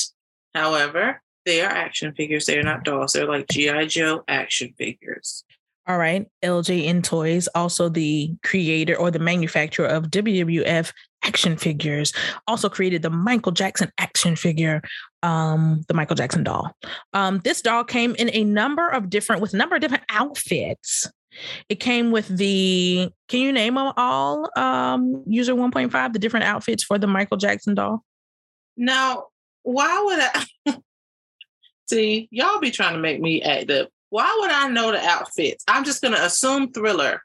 However, 0.56 1.22
they 1.46 1.62
are 1.62 1.70
action 1.70 2.14
figures. 2.16 2.46
They 2.46 2.58
are 2.58 2.64
not 2.64 2.84
dolls. 2.84 3.14
They're 3.14 3.28
like 3.28 3.48
G.I. 3.48 3.86
Joe 3.86 4.24
action 4.28 4.74
figures. 4.78 5.44
All 5.88 5.98
right. 5.98 6.28
LJN 6.44 7.04
Toys, 7.04 7.48
also 7.56 7.90
the 7.90 8.34
creator 8.44 8.96
or 8.96 9.10
the 9.12 9.20
manufacturer 9.20 9.88
of 9.88 10.12
WWF 10.12 10.94
action 11.24 11.58
figures, 11.58 12.14
also 12.48 12.70
created 12.70 13.02
the 13.02 13.10
Michael 13.10 13.52
Jackson 13.52 13.92
action 13.98 14.36
figure, 14.36 14.82
um, 15.24 15.84
the 15.88 15.94
Michael 15.94 16.16
Jackson 16.16 16.44
doll. 16.44 16.76
Um, 17.14 17.40
this 17.44 17.62
doll 17.62 17.84
came 17.84 18.16
in 18.16 18.30
a 18.34 18.44
number 18.44 18.88
of 18.88 19.10
different, 19.10 19.42
with 19.42 19.54
a 19.54 19.58
number 19.58 19.76
of 19.76 19.82
different 19.82 20.06
outfits. 20.10 21.08
It 21.70 21.80
came 21.80 22.12
with 22.12 22.28
the, 22.28 23.10
can 23.28 23.42
you 23.42 23.52
name 23.52 23.76
them 23.76 23.94
all? 23.96 24.50
Um, 24.58 25.24
user 25.28 25.54
1.5, 25.54 26.14
the 26.14 26.20
different 26.20 26.46
outfits 26.46 26.84
for 26.84 26.98
the 26.98 27.08
Michael 27.08 27.38
Jackson 27.38 27.76
doll. 27.76 28.04
Now, 28.76 29.26
why 29.64 30.02
would 30.04 30.20
I 30.20 30.78
see 31.90 32.28
y'all 32.32 32.60
be 32.60 32.72
trying 32.72 32.94
to 32.94 33.00
make 33.00 33.20
me 33.20 33.42
act 33.42 33.70
up? 33.70 33.90
Why 34.10 34.36
would 34.40 34.52
I 34.52 34.70
know 34.70 34.92
the 34.92 35.00
outfits? 35.00 35.64
I'm 35.68 35.84
just 35.84 36.02
gonna 36.02 36.18
assume 36.22 36.72
thriller 36.72 37.22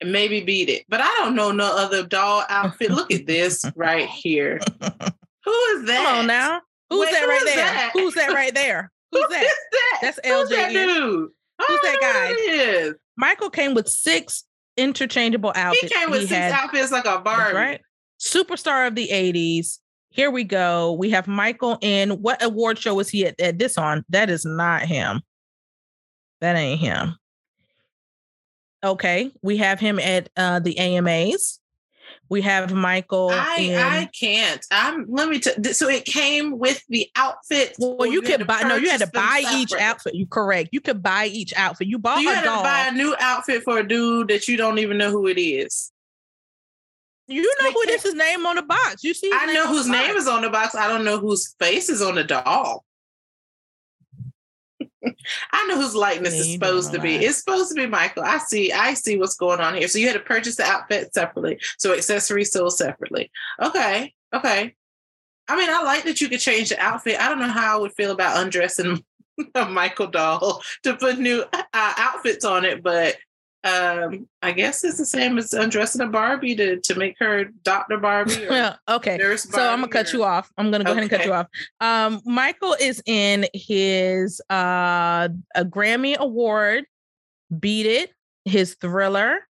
and 0.00 0.12
maybe 0.12 0.40
beat 0.40 0.68
it, 0.68 0.84
but 0.88 1.00
I 1.00 1.14
don't 1.18 1.34
know 1.34 1.50
no 1.52 1.76
other 1.76 2.04
doll 2.06 2.44
outfit. 2.48 2.90
Look 2.90 3.12
at 3.12 3.26
this 3.26 3.64
right 3.76 4.08
here. 4.08 4.60
Who 5.44 5.52
is 5.52 5.86
that? 5.86 6.04
Come 6.04 6.06
on 6.20 6.26
now. 6.26 6.60
Who's 6.90 7.06
Wait, 7.06 7.12
that 7.12 7.22
who 7.22 7.28
right 7.28 7.36
is 7.42 7.44
there? 7.44 7.56
that? 7.56 7.90
Who's 7.92 8.14
that 8.14 8.32
right 8.32 8.54
there? 8.54 8.90
Who's 9.12 9.22
Who 9.22 9.28
that? 9.28 9.42
is 9.42 9.54
that? 9.72 9.98
That's 10.02 10.20
Who's 10.26 10.48
that 10.50 10.72
dude? 10.72 11.28
Who's 11.58 11.68
don't 11.68 11.82
that 11.82 11.96
oh, 11.96 12.00
guy? 12.00 12.28
that 12.28 12.38
is. 12.38 12.94
Michael 13.16 13.50
came 13.50 13.74
with 13.74 13.88
six 13.88 14.44
interchangeable 14.76 15.52
outfits. 15.54 15.92
He 15.92 15.98
came 15.98 16.10
with 16.10 16.22
six 16.22 16.32
had- 16.32 16.52
outfits 16.52 16.90
like 16.90 17.04
a 17.04 17.08
That's 17.10 17.22
Barbie. 17.22 17.54
right. 17.56 17.80
Superstar 18.20 18.86
of 18.86 18.94
the 18.94 19.08
80s. 19.08 19.78
Here 20.10 20.30
we 20.30 20.44
go. 20.44 20.92
We 20.92 21.10
have 21.10 21.28
Michael 21.28 21.78
in 21.80 22.10
what 22.22 22.42
award 22.42 22.78
show 22.78 22.94
was 22.94 23.08
he 23.08 23.26
at, 23.26 23.40
at 23.40 23.58
this 23.58 23.78
on? 23.78 24.04
That 24.08 24.28
is 24.28 24.44
not 24.44 24.82
him. 24.82 25.22
That 26.40 26.56
ain't 26.56 26.80
him. 26.80 27.16
Okay. 28.82 29.30
We 29.42 29.58
have 29.58 29.78
him 29.80 29.98
at 29.98 30.28
uh, 30.36 30.58
the 30.60 30.78
AMAs. 30.78 31.58
We 32.28 32.42
have 32.42 32.72
Michael. 32.72 33.30
I 33.32 33.56
in, 33.58 33.76
I 33.78 34.04
can't. 34.06 34.64
I'm 34.70 35.04
let 35.08 35.28
me 35.28 35.40
tell 35.40 35.54
so 35.72 35.88
it 35.88 36.04
came 36.04 36.58
with 36.58 36.80
the 36.88 37.08
outfit. 37.16 37.74
well, 37.78 38.06
you 38.06 38.22
could 38.22 38.46
buy 38.46 38.62
no, 38.62 38.76
you 38.76 38.88
had 38.88 39.00
to 39.00 39.08
buy 39.08 39.42
each 39.54 39.72
outfit. 39.72 40.14
You 40.14 40.26
correct. 40.26 40.68
You 40.72 40.80
could 40.80 41.02
buy 41.02 41.26
each 41.26 41.52
outfit. 41.56 41.88
You 41.88 41.98
bought 41.98 42.16
So 42.16 42.20
you 42.22 42.30
a 42.30 42.34
had 42.34 42.44
doll. 42.44 42.58
to 42.58 42.62
buy 42.62 42.86
a 42.88 42.92
new 42.92 43.16
outfit 43.18 43.64
for 43.64 43.78
a 43.78 43.86
dude 43.86 44.28
that 44.28 44.46
you 44.46 44.56
don't 44.56 44.78
even 44.78 44.96
know 44.96 45.10
who 45.10 45.26
it 45.26 45.40
is. 45.40 45.90
you 47.26 47.42
know 47.60 47.72
who 47.72 47.86
this 47.86 48.04
is 48.04 48.14
name 48.14 48.46
on 48.46 48.56
the 48.56 48.62
box. 48.62 49.02
You 49.02 49.12
see, 49.12 49.30
I 49.34 49.52
know 49.52 49.66
whose 49.66 49.88
name 49.88 50.12
box. 50.14 50.22
is 50.22 50.28
on 50.28 50.42
the 50.42 50.50
box. 50.50 50.74
I 50.76 50.86
don't 50.86 51.04
know 51.04 51.18
whose 51.18 51.54
face 51.58 51.88
is 51.88 52.00
on 52.00 52.14
the 52.14 52.24
doll. 52.24 52.84
I 55.52 55.66
know 55.66 55.80
whose 55.80 55.94
likeness 55.94 56.34
is 56.34 56.52
supposed 56.52 56.92
to 56.92 57.00
be. 57.00 57.16
It's 57.16 57.38
supposed 57.38 57.70
to 57.70 57.74
be 57.74 57.86
Michael. 57.86 58.22
I 58.22 58.38
see. 58.38 58.72
I 58.72 58.94
see 58.94 59.18
what's 59.18 59.36
going 59.36 59.60
on 59.60 59.74
here. 59.74 59.88
So 59.88 59.98
you 59.98 60.06
had 60.06 60.14
to 60.14 60.20
purchase 60.20 60.56
the 60.56 60.64
outfit 60.64 61.14
separately. 61.14 61.58
So 61.78 61.94
accessories 61.94 62.52
sold 62.52 62.76
separately. 62.76 63.30
Okay. 63.60 64.14
Okay. 64.34 64.74
I 65.48 65.56
mean, 65.56 65.68
I 65.68 65.82
like 65.82 66.04
that 66.04 66.20
you 66.20 66.28
could 66.28 66.40
change 66.40 66.68
the 66.68 66.78
outfit. 66.78 67.20
I 67.20 67.28
don't 67.28 67.40
know 67.40 67.48
how 67.48 67.76
I 67.76 67.80
would 67.80 67.92
feel 67.94 68.12
about 68.12 68.40
undressing 68.40 69.04
a 69.54 69.64
Michael 69.66 70.06
doll 70.06 70.62
to 70.84 70.94
put 70.94 71.18
new 71.18 71.44
uh, 71.52 71.62
outfits 71.74 72.44
on 72.44 72.64
it, 72.64 72.82
but 72.82 73.16
um, 73.62 74.26
I 74.42 74.52
guess 74.52 74.84
it's 74.84 74.96
the 74.96 75.04
same 75.04 75.36
as 75.36 75.52
undressing 75.52 76.00
a 76.00 76.06
Barbie 76.06 76.56
to 76.56 76.80
to 76.80 76.94
make 76.94 77.16
her 77.18 77.44
Dr. 77.62 77.98
Barbie. 77.98 78.46
Or 78.46 78.78
okay. 78.88 79.18
Nurse 79.18 79.42
So 79.42 79.60
I'm 79.60 79.80
gonna 79.80 79.82
Barbie 79.82 79.92
cut 79.92 80.12
you 80.12 80.24
off. 80.24 80.50
I'm 80.56 80.70
gonna 80.70 80.84
go 80.84 80.92
ahead 80.92 81.02
and 81.02 81.10
cut 81.10 81.26
you 81.26 81.32
off. 81.34 81.46
Um, 81.80 82.22
Michael 82.24 82.74
is 82.80 83.02
in 83.04 83.46
his 83.52 84.40
uh 84.50 85.28
a 85.54 85.64
Grammy 85.64 86.16
Award, 86.16 86.84
Beat 87.58 87.86
It, 87.86 88.12
his 88.44 88.74
thriller. 88.74 89.46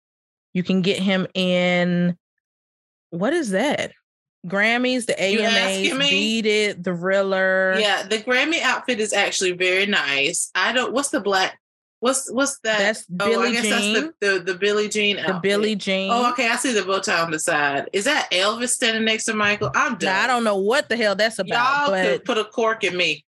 You 0.53 0.63
can 0.63 0.81
get 0.81 0.99
him 0.99 1.27
in 1.35 2.17
what 3.11 3.33
is 3.33 3.51
that? 3.51 3.91
Grammys, 4.47 5.05
the 5.05 5.21
AMAs? 5.21 6.09
Beat 6.09 6.45
It, 6.45 6.83
Thriller. 6.83 7.75
Yeah, 7.77 8.03
the 8.03 8.19
Grammy 8.19 8.61
outfit 8.61 8.99
is 8.99 9.13
actually 9.13 9.51
very 9.51 9.85
nice. 9.85 10.49
I 10.55 10.71
don't. 10.71 10.93
What's 10.93 11.09
the 11.09 11.19
black? 11.19 11.59
What's 12.01 12.31
what's 12.31 12.59
that? 12.59 12.77
That's 12.77 13.05
oh, 13.19 13.29
Billie 13.29 13.49
I 13.49 13.51
guess 13.51 13.63
Jean. 13.63 13.93
that's 13.93 14.13
the 14.21 14.27
the, 14.27 14.53
the 14.53 14.55
Billie 14.55 14.87
Jean. 14.87 15.17
the 15.17 15.23
outfit. 15.23 15.41
Billie 15.41 15.75
Jean. 15.75 16.11
Oh, 16.11 16.31
okay. 16.31 16.47
I 16.47 16.55
see 16.55 16.73
the 16.73 16.83
bow 16.83 16.99
tie 16.99 17.21
on 17.21 17.31
the 17.31 17.39
side. 17.39 17.89
Is 17.91 18.05
that 18.05 18.31
Elvis 18.31 18.69
standing 18.69 19.03
next 19.03 19.25
to 19.25 19.33
Michael? 19.33 19.71
I'm 19.75 19.97
done. 19.97 20.13
Now, 20.13 20.23
I 20.23 20.27
don't 20.27 20.43
know 20.45 20.55
what 20.55 20.87
the 20.87 20.95
hell 20.95 21.15
that's 21.15 21.39
about, 21.39 21.87
Y'all 21.87 21.91
but 21.91 22.03
could 22.05 22.25
put 22.25 22.37
a 22.37 22.45
cork 22.45 22.83
in 22.83 22.95
me. 22.95 23.25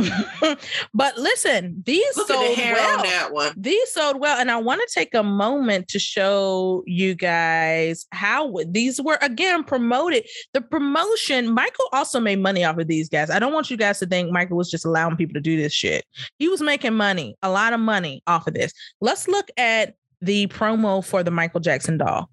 but 0.94 1.16
listen, 1.16 1.82
these 1.84 2.16
Look 2.16 2.28
sold 2.28 2.56
the 2.56 2.62
well. 2.62 2.98
on 2.98 3.04
that 3.04 3.32
one. 3.32 3.52
These 3.56 3.92
sold 3.92 4.20
well, 4.20 4.38
and 4.38 4.50
I 4.50 4.56
want 4.56 4.80
to 4.86 4.94
take 4.94 5.14
a 5.14 5.22
moment 5.22 5.88
to 5.88 5.98
show 5.98 6.82
you 6.86 7.14
guys 7.14 8.06
how 8.12 8.46
w- 8.46 8.66
these 8.70 9.00
were 9.00 9.18
again 9.22 9.64
promoted. 9.64 10.26
The 10.52 10.60
promotion, 10.60 11.52
Michael 11.52 11.86
also 11.92 12.20
made 12.20 12.40
money 12.40 12.64
off 12.64 12.78
of 12.78 12.86
these 12.86 13.08
guys. 13.08 13.30
I 13.30 13.38
don't 13.38 13.52
want 13.52 13.70
you 13.70 13.76
guys 13.76 13.98
to 14.00 14.06
think 14.06 14.30
Michael 14.30 14.56
was 14.56 14.70
just 14.70 14.84
allowing 14.84 15.16
people 15.16 15.34
to 15.34 15.40
do 15.40 15.56
this 15.56 15.72
shit. 15.72 16.04
He 16.38 16.48
was 16.48 16.60
making 16.60 16.94
money, 16.94 17.36
a 17.42 17.50
lot 17.50 17.72
of 17.72 17.80
money 17.80 18.22
off 18.26 18.46
of 18.46 18.54
this. 18.54 18.72
Let's 19.00 19.28
look 19.28 19.48
at 19.56 19.94
the 20.20 20.46
promo 20.48 21.04
for 21.04 21.22
the 21.22 21.30
Michael 21.30 21.60
Jackson 21.60 21.98
doll. 21.98 22.28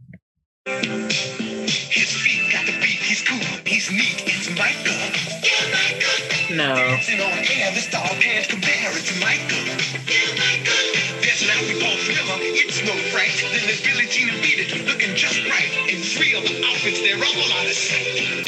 No. 6.58 6.74
Dancing 6.74 7.22
on 7.22 7.38
air, 7.38 7.70
this 7.78 7.90
dog 7.90 8.10
can't 8.18 8.48
compare 8.50 8.90
it 8.90 9.06
to 9.06 9.16
Michael. 9.22 9.62
Yeah, 10.10 10.26
Michael. 10.42 11.22
There's 11.22 11.44
an 11.46 11.54
outfit 11.54 11.78
it's 12.78 12.82
no 12.82 12.94
fright. 13.14 13.34
Then 13.54 13.62
there's 13.66 13.82
Billie 13.82 14.06
Jean 14.06 14.30
and 14.30 14.42
Beat 14.42 14.60
It, 14.60 14.86
looking 14.86 15.16
just 15.16 15.38
right. 15.50 15.70
It's 15.90 16.18
real, 16.20 16.42
the 16.42 16.66
outfits, 16.66 17.02
they're 17.02 17.18
all 17.18 17.52
out 17.58 17.66
of 17.66 17.78
sight. 17.78 18.46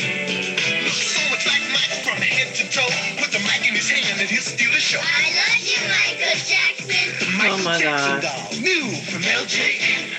Looks 0.86 1.05
so 1.14 1.22
much 1.30 1.45
like 1.45 1.62
Michael 1.70 2.01
from 2.01 2.22
head 2.22 2.53
to 2.57 2.66
toe. 2.70 2.89
Put 3.22 3.32
the 3.32 3.39
mic 3.45 3.66
in 3.70 3.74
his 3.74 3.89
hand 3.89 4.20
and 4.22 4.30
he'll 4.30 4.41
steal 4.41 4.72
the 4.72 4.82
show. 4.82 4.99
I 5.01 5.30
love 5.38 5.62
you, 5.62 5.82
Michael 5.86 6.38
Jackson. 6.49 7.38
Michael 7.38 7.57
Oh 7.57 7.64
my 7.64 7.78
Jackson 7.80 8.22
God. 8.22 8.22
doll, 8.26 8.62
new 8.62 8.86
from 9.05 9.22
LJN. 9.22 10.18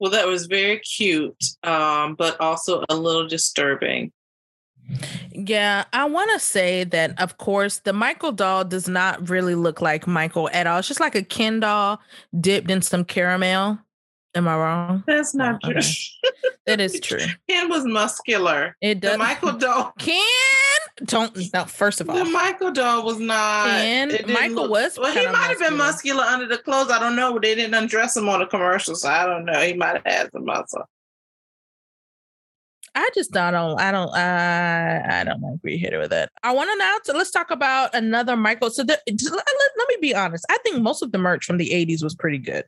Well, 0.00 0.10
that 0.10 0.26
was 0.26 0.46
very 0.46 0.80
cute, 0.80 1.36
um, 1.62 2.16
but 2.16 2.40
also 2.40 2.84
a 2.88 2.96
little 2.96 3.28
disturbing. 3.28 4.12
Yeah, 5.32 5.84
I 5.92 6.04
want 6.04 6.30
to 6.32 6.38
say 6.38 6.84
that, 6.84 7.20
of 7.20 7.38
course, 7.38 7.78
the 7.80 7.92
Michael 7.92 8.32
doll 8.32 8.64
does 8.64 8.88
not 8.88 9.28
really 9.30 9.54
look 9.54 9.80
like 9.80 10.06
Michael 10.06 10.48
at 10.52 10.66
all. 10.66 10.78
It's 10.78 10.88
just 10.88 11.00
like 11.00 11.14
a 11.14 11.22
Ken 11.22 11.60
doll 11.60 12.00
dipped 12.38 12.70
in 12.70 12.82
some 12.82 13.04
caramel. 13.04 13.78
Am 14.34 14.48
I 14.48 14.56
wrong? 14.56 15.04
That's 15.06 15.34
not 15.34 15.62
true. 15.62 15.72
Okay. 15.76 15.86
That 16.66 16.80
is 16.80 16.98
true. 17.00 17.18
Ken 17.48 17.68
was 17.68 17.84
muscular. 17.84 18.76
It 18.80 19.00
The 19.00 19.08
does. 19.08 19.18
Michael 19.18 19.52
doll. 19.52 19.92
Ken 19.98 20.20
don't. 21.04 21.36
No, 21.52 21.64
first 21.64 22.00
of 22.00 22.08
all, 22.08 22.16
The 22.16 22.24
Michael 22.26 22.70
doll 22.72 23.04
was 23.04 23.18
not. 23.18 23.66
Ken- 23.66 24.10
Michael 24.32 24.68
was 24.68 24.98
Well, 24.98 25.12
he 25.12 25.26
might 25.26 25.48
have 25.48 25.58
been 25.58 25.76
muscular. 25.76 26.22
muscular 26.22 26.22
under 26.24 26.46
the 26.46 26.58
clothes. 26.58 26.90
I 26.90 26.98
don't 26.98 27.16
know. 27.16 27.38
They 27.38 27.54
didn't 27.54 27.74
undress 27.74 28.16
him 28.16 28.28
on 28.28 28.40
the 28.40 28.46
commercial, 28.46 28.94
so 28.94 29.08
I 29.08 29.26
don't 29.26 29.44
know. 29.44 29.60
He 29.60 29.74
might 29.74 29.96
have 29.96 30.04
had 30.06 30.32
some 30.32 30.44
muscle. 30.46 30.84
I 32.94 33.08
just 33.14 33.32
don't. 33.32 33.54
I 33.54 33.90
don't. 33.90 34.14
I 34.14 35.20
I 35.20 35.24
don't 35.24 35.42
agree 35.54 35.78
here 35.78 35.98
with 35.98 36.10
that. 36.10 36.30
I 36.42 36.52
want 36.52 36.70
to 36.70 36.76
now. 36.76 36.96
To, 37.04 37.12
let's 37.14 37.30
talk 37.30 37.50
about 37.50 37.94
another 37.94 38.36
Michael. 38.36 38.70
So 38.70 38.82
the, 38.84 38.98
let, 39.06 39.22
let, 39.32 39.70
let 39.78 39.88
me 39.88 39.96
be 40.00 40.14
honest. 40.14 40.44
I 40.50 40.58
think 40.58 40.82
most 40.82 41.02
of 41.02 41.10
the 41.12 41.18
merch 41.18 41.44
from 41.44 41.56
the 41.56 41.70
'80s 41.70 42.02
was 42.02 42.14
pretty 42.14 42.38
good. 42.38 42.64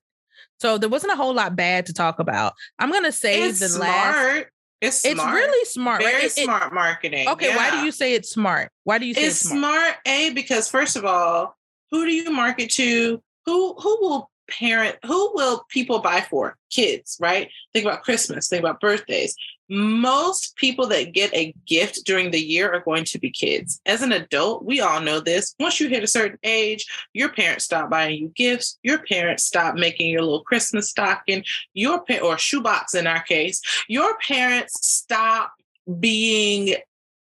So 0.60 0.78
there 0.78 0.88
wasn't 0.88 1.12
a 1.12 1.16
whole 1.16 1.34
lot 1.34 1.56
bad 1.56 1.86
to 1.86 1.92
talk 1.92 2.18
about. 2.20 2.54
I'm 2.78 2.90
gonna 2.90 3.12
say 3.12 3.42
It's 3.42 3.60
the 3.60 3.68
smart. 3.68 3.88
last. 3.88 4.46
It's 4.80 5.04
It's 5.04 5.14
smart. 5.20 5.36
It's 5.38 5.46
really 5.46 5.64
smart. 5.66 6.00
Very 6.02 6.14
right? 6.14 6.24
It- 6.24 6.38
it- 6.38 6.44
smart 6.44 6.72
marketing. 6.74 7.28
okay, 7.28 7.54
why 7.56 7.70
do 7.70 7.78
you 7.84 7.92
say 7.92 8.14
it's 8.14 8.30
smart? 8.30 8.70
Why 8.84 8.98
do 8.98 9.06
you 9.06 9.14
say 9.14 9.24
it's 9.24 9.40
it's, 9.42 9.50
smart? 9.50 9.74
smart 9.74 9.96
a 10.06 10.30
because 10.30 10.68
first 10.68 10.96
of 10.96 11.04
all 11.04 11.56
who 11.90 12.04
do 12.06 12.12
you 12.12 12.30
market 12.30 12.70
to 12.72 13.22
who 13.46 13.74
who 13.74 13.98
will 14.00 14.30
parent 14.48 14.96
who 15.04 15.32
will 15.34 15.64
people 15.68 15.98
buy 15.98 16.20
for? 16.20 16.56
Kids 16.70 17.16
right? 17.20 17.50
Think 17.72 17.84
about 17.84 18.02
christmas 18.02 18.48
think 18.48 18.60
about 18.60 18.80
birthdays. 18.80 19.34
Most 19.70 20.56
people 20.56 20.86
that 20.88 21.14
get 21.14 21.32
a 21.32 21.54
gift 21.66 22.00
during 22.04 22.30
the 22.30 22.40
year 22.40 22.70
are 22.70 22.80
going 22.80 23.04
to 23.04 23.18
be 23.18 23.30
kids. 23.30 23.80
As 23.86 24.02
an 24.02 24.12
adult 24.12 24.64
we 24.64 24.80
all 24.80 25.00
know 25.00 25.20
this. 25.20 25.54
Once 25.58 25.80
you 25.80 25.88
hit 25.88 26.04
a 26.04 26.08
certain 26.08 26.38
age 26.42 26.86
your 27.12 27.30
parents 27.30 27.64
stop 27.64 27.90
buying 27.90 28.18
you 28.18 28.32
gifts. 28.34 28.78
Your 28.82 28.98
parents 28.98 29.44
stop 29.44 29.74
making 29.74 30.10
your 30.10 30.22
little 30.22 30.44
christmas 30.44 30.90
stocking. 30.90 31.44
Your 31.72 32.02
pa- 32.02 32.18
or 32.22 32.38
shoebox 32.38 32.94
in 32.94 33.06
our 33.06 33.22
case. 33.22 33.60
Your 33.88 34.18
parents 34.18 34.86
stop 34.86 35.52
being 36.00 36.76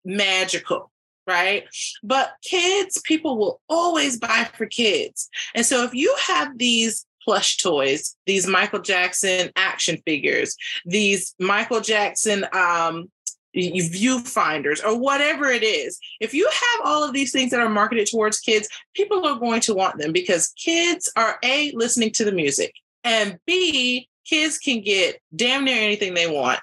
magical 0.05 0.91
right? 1.27 1.65
But 2.03 2.35
kids, 2.43 3.01
people 3.05 3.39
will 3.39 3.61
always 3.69 4.19
buy 4.19 4.49
for 4.55 4.67
kids. 4.67 5.29
And 5.55 5.67
so 5.67 5.85
if 5.85 5.95
you 5.95 6.15
have 6.27 6.59
these 6.59 7.07
plush 7.25 7.57
toys, 7.57 8.17
these 8.27 8.47
Michael 8.47 8.81
Jackson 8.81 9.51
action 9.57 9.99
figures, 10.07 10.57
these 10.85 11.35
Michael 11.39 11.81
Jackson 11.81 12.47
um 12.53 13.11
viewfinders 13.55 14.85
or 14.85 14.99
whatever 14.99 15.47
it 15.47 15.63
is 15.63 15.99
if 16.21 16.35
you 16.35 16.45
have 16.47 16.87
all 16.87 17.03
of 17.03 17.15
these 17.15 17.33
things 17.33 17.51
that 17.51 17.61
are 17.61 17.71
marketed 17.71 18.07
towards 18.07 18.39
kids 18.39 18.69
people 18.95 19.27
are 19.27 19.39
going 19.39 19.63
to 19.63 19.75
want 19.75 19.99
them 19.99 20.13
because 20.13 20.53
kids 20.63 21.11
are 21.17 21.39
a 21.43 21.73
listening 21.73 22.11
to 22.11 22.23
the 22.23 22.33
music 22.33 22.75
and 23.03 23.39
b 23.47 24.07
kids 24.27 24.59
can 24.59 24.83
get 24.83 25.21
damn 25.35 25.65
near 25.65 25.79
anything 25.79 26.13
they 26.13 26.31
want 26.31 26.61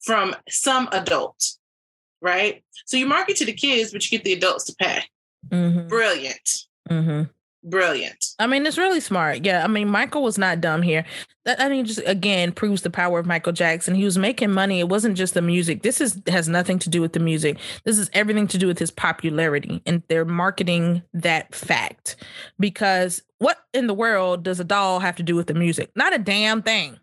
from 0.00 0.34
some 0.48 0.88
adult 0.92 1.56
right? 2.24 2.64
So 2.86 2.96
you 2.96 3.06
market 3.06 3.36
to 3.36 3.44
the 3.44 3.52
kids, 3.52 3.92
but 3.92 4.02
you 4.10 4.18
get 4.18 4.24
the 4.24 4.32
adults 4.32 4.64
to 4.64 4.74
pay. 4.76 5.02
Mhm, 5.50 5.88
Brilliant. 5.88 6.50
mhm. 6.90 7.30
Brilliant. 7.66 8.22
I 8.38 8.46
mean, 8.46 8.66
it's 8.66 8.76
really 8.76 9.00
smart. 9.00 9.42
Yeah. 9.46 9.64
I 9.64 9.68
mean, 9.68 9.88
Michael 9.88 10.22
was 10.22 10.36
not 10.36 10.60
dumb 10.60 10.82
here. 10.82 11.06
That 11.46 11.58
I 11.62 11.70
mean, 11.70 11.86
just 11.86 12.00
again 12.04 12.52
proves 12.52 12.82
the 12.82 12.90
power 12.90 13.18
of 13.18 13.24
Michael 13.24 13.54
Jackson. 13.54 13.94
He 13.94 14.04
was 14.04 14.18
making 14.18 14.50
money. 14.50 14.80
It 14.80 14.90
wasn't 14.90 15.16
just 15.16 15.32
the 15.32 15.40
music. 15.40 15.82
This 15.82 15.98
is 16.02 16.20
has 16.26 16.46
nothing 16.46 16.78
to 16.80 16.90
do 16.90 17.00
with 17.00 17.14
the 17.14 17.20
music. 17.20 17.56
This 17.84 17.98
is 17.98 18.10
everything 18.12 18.46
to 18.48 18.58
do 18.58 18.66
with 18.66 18.78
his 18.78 18.90
popularity. 18.90 19.80
And 19.86 20.02
they're 20.08 20.26
marketing 20.26 21.02
that 21.14 21.54
fact. 21.54 22.16
Because 22.60 23.22
what 23.38 23.56
in 23.72 23.86
the 23.86 23.94
world 23.94 24.42
does 24.42 24.60
a 24.60 24.64
doll 24.64 25.00
have 25.00 25.16
to 25.16 25.22
do 25.22 25.34
with 25.34 25.46
the 25.46 25.54
music? 25.54 25.90
Not 25.96 26.14
a 26.14 26.18
damn 26.18 26.60
thing. 26.60 26.98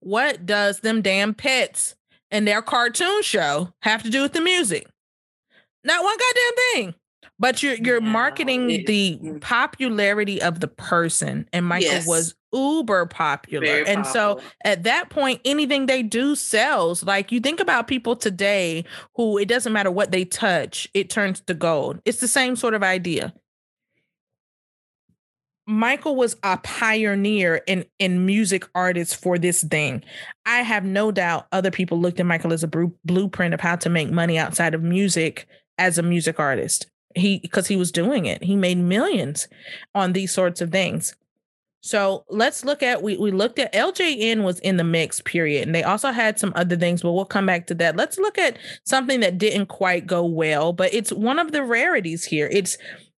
What 0.00 0.44
does 0.44 0.80
them 0.80 1.00
damn 1.00 1.32
pets 1.32 1.94
and 2.30 2.46
their 2.46 2.62
cartoon 2.62 3.22
show 3.22 3.72
have 3.82 4.02
to 4.02 4.10
do 4.10 4.22
with 4.22 4.32
the 4.32 4.40
music? 4.40 4.86
Not 5.84 6.04
one 6.04 6.16
goddamn 6.16 6.64
thing. 6.72 6.94
But 7.38 7.62
you're 7.62 7.76
you're 7.76 8.00
marketing 8.02 8.70
it- 8.70 8.86
the 8.86 9.18
mm. 9.22 9.40
popularity 9.40 10.42
of 10.42 10.60
the 10.60 10.68
person, 10.68 11.48
and 11.52 11.64
Michael 11.64 11.92
Yes. 11.92 12.06
was 12.06 12.34
uber 12.52 13.06
popular. 13.06 13.66
Very 13.66 13.86
and 13.86 14.04
so 14.06 14.40
at 14.64 14.82
that 14.82 15.08
point, 15.08 15.40
anything 15.44 15.86
they 15.86 16.02
do 16.02 16.34
sells. 16.34 17.02
Like 17.02 17.32
you 17.32 17.40
think 17.40 17.60
about 17.60 17.88
people 17.88 18.14
today 18.14 18.84
who 19.16 19.38
it 19.38 19.46
doesn't 19.48 19.72
matter 19.72 19.90
what 19.90 20.12
they 20.12 20.24
touch, 20.26 20.88
it 20.92 21.08
turns 21.08 21.40
to 21.42 21.54
gold. 21.54 22.00
It's 22.04 22.20
the 22.20 22.28
same 22.28 22.56
sort 22.56 22.74
of 22.74 22.82
idea. 22.82 23.32
Michael 25.70 26.16
was 26.16 26.36
a 26.42 26.58
pioneer 26.58 27.62
in 27.68 27.84
in 28.00 28.26
music 28.26 28.68
artists 28.74 29.14
for 29.14 29.38
this 29.38 29.62
thing. 29.62 30.02
I 30.44 30.62
have 30.62 30.84
no 30.84 31.12
doubt 31.12 31.46
other 31.52 31.70
people 31.70 32.00
looked 32.00 32.18
at 32.18 32.26
Michael 32.26 32.52
as 32.52 32.64
a 32.64 32.68
bru- 32.68 32.96
blueprint 33.04 33.54
of 33.54 33.60
how 33.60 33.76
to 33.76 33.88
make 33.88 34.10
money 34.10 34.36
outside 34.36 34.74
of 34.74 34.82
music 34.82 35.46
as 35.78 35.96
a 35.96 36.02
music 36.02 36.40
artist. 36.40 36.88
He 37.14 37.38
because 37.38 37.68
he 37.68 37.76
was 37.76 37.92
doing 37.92 38.26
it. 38.26 38.42
He 38.42 38.56
made 38.56 38.78
millions 38.78 39.46
on 39.94 40.12
these 40.12 40.32
sorts 40.32 40.60
of 40.60 40.72
things. 40.72 41.14
So 41.82 42.24
let's 42.28 42.64
look 42.64 42.82
at 42.82 43.04
we 43.04 43.16
we 43.16 43.30
looked 43.30 43.60
at 43.60 43.72
LJN 43.72 44.42
was 44.42 44.58
in 44.58 44.76
the 44.76 44.82
mix 44.82 45.20
period 45.20 45.68
and 45.68 45.74
they 45.74 45.84
also 45.84 46.10
had 46.10 46.40
some 46.40 46.52
other 46.56 46.74
things 46.74 47.02
but 47.02 47.12
we'll 47.12 47.24
come 47.24 47.46
back 47.46 47.68
to 47.68 47.74
that. 47.76 47.94
Let's 47.94 48.18
look 48.18 48.38
at 48.38 48.58
something 48.84 49.20
that 49.20 49.38
didn't 49.38 49.66
quite 49.66 50.04
go 50.04 50.24
well 50.24 50.72
but 50.72 50.92
it's 50.92 51.12
one 51.12 51.38
of 51.38 51.52
the 51.52 51.62
rarities 51.62 52.24
here. 52.24 52.48
It's 52.50 52.76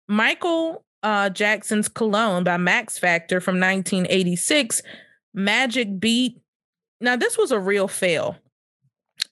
Michael 0.10 0.84
uh, 1.04 1.30
Jackson's 1.30 1.88
Cologne 1.88 2.44
by 2.44 2.58
Max 2.58 2.98
Factor 2.98 3.40
from 3.40 3.60
1986 3.60 4.82
Magic 5.34 6.00
Beat. 6.00 6.42
Now 7.00 7.16
this 7.16 7.38
was 7.38 7.52
a 7.52 7.60
real 7.60 7.88
fail. 7.88 8.38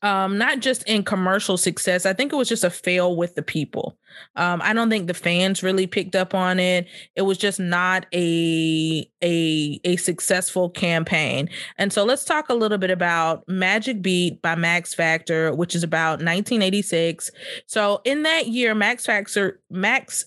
Um 0.02 0.38
not 0.38 0.60
just 0.60 0.84
in 0.84 1.04
commercial 1.04 1.58
success. 1.58 2.06
I 2.06 2.14
think 2.14 2.32
it 2.32 2.36
was 2.36 2.48
just 2.48 2.64
a 2.64 2.70
fail 2.70 3.16
with 3.18 3.36
the 3.36 3.42
people. 3.42 3.98
Um 4.36 4.62
I 4.64 4.74
don't 4.74 4.90
think 4.90 5.08
the 5.08 5.14
fans 5.14 5.62
really 5.62 5.88
picked 5.88 6.16
up 6.16 6.34
on 6.34 6.60
it 6.60 6.88
it 7.16 7.24
was 7.24 7.38
just 7.38 7.60
not 7.60 8.06
a 8.14 9.10
a 9.22 9.82
a 9.84 9.96
successful 9.98 10.70
campaign 10.70 11.50
and 11.78 11.92
so 11.92 12.06
let's 12.06 12.24
talk 12.24 12.50
a 12.50 12.54
little 12.54 12.78
bit 12.78 12.92
about 12.92 13.44
magic 13.48 14.02
beat 14.02 14.42
by 14.42 14.56
max 14.56 14.94
factor 14.94 15.54
which 15.54 15.76
is 15.76 15.84
about 15.84 16.20
1986 16.20 17.30
so 17.66 18.02
in 18.06 18.24
that 18.24 18.48
year 18.48 18.74
max 18.74 19.06
factor 19.06 19.60
max 19.70 20.26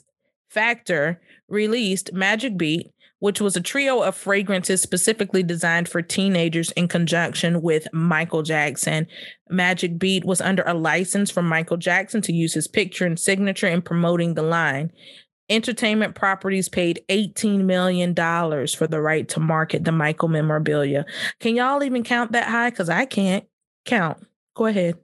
factor 0.51 1.21
released 1.53 2.13
magic 2.13 2.57
beat 2.57 2.93
which 3.23 3.41
was 3.41 3.55
a 3.55 3.61
trio 3.61 4.03
of 4.03 4.17
fragrances 4.17 4.83
specifically 4.83 5.45
designed 5.45 5.89
for 5.89 6.03
teenagers 6.03 6.73
in 6.73 6.89
conjunction 6.89 7.63
with 7.63 7.87
Michael 7.93 8.43
Jackson. 8.43 9.07
Magic 9.49 9.97
Beat 9.97 10.25
was 10.25 10.41
under 10.41 10.65
a 10.65 10.75
license 10.75 11.31
from 11.31 11.47
Michael 11.47 11.77
Jackson 11.77 12.21
to 12.23 12.33
use 12.33 12.53
his 12.53 12.67
picture 12.67 13.07
and 13.07 13.17
signature 13.17 13.69
in 13.69 13.81
promoting 13.81 14.35
the 14.35 14.43
line. 14.43 14.91
Entertainment 15.49 16.17
Properties 16.17 16.69
paid 16.69 17.05
$18 17.09 17.61
million 17.61 18.13
for 18.13 18.89
the 18.89 19.01
right 19.01 19.29
to 19.29 19.39
market 19.39 19.85
the 19.85 19.93
Michael 19.93 20.27
memorabilia. 20.27 21.05
Can 21.39 21.55
y'all 21.55 21.85
even 21.85 22.03
count 22.03 22.33
that 22.33 22.49
high? 22.49 22.71
Because 22.71 22.89
I 22.89 23.05
can't 23.05 23.45
count. 23.85 24.27
Go 24.57 24.67
ahead. 24.67 24.97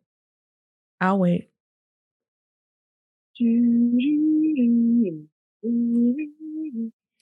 I'll 1.00 1.20
wait. 1.20 1.50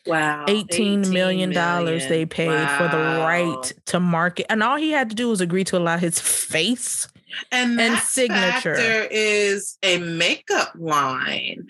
Wow. 0.06 0.46
$18 0.46 1.12
million 1.12 1.52
they 1.52 2.26
paid 2.26 2.70
for 2.70 2.88
the 2.88 2.98
right 2.98 3.72
to 3.86 4.00
market. 4.00 4.46
And 4.50 4.62
all 4.62 4.76
he 4.76 4.90
had 4.90 5.10
to 5.10 5.16
do 5.16 5.28
was 5.28 5.40
agree 5.40 5.64
to 5.64 5.76
allow 5.76 5.98
his 5.98 6.20
face 6.20 7.08
and, 7.50 7.80
and 7.80 7.98
signature. 7.98 8.76
Factor 8.76 9.08
is 9.10 9.78
a 9.82 9.98
makeup 9.98 10.72
line. 10.78 11.66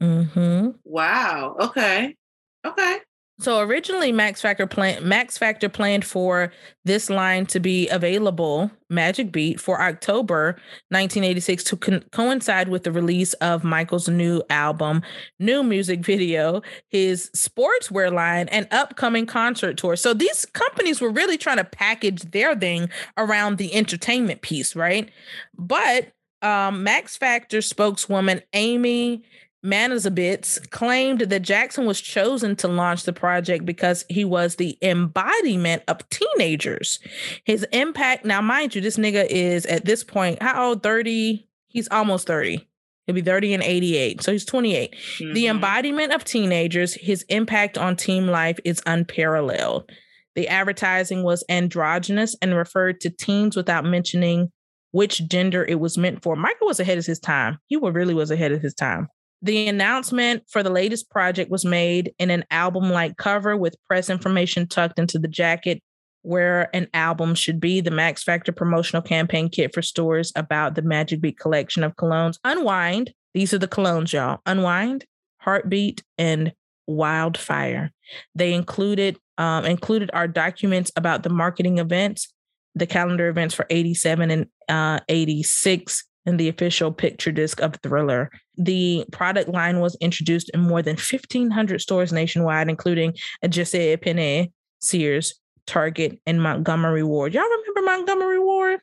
Mm-hmm. 0.00 0.70
Wow. 0.84 1.56
Okay. 1.60 2.16
Okay. 2.64 2.98
So 3.40 3.60
originally, 3.60 4.10
Max 4.10 4.40
Factor 4.40 4.66
plan 4.66 5.06
Max 5.06 5.38
Factor 5.38 5.68
planned 5.68 6.04
for 6.04 6.52
this 6.84 7.08
line 7.08 7.46
to 7.46 7.60
be 7.60 7.88
available, 7.88 8.68
Magic 8.90 9.30
Beat, 9.30 9.60
for 9.60 9.80
October 9.80 10.56
1986 10.88 11.64
to 11.64 11.76
con- 11.76 12.04
coincide 12.10 12.68
with 12.68 12.82
the 12.82 12.90
release 12.90 13.34
of 13.34 13.62
Michael's 13.62 14.08
new 14.08 14.42
album, 14.50 15.02
new 15.38 15.62
music 15.62 16.00
video, 16.00 16.62
his 16.88 17.30
sportswear 17.36 18.12
line, 18.12 18.48
and 18.48 18.66
upcoming 18.72 19.24
concert 19.24 19.76
tour. 19.76 19.94
So 19.94 20.14
these 20.14 20.44
companies 20.46 21.00
were 21.00 21.10
really 21.10 21.38
trying 21.38 21.58
to 21.58 21.64
package 21.64 22.22
their 22.32 22.56
thing 22.56 22.90
around 23.16 23.58
the 23.58 23.72
entertainment 23.72 24.42
piece, 24.42 24.74
right? 24.74 25.08
But 25.56 26.08
um, 26.42 26.82
Max 26.82 27.16
Factor 27.16 27.62
spokeswoman 27.62 28.42
Amy 28.52 29.22
Manazabitz 29.64 30.70
claimed 30.70 31.20
that 31.22 31.40
Jackson 31.42 31.84
was 31.84 32.00
chosen 32.00 32.54
to 32.56 32.68
launch 32.68 33.02
the 33.04 33.12
project 33.12 33.64
because 33.64 34.04
he 34.08 34.24
was 34.24 34.56
the 34.56 34.78
embodiment 34.82 35.82
of 35.88 36.08
teenagers. 36.10 37.00
His 37.44 37.64
impact, 37.72 38.24
now 38.24 38.40
mind 38.40 38.74
you, 38.74 38.80
this 38.80 38.96
nigga 38.98 39.26
is 39.28 39.66
at 39.66 39.84
this 39.84 40.04
point, 40.04 40.40
how 40.42 40.68
old? 40.68 40.82
30? 40.82 41.46
He's 41.68 41.88
almost 41.90 42.26
30. 42.26 42.66
He'll 43.06 43.14
be 43.14 43.20
30 43.22 43.54
and 43.54 43.62
88. 43.62 44.22
So 44.22 44.32
he's 44.32 44.44
28. 44.44 44.94
The 45.18 45.44
Mhm. 45.46 45.50
embodiment 45.50 46.12
of 46.12 46.24
teenagers, 46.24 46.94
his 46.94 47.22
impact 47.28 47.76
on 47.78 47.96
team 47.96 48.28
life 48.28 48.58
is 48.64 48.80
unparalleled. 48.86 49.90
The 50.36 50.46
advertising 50.46 51.24
was 51.24 51.42
androgynous 51.48 52.36
and 52.40 52.54
referred 52.54 53.00
to 53.00 53.10
teens 53.10 53.56
without 53.56 53.84
mentioning 53.84 54.52
which 54.92 55.26
gender 55.28 55.64
it 55.64 55.80
was 55.80 55.98
meant 55.98 56.22
for. 56.22 56.36
Michael 56.36 56.68
was 56.68 56.80
ahead 56.80 56.96
of 56.98 57.06
his 57.06 57.18
time. 57.18 57.58
He 57.66 57.76
really 57.76 58.14
was 58.14 58.30
ahead 58.30 58.52
of 58.52 58.62
his 58.62 58.74
time. 58.74 59.08
The 59.42 59.68
announcement 59.68 60.44
for 60.48 60.62
the 60.62 60.70
latest 60.70 61.10
project 61.10 61.50
was 61.50 61.64
made 61.64 62.12
in 62.18 62.30
an 62.30 62.44
album 62.50 62.90
like 62.90 63.16
cover 63.16 63.56
with 63.56 63.76
press 63.86 64.10
information 64.10 64.66
tucked 64.66 64.98
into 64.98 65.18
the 65.18 65.28
jacket 65.28 65.80
where 66.22 66.74
an 66.74 66.88
album 66.92 67.34
should 67.34 67.60
be. 67.60 67.80
The 67.80 67.90
Max 67.90 68.22
Factor 68.24 68.52
promotional 68.52 69.02
campaign 69.02 69.48
kit 69.48 69.72
for 69.72 69.82
stores 69.82 70.32
about 70.34 70.74
the 70.74 70.82
Magic 70.82 71.20
Beat 71.20 71.38
collection 71.38 71.84
of 71.84 71.96
colognes. 71.96 72.38
Unwind. 72.44 73.12
These 73.34 73.54
are 73.54 73.58
the 73.58 73.68
colognes, 73.68 74.12
y'all. 74.12 74.40
Unwind, 74.46 75.04
Heartbeat, 75.38 76.02
and 76.16 76.52
Wildfire. 76.86 77.92
They 78.34 78.54
included 78.54 79.18
um, 79.36 79.64
included 79.64 80.10
our 80.12 80.26
documents 80.26 80.90
about 80.96 81.22
the 81.22 81.28
marketing 81.28 81.78
events, 81.78 82.32
the 82.74 82.86
calendar 82.86 83.28
events 83.28 83.54
for 83.54 83.66
87 83.70 84.30
and 84.32 84.46
uh, 84.68 84.98
86, 85.08 86.04
and 86.28 86.38
the 86.38 86.48
official 86.48 86.92
picture 86.92 87.32
disc 87.32 87.60
of 87.62 87.76
Thriller. 87.82 88.30
The 88.58 89.06
product 89.10 89.48
line 89.48 89.80
was 89.80 89.96
introduced 89.98 90.50
in 90.52 90.60
more 90.60 90.82
than 90.82 90.96
1,500 90.96 91.80
stores 91.80 92.12
nationwide, 92.12 92.68
including 92.68 93.14
a 93.42 93.48
J.C. 93.48 93.96
Penney, 93.96 94.52
Sears, 94.78 95.40
Target, 95.66 96.20
and 96.26 96.42
Montgomery 96.42 97.02
Ward. 97.02 97.32
Y'all 97.32 97.44
remember 97.44 97.80
Montgomery 97.80 98.38
Ward? 98.38 98.80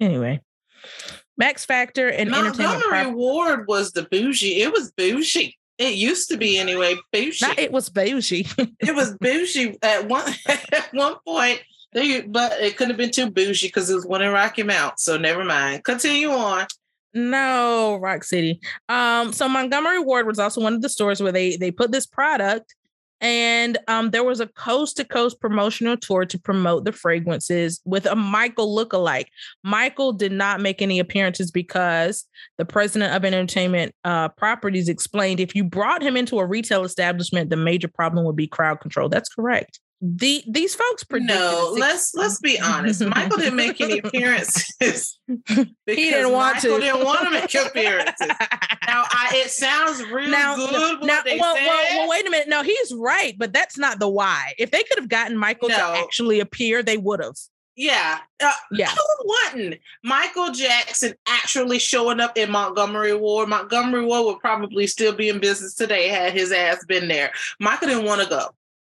Anyway, 0.00 0.40
Max 1.38 1.64
Factor 1.64 2.08
and 2.08 2.34
Entertainment 2.34 2.58
Montgomery 2.58 3.02
Prop- 3.04 3.14
Ward 3.14 3.68
was 3.68 3.92
the 3.92 4.08
bougie. 4.10 4.62
It 4.62 4.72
was 4.72 4.90
bougie. 4.90 5.56
It 5.78 5.94
used 5.94 6.30
to 6.30 6.36
be 6.36 6.58
anyway. 6.58 6.96
Bougie. 7.12 7.46
Not 7.46 7.60
it 7.60 7.70
was 7.70 7.90
bougie. 7.90 8.46
it 8.58 8.94
was 8.94 9.16
bougie 9.20 9.76
at 9.82 10.08
one 10.08 10.34
at 10.48 10.88
one 10.92 11.14
point. 11.24 11.62
They, 11.92 12.20
but 12.22 12.52
it 12.60 12.76
could 12.76 12.88
have 12.88 12.96
been 12.96 13.10
too 13.10 13.30
bougie 13.30 13.68
because 13.68 13.88
it 13.88 13.94
was 13.94 14.06
one 14.06 14.22
in 14.22 14.32
Rocky 14.32 14.62
Mount. 14.62 15.00
So 15.00 15.16
never 15.16 15.44
mind. 15.44 15.84
Continue 15.84 16.30
on. 16.30 16.66
No, 17.14 17.96
Rock 17.96 18.24
City. 18.24 18.60
Um, 18.90 19.32
so 19.32 19.48
Montgomery 19.48 20.00
Ward 20.00 20.26
was 20.26 20.38
also 20.38 20.60
one 20.60 20.74
of 20.74 20.82
the 20.82 20.88
stores 20.90 21.22
where 21.22 21.32
they 21.32 21.56
they 21.56 21.70
put 21.70 21.90
this 21.90 22.04
product, 22.04 22.74
and 23.22 23.78
um, 23.88 24.10
there 24.10 24.22
was 24.22 24.40
a 24.40 24.48
coast 24.48 24.98
to 24.98 25.04
coast 25.04 25.40
promotional 25.40 25.96
tour 25.96 26.26
to 26.26 26.38
promote 26.38 26.84
the 26.84 26.92
fragrances 26.92 27.80
with 27.86 28.04
a 28.04 28.14
Michael 28.14 28.76
lookalike. 28.76 29.28
Michael 29.64 30.12
did 30.12 30.32
not 30.32 30.60
make 30.60 30.82
any 30.82 30.98
appearances 30.98 31.50
because 31.50 32.26
the 32.58 32.66
president 32.66 33.14
of 33.14 33.24
entertainment 33.24 33.94
uh, 34.04 34.28
properties 34.28 34.90
explained 34.90 35.40
if 35.40 35.54
you 35.54 35.64
brought 35.64 36.02
him 36.02 36.18
into 36.18 36.38
a 36.38 36.44
retail 36.44 36.84
establishment, 36.84 37.48
the 37.48 37.56
major 37.56 37.88
problem 37.88 38.26
would 38.26 38.36
be 38.36 38.46
crowd 38.46 38.80
control. 38.80 39.08
That's 39.08 39.30
correct. 39.30 39.80
The 40.02 40.44
these 40.46 40.74
folks 40.74 41.04
predicted 41.04 41.36
No, 41.36 41.74
let's 41.78 42.14
let's 42.14 42.38
be 42.40 42.60
honest. 42.60 43.02
Michael 43.04 43.38
didn't 43.38 43.56
make 43.66 43.80
any 43.80 43.98
appearances. 43.98 45.18
he 45.26 45.64
didn't 45.86 46.32
want 46.32 46.56
Michael 46.56 46.76
to. 46.76 46.84
didn't 46.84 47.04
want 47.04 47.20
to 47.20 47.30
make 47.30 47.54
appearances. 47.54 48.28
Now, 48.86 49.04
I, 49.10 49.32
it 49.34 49.50
sounds 49.50 50.04
real 50.04 50.28
now, 50.28 50.54
good. 50.54 51.02
Now 51.02 51.22
well, 51.24 51.54
well, 51.54 51.84
well, 51.96 52.08
wait 52.10 52.26
a 52.26 52.30
minute. 52.30 52.48
No, 52.48 52.62
he's 52.62 52.92
right, 52.94 53.34
but 53.38 53.52
that's 53.54 53.78
not 53.78 53.98
the 53.98 54.08
why. 54.08 54.52
If 54.58 54.70
they 54.70 54.82
could 54.82 54.98
have 54.98 55.08
gotten 55.08 55.36
Michael 55.36 55.68
to 55.68 55.74
actually 55.80 56.40
appear, 56.40 56.82
they 56.82 56.98
would 56.98 57.20
have. 57.20 57.36
Yeah. 57.76 58.18
Uh, 58.42 58.52
Yeah. 58.72 58.88
Who 58.90 59.32
wouldn't? 59.54 59.80
Michael 60.02 60.50
Jackson 60.50 61.14
actually 61.26 61.78
showing 61.78 62.20
up 62.20 62.36
in 62.38 62.50
Montgomery 62.50 63.14
Ward. 63.14 63.50
Montgomery 63.50 64.04
Ward 64.04 64.24
would 64.26 64.40
probably 64.40 64.86
still 64.86 65.12
be 65.12 65.28
in 65.28 65.40
business 65.40 65.74
today 65.74 66.08
had 66.08 66.32
his 66.32 66.52
ass 66.52 66.84
been 66.86 67.06
there. 67.06 67.32
Michael 67.60 67.88
didn't 67.88 68.04
want 68.06 68.22
to 68.22 68.28
go. 68.28 68.48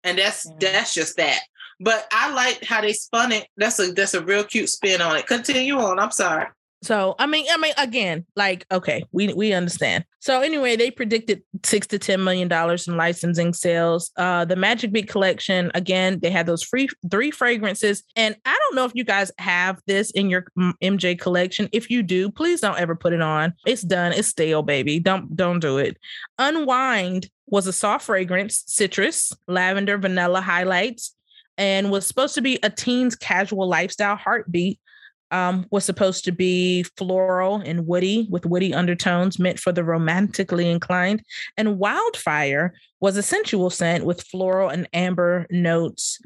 And 0.04 0.18
that's 0.18 0.46
that's 0.60 0.94
just 0.94 1.16
that. 1.16 1.40
But 1.80 2.06
I 2.12 2.32
like 2.32 2.64
how 2.64 2.80
they 2.80 2.92
spun 2.92 3.32
it. 3.32 3.46
That's 3.56 3.78
a 3.78 3.92
that's 3.92 4.14
a 4.14 4.22
real 4.22 4.44
cute 4.44 4.68
spin 4.68 5.00
on 5.00 5.16
it. 5.16 5.26
Continue 5.26 5.76
on. 5.78 5.98
I'm 5.98 6.10
sorry. 6.10 6.46
So 6.82 7.16
I 7.18 7.26
mean, 7.26 7.46
I 7.50 7.56
mean, 7.56 7.72
again, 7.76 8.24
like, 8.36 8.64
okay, 8.70 9.02
we 9.10 9.32
we 9.32 9.52
understand. 9.52 10.04
So 10.20 10.40
anyway, 10.42 10.76
they 10.76 10.90
predicted 10.90 11.42
six 11.64 11.88
to 11.88 11.98
ten 11.98 12.22
million 12.22 12.46
dollars 12.46 12.86
in 12.86 12.96
licensing 12.96 13.52
sales. 13.52 14.12
Uh, 14.16 14.44
the 14.44 14.54
Magic 14.54 14.92
Beat 14.92 15.08
collection, 15.08 15.72
again, 15.74 16.20
they 16.20 16.30
had 16.30 16.46
those 16.46 16.62
free 16.62 16.88
three 17.10 17.32
fragrances, 17.32 18.04
and 18.14 18.36
I 18.44 18.56
don't 18.56 18.76
know 18.76 18.84
if 18.84 18.92
you 18.94 19.04
guys 19.04 19.32
have 19.38 19.80
this 19.86 20.12
in 20.12 20.30
your 20.30 20.46
MJ 20.82 21.18
collection. 21.18 21.68
If 21.72 21.90
you 21.90 22.02
do, 22.02 22.30
please 22.30 22.60
don't 22.60 22.78
ever 22.78 22.94
put 22.94 23.12
it 23.12 23.22
on. 23.22 23.54
It's 23.66 23.82
done. 23.82 24.12
It's 24.12 24.28
stale, 24.28 24.62
baby. 24.62 25.00
Don't 25.00 25.34
don't 25.34 25.58
do 25.58 25.78
it. 25.78 25.96
Unwind 26.38 27.28
was 27.50 27.66
a 27.66 27.72
soft 27.72 28.06
fragrance, 28.06 28.64
citrus, 28.66 29.32
lavender, 29.46 29.98
vanilla 29.98 30.40
highlights, 30.40 31.14
and 31.56 31.90
was 31.90 32.06
supposed 32.06 32.34
to 32.34 32.40
be 32.40 32.58
a 32.62 32.70
teen's 32.70 33.16
casual 33.16 33.68
lifestyle 33.68 34.16
heartbeat 34.16 34.78
um, 35.30 35.66
was 35.70 35.84
supposed 35.84 36.24
to 36.24 36.32
be 36.32 36.84
floral 36.96 37.56
and 37.56 37.86
woody 37.86 38.26
with 38.30 38.46
woody 38.46 38.72
undertones 38.72 39.38
meant 39.38 39.58
for 39.58 39.72
the 39.72 39.84
romantically 39.84 40.68
inclined. 40.70 41.22
And 41.56 41.78
wildfire 41.78 42.74
was 43.00 43.16
a 43.16 43.22
sensual 43.22 43.70
scent 43.70 44.04
with 44.04 44.22
floral 44.22 44.70
and 44.70 44.88
amber 44.92 45.46
notes 45.50 46.18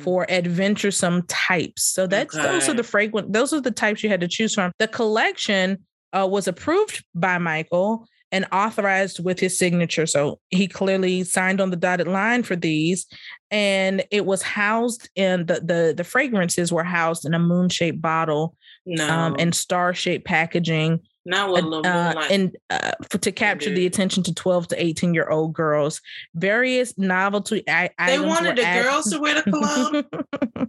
for 0.00 0.30
adventuresome 0.30 1.22
types. 1.28 1.82
So 1.84 2.06
that's 2.06 2.34
those 2.34 2.68
are 2.68 2.74
the 2.74 2.82
fragrant, 2.82 3.32
those 3.32 3.52
are 3.52 3.60
the 3.60 3.70
types 3.70 4.02
you 4.02 4.08
had 4.08 4.20
to 4.20 4.28
choose 4.28 4.54
from. 4.54 4.72
The 4.78 4.88
collection 4.88 5.84
uh, 6.12 6.26
was 6.26 6.48
approved 6.48 7.04
by 7.14 7.38
Michael 7.38 8.06
and 8.30 8.46
authorized 8.52 9.24
with 9.24 9.40
his 9.40 9.58
signature. 9.58 10.06
So 10.06 10.38
he 10.50 10.68
clearly 10.68 11.24
signed 11.24 11.60
on 11.60 11.70
the 11.70 11.76
dotted 11.76 12.08
line 12.08 12.42
for 12.42 12.56
these. 12.56 13.06
And 13.50 14.04
it 14.10 14.26
was 14.26 14.42
housed 14.42 15.08
in 15.14 15.46
the 15.46 15.60
the, 15.60 15.94
the 15.96 16.04
fragrances 16.04 16.70
were 16.70 16.84
housed 16.84 17.24
in 17.24 17.32
a 17.34 17.38
moon-shaped 17.38 18.02
bottle 18.02 18.54
No. 18.84 19.08
um, 19.08 19.36
and 19.38 19.54
star-shaped 19.54 20.26
packaging. 20.26 21.00
Not 21.28 21.52
with 21.52 21.62
a 21.62 21.66
little 21.66 21.86
uh, 21.86 22.14
and 22.30 22.56
uh, 22.70 22.92
for, 23.10 23.18
to 23.18 23.30
capture 23.30 23.68
the 23.68 23.84
attention 23.84 24.22
to 24.22 24.34
12 24.34 24.68
to 24.68 24.82
18 24.82 25.12
year 25.12 25.28
old 25.28 25.52
girls. 25.52 26.00
Various 26.34 26.96
novelty 26.96 27.62
I- 27.68 27.90
they 28.06 28.18
wanted 28.18 28.56
the 28.56 28.62
added- 28.62 28.84
girls 28.84 29.10
to 29.10 29.20
wear 29.20 29.34
the 29.34 29.42
cologne. 29.42 30.04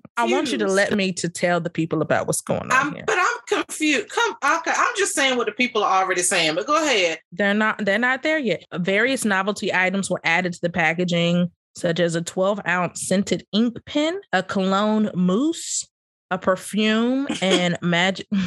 I 0.17 0.25
want 0.25 0.51
you 0.51 0.57
to 0.57 0.67
let 0.67 0.93
me 0.93 1.13
to 1.13 1.29
tell 1.29 1.61
the 1.61 1.69
people 1.69 2.01
about 2.01 2.27
what's 2.27 2.41
going 2.41 2.63
on 2.63 2.71
I'm, 2.71 2.93
here. 2.93 3.05
but 3.07 3.17
I'm 3.17 3.37
confused. 3.63 4.09
Come, 4.09 4.35
okay, 4.43 4.73
I'm 4.75 4.93
just 4.97 5.15
saying 5.15 5.37
what 5.37 5.45
the 5.45 5.53
people 5.53 5.81
are 5.81 6.03
already 6.03 6.23
saying. 6.23 6.55
But 6.55 6.67
go 6.67 6.75
ahead. 6.75 7.19
They're 7.31 7.53
not 7.53 7.85
they're 7.85 7.97
not 7.97 8.21
there 8.21 8.37
yet. 8.37 8.65
Various 8.73 9.23
novelty 9.23 9.73
items 9.73 10.09
were 10.09 10.19
added 10.25 10.51
to 10.51 10.61
the 10.61 10.69
packaging, 10.69 11.51
such 11.75 12.01
as 12.01 12.15
a 12.15 12.21
12 12.21 12.59
ounce 12.67 13.07
scented 13.07 13.45
ink 13.53 13.77
pen, 13.85 14.19
a 14.33 14.43
cologne 14.43 15.09
mousse, 15.15 15.87
a 16.29 16.37
perfume, 16.37 17.29
and 17.41 17.77
magic 17.81 18.27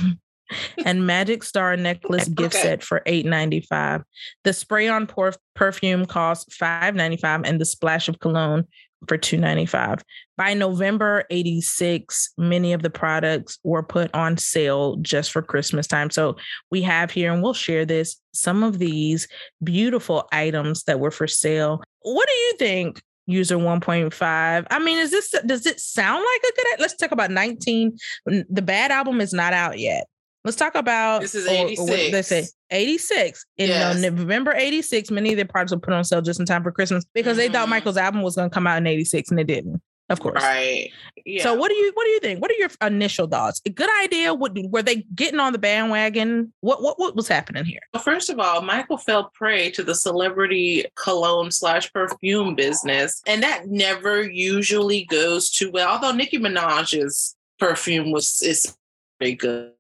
and 0.84 1.06
magic 1.06 1.42
star 1.42 1.76
necklace 1.76 2.28
gift 2.28 2.54
set 2.54 2.82
for 2.82 3.02
$8.95. 3.06 4.04
The 4.44 4.52
spray 4.52 4.88
on 4.88 5.06
por- 5.06 5.34
perfume 5.54 6.06
costs 6.06 6.56
$5.95 6.56 7.42
and 7.46 7.60
the 7.60 7.64
splash 7.64 8.08
of 8.08 8.18
cologne 8.20 8.66
for 9.08 9.18
$2.95. 9.18 10.02
By 10.36 10.54
November 10.54 11.24
86, 11.30 12.32
many 12.38 12.72
of 12.72 12.82
the 12.82 12.90
products 12.90 13.58
were 13.64 13.82
put 13.82 14.14
on 14.14 14.36
sale 14.36 14.96
just 14.96 15.32
for 15.32 15.42
Christmas 15.42 15.86
time. 15.86 16.10
So 16.10 16.36
we 16.70 16.82
have 16.82 17.10
here, 17.10 17.32
and 17.32 17.42
we'll 17.42 17.54
share 17.54 17.84
this, 17.84 18.16
some 18.32 18.62
of 18.62 18.78
these 18.78 19.28
beautiful 19.62 20.28
items 20.32 20.84
that 20.84 21.00
were 21.00 21.10
for 21.10 21.26
sale. 21.26 21.82
What 22.00 22.28
do 22.28 22.34
you 22.34 22.56
think? 22.58 23.02
User 23.26 23.56
1.5. 23.56 24.66
I 24.68 24.78
mean, 24.80 24.98
is 24.98 25.12
this 25.12 25.32
does 25.46 25.64
it 25.64 25.78
sound 25.78 26.24
like 26.24 26.52
a 26.52 26.56
good? 26.56 26.80
Let's 26.80 26.96
talk 26.96 27.12
about 27.12 27.30
19. 27.30 27.96
The 28.26 28.62
bad 28.62 28.90
album 28.90 29.20
is 29.20 29.32
not 29.32 29.52
out 29.52 29.78
yet. 29.78 30.08
Let's 30.44 30.56
talk 30.56 30.74
about 30.74 31.20
This 31.22 31.34
is 31.34 31.46
or- 31.46 31.52
or 31.52 31.64
what 31.86 31.96
did 31.96 32.12
they 32.12 32.18
86. 32.18 32.28
say 32.28 32.48
86. 32.70 33.46
In 33.58 33.70
uh, 33.70 33.72
Yes. 33.74 34.00
November 34.00 34.52
86, 34.54 35.10
many 35.10 35.30
of 35.30 35.36
their 35.36 35.44
products 35.44 35.72
were 35.72 35.78
put 35.78 35.94
on 35.94 36.02
sale 36.04 36.20
just 36.20 36.40
in 36.40 36.46
time 36.46 36.62
for 36.62 36.72
Christmas 36.72 37.04
because 37.14 37.36
they 37.36 37.48
thought 37.48 37.66
Mhm. 37.66 37.70
Michael's 37.70 37.96
album 37.96 38.22
was 38.22 38.34
going 38.34 38.50
to 38.50 38.54
come 38.54 38.66
out 38.66 38.78
in 38.78 38.86
86 38.86 39.30
and 39.30 39.38
it 39.38 39.46
didn't. 39.46 39.80
Of 40.08 40.20
course. 40.20 40.42
Right. 40.42 40.90
Yeah. 41.24 41.42
So 41.44 41.54
what 41.54 41.70
do 41.70 41.74
you 41.76 41.90
what 41.94 42.04
do 42.04 42.10
you 42.10 42.20
think? 42.20 42.42
What 42.42 42.50
are 42.50 42.54
your 42.54 42.68
initial 42.82 43.26
thoughts? 43.28 43.62
A 43.64 43.70
good 43.70 43.88
idea? 44.02 44.34
What 44.34 44.52
were 44.68 44.82
they 44.82 45.06
getting 45.14 45.40
on 45.40 45.52
the 45.54 45.58
bandwagon? 45.58 46.52
What 46.60 46.82
what 46.82 46.98
what 46.98 47.16
was 47.16 47.28
happening 47.28 47.64
here? 47.64 47.78
Well, 47.94 48.02
first 48.02 48.28
of 48.28 48.38
all, 48.38 48.60
Michael 48.60 48.98
fell 48.98 49.30
prey 49.32 49.70
to 49.70 49.82
the 49.82 49.94
celebrity 49.94 50.84
cologne 50.96 51.50
slash 51.50 51.90
perfume 51.92 52.54
business, 52.56 53.22
and 53.26 53.42
that 53.42 53.68
never 53.68 54.22
usually 54.22 55.04
goes 55.04 55.48
too 55.50 55.70
well. 55.70 55.88
Although 55.88 56.12
Nicki 56.12 56.38
Minaj's 56.38 57.34
perfume 57.58 58.10
was 58.10 58.42
is 58.42 58.76
pretty 59.18 59.36
good. 59.36 59.72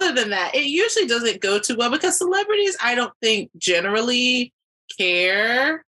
Other 0.00 0.14
than 0.14 0.30
that, 0.30 0.54
it 0.54 0.66
usually 0.66 1.06
doesn't 1.06 1.40
go 1.40 1.58
too 1.58 1.76
well 1.76 1.90
because 1.90 2.16
celebrities, 2.16 2.76
I 2.82 2.94
don't 2.94 3.12
think, 3.22 3.50
generally 3.58 4.52
care 4.98 5.84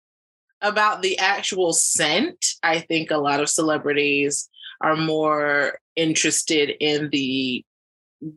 about 0.62 1.01
the 1.01 1.18
actual 1.18 1.74
scent. 1.74 2.45
I 2.62 2.80
think 2.80 3.09
a 3.09 3.18
lot 3.18 3.39
of 3.39 3.49
celebrities 3.49 4.49
are 4.82 4.95
more 4.97 5.80
interested 5.95 6.72
in 6.80 7.09
the 7.12 7.64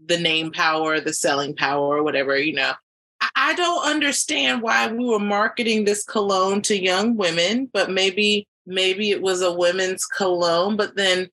the 0.07 0.19
name 0.19 0.51
power, 0.51 0.99
the 0.99 1.13
selling 1.13 1.55
power, 1.55 1.99
or 1.99 2.03
whatever, 2.03 2.39
you 2.39 2.55
know. 2.55 2.73
I- 3.21 3.29
I 3.37 3.55
don't 3.55 3.85
understand 3.85 4.63
why 4.63 4.87
we 4.87 5.05
were 5.05 5.19
marketing 5.19 5.85
this 5.85 6.05
cologne 6.05 6.63
to 6.63 6.81
young 6.81 7.17
women, 7.17 7.69
but 7.73 7.91
maybe 7.91 8.47
maybe 8.67 9.11
it 9.11 9.21
was 9.21 9.43
a 9.43 9.53
women's 9.53 10.07
cologne, 10.07 10.77
but 10.77 10.97
then 10.97 11.29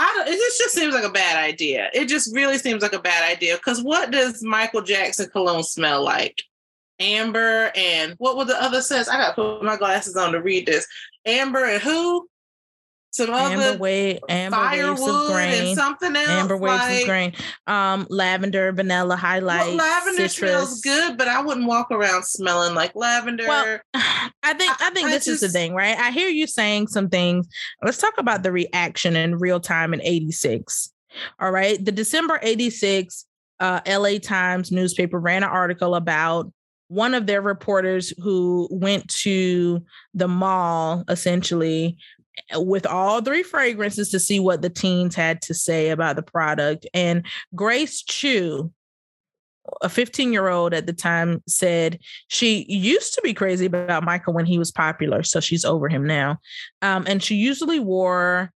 I 0.00 0.12
don't 0.16 0.28
it 0.28 0.38
just, 0.38 0.74
seems 0.74 0.94
like 0.94 1.04
a 1.04 1.10
bad 1.10 1.36
idea. 1.36 1.90
It 1.92 2.06
just 2.06 2.34
really 2.34 2.56
seems 2.56 2.80
like 2.80 2.94
a 2.94 3.00
bad 3.00 3.30
idea. 3.30 3.58
Cause 3.58 3.82
what 3.82 4.10
does 4.10 4.42
Michael 4.42 4.80
Jackson 4.80 5.28
cologne 5.30 5.62
smell 5.62 6.02
like? 6.02 6.42
Amber 7.00 7.70
and 7.74 8.14
what 8.18 8.36
were 8.36 8.46
the 8.46 8.62
other 8.62 8.80
scents? 8.80 9.08
I 9.08 9.18
gotta 9.18 9.34
put 9.34 9.62
my 9.62 9.76
glasses 9.76 10.16
on 10.16 10.32
to 10.32 10.40
read 10.40 10.66
this. 10.66 10.86
Amber 11.26 11.64
and 11.64 11.82
who? 11.82 12.28
Some 13.12 13.30
Amber 13.30 13.62
other 13.62 13.78
Wave, 13.78 14.18
Amber 14.28 14.56
Waves 14.56 15.00
of 15.00 15.06
firewood 15.06 15.32
Grain, 15.32 15.66
and 15.66 15.76
something 15.76 16.16
else. 16.16 16.28
Amber 16.28 16.56
Waves 16.56 16.82
like, 16.82 17.00
of 17.00 17.06
Grain, 17.06 17.32
um, 17.66 18.06
lavender, 18.08 18.72
vanilla, 18.72 19.16
highlight, 19.16 19.66
Well, 19.66 19.76
lavender 19.76 20.28
citrus. 20.28 20.34
smells 20.34 20.80
good, 20.80 21.18
but 21.18 21.28
I 21.28 21.42
wouldn't 21.42 21.66
walk 21.66 21.90
around 21.90 22.24
smelling 22.24 22.74
like 22.74 22.94
lavender. 22.94 23.46
Well, 23.46 23.78
I 23.94 24.54
think 24.54 24.72
I, 24.80 24.90
think 24.90 25.08
I 25.08 25.10
this 25.10 25.28
is 25.28 25.40
the 25.40 25.48
thing, 25.48 25.74
right? 25.74 25.98
I 25.98 26.10
hear 26.10 26.28
you 26.28 26.46
saying 26.46 26.88
some 26.88 27.08
things. 27.08 27.48
Let's 27.82 27.98
talk 27.98 28.14
about 28.18 28.42
the 28.42 28.52
reaction 28.52 29.16
in 29.16 29.38
real 29.38 29.60
time 29.60 29.92
in 29.92 30.00
86. 30.02 30.92
All 31.40 31.50
right. 31.50 31.84
The 31.84 31.92
December 31.92 32.38
86 32.42 33.26
uh, 33.58 33.80
LA 33.86 34.18
Times 34.18 34.72
newspaper 34.72 35.18
ran 35.18 35.42
an 35.42 35.50
article 35.50 35.94
about 35.94 36.52
one 36.88 37.14
of 37.14 37.26
their 37.26 37.42
reporters 37.42 38.12
who 38.18 38.66
went 38.70 39.06
to 39.08 39.84
the 40.14 40.26
mall 40.26 41.04
essentially 41.08 41.96
with 42.54 42.86
all 42.86 43.20
three 43.20 43.42
fragrances 43.42 44.10
to 44.10 44.18
see 44.18 44.40
what 44.40 44.62
the 44.62 44.70
teens 44.70 45.14
had 45.14 45.42
to 45.42 45.54
say 45.54 45.90
about 45.90 46.16
the 46.16 46.22
product. 46.22 46.86
And 46.94 47.26
Grace 47.54 48.02
Chu, 48.02 48.72
a 49.82 49.88
15 49.88 50.32
year 50.32 50.48
old 50.48 50.74
at 50.74 50.86
the 50.86 50.92
time 50.92 51.42
said 51.46 51.98
she 52.28 52.64
used 52.68 53.14
to 53.14 53.22
be 53.22 53.34
crazy 53.34 53.66
about 53.66 54.04
Michael 54.04 54.34
when 54.34 54.46
he 54.46 54.58
was 54.58 54.72
popular. 54.72 55.22
So 55.22 55.40
she's 55.40 55.64
over 55.64 55.88
him 55.88 56.06
now. 56.06 56.38
Um, 56.82 57.04
and 57.06 57.22
she 57.22 57.36
usually 57.36 57.80
wore 57.80 58.52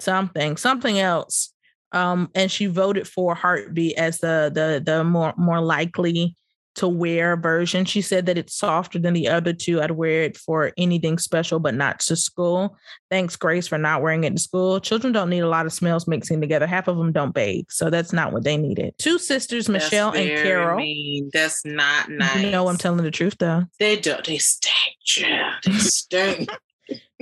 something, 0.00 0.56
something 0.56 0.98
else. 0.98 1.52
Um, 1.92 2.30
and 2.34 2.50
she 2.50 2.66
voted 2.66 3.06
for 3.06 3.36
Heartbeat 3.36 3.96
as 3.96 4.18
the 4.18 4.50
the 4.52 4.82
the 4.84 5.04
more 5.04 5.32
more 5.36 5.60
likely 5.60 6.36
to 6.76 6.88
wear 6.88 7.36
version. 7.36 7.84
She 7.84 8.02
said 8.02 8.26
that 8.26 8.38
it's 8.38 8.54
softer 8.54 8.98
than 8.98 9.14
the 9.14 9.28
other 9.28 9.52
two. 9.52 9.80
I'd 9.80 9.92
wear 9.92 10.22
it 10.22 10.36
for 10.36 10.72
anything 10.76 11.18
special, 11.18 11.60
but 11.60 11.74
not 11.74 12.00
to 12.00 12.16
school. 12.16 12.76
Thanks, 13.10 13.36
Grace, 13.36 13.66
for 13.68 13.78
not 13.78 14.02
wearing 14.02 14.24
it 14.24 14.34
to 14.36 14.42
school. 14.42 14.80
Children 14.80 15.12
don't 15.12 15.30
need 15.30 15.40
a 15.40 15.48
lot 15.48 15.66
of 15.66 15.72
smells 15.72 16.06
mixing 16.06 16.40
together. 16.40 16.66
Half 16.66 16.88
of 16.88 16.96
them 16.96 17.12
don't 17.12 17.34
bathe, 17.34 17.66
so 17.68 17.90
that's 17.90 18.12
not 18.12 18.32
what 18.32 18.44
they 18.44 18.56
needed. 18.56 18.94
Two 18.98 19.18
sisters, 19.18 19.66
That's 19.66 19.84
Michelle 19.84 20.12
and 20.12 20.28
Carol. 20.28 20.78
mean. 20.78 21.30
That's 21.32 21.64
not 21.64 22.10
nice. 22.10 22.42
You 22.42 22.50
know 22.50 22.68
I'm 22.68 22.76
telling 22.76 23.04
the 23.04 23.10
truth 23.10 23.36
though. 23.38 23.64
They 23.78 23.96
don't. 23.98 24.24
They 24.24 24.38
stink, 24.38 24.96
child. 25.04 25.54
They 25.64 25.72
stink. 25.78 26.48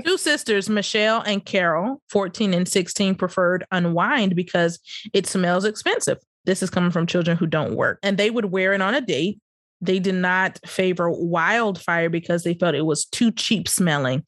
Two 0.05 0.19
sisters, 0.19 0.69
Michelle 0.69 1.21
and 1.21 1.45
Carol, 1.45 2.01
14 2.11 2.55
and 2.55 2.67
16, 2.67 3.15
preferred 3.15 3.65
Unwind 3.71 4.35
because 4.35 4.81
it 5.13 5.27
smells 5.27 5.65
expensive. 5.65 6.19
This 6.45 6.63
is 6.63 6.71
coming 6.71 6.91
from 6.91 7.07
children 7.07 7.37
who 7.37 7.47
don't 7.47 7.77
work. 7.77 7.99
And 8.03 8.19
they 8.19 8.31
would 8.31 8.47
wear 8.47 8.73
it 8.73 8.83
on 8.83 8.95
a 8.95 9.01
date. 9.01 9.39
They 9.83 9.99
did 9.99 10.15
not 10.15 10.61
favor 10.65 11.11
Wildfire 11.11 12.09
because 12.09 12.45
they 12.45 12.55
felt 12.55 12.75
it 12.77 12.87
was 12.87 13.05
too 13.05 13.33
cheap 13.33 13.69
smelling. 13.69 14.25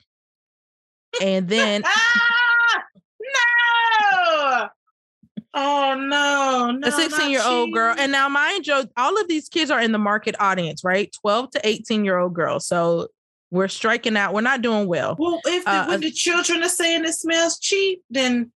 And 1.23 1.49
then 1.49 1.83
ah, 1.87 2.83
no. 3.23 4.69
Oh 5.57 5.95
no, 5.97 6.73
no. 6.73 6.89
a 6.89 6.91
16 6.91 7.31
year 7.31 7.43
old 7.45 7.73
girl. 7.73 7.95
And 7.97 8.11
now, 8.11 8.29
mind 8.29 8.67
you, 8.67 8.85
all 8.97 9.21
of 9.21 9.29
these 9.29 9.49
kids 9.49 9.71
are 9.71 9.81
in 9.81 9.93
the 9.93 9.99
market 9.99 10.35
audience, 10.41 10.83
right? 10.83 11.15
12 11.21 11.53
to 11.53 11.61
18 11.67 12.05
year 12.05 12.19
old 12.19 12.35
girls. 12.35 12.67
So 12.67 13.09
we're 13.53 13.69
striking 13.69 14.17
out. 14.17 14.35
We're 14.35 14.41
not 14.41 14.63
doing 14.63 14.89
well. 14.89 15.15
Well, 15.17 15.41
if 15.45 15.65
the, 15.65 15.71
Uh, 15.71 15.87
when 15.87 16.01
the 16.01 16.11
children 16.11 16.65
are 16.65 16.69
saying 16.69 17.05
it 17.05 17.15
smells 17.15 17.61
cheap, 17.61 18.03
then 18.11 18.51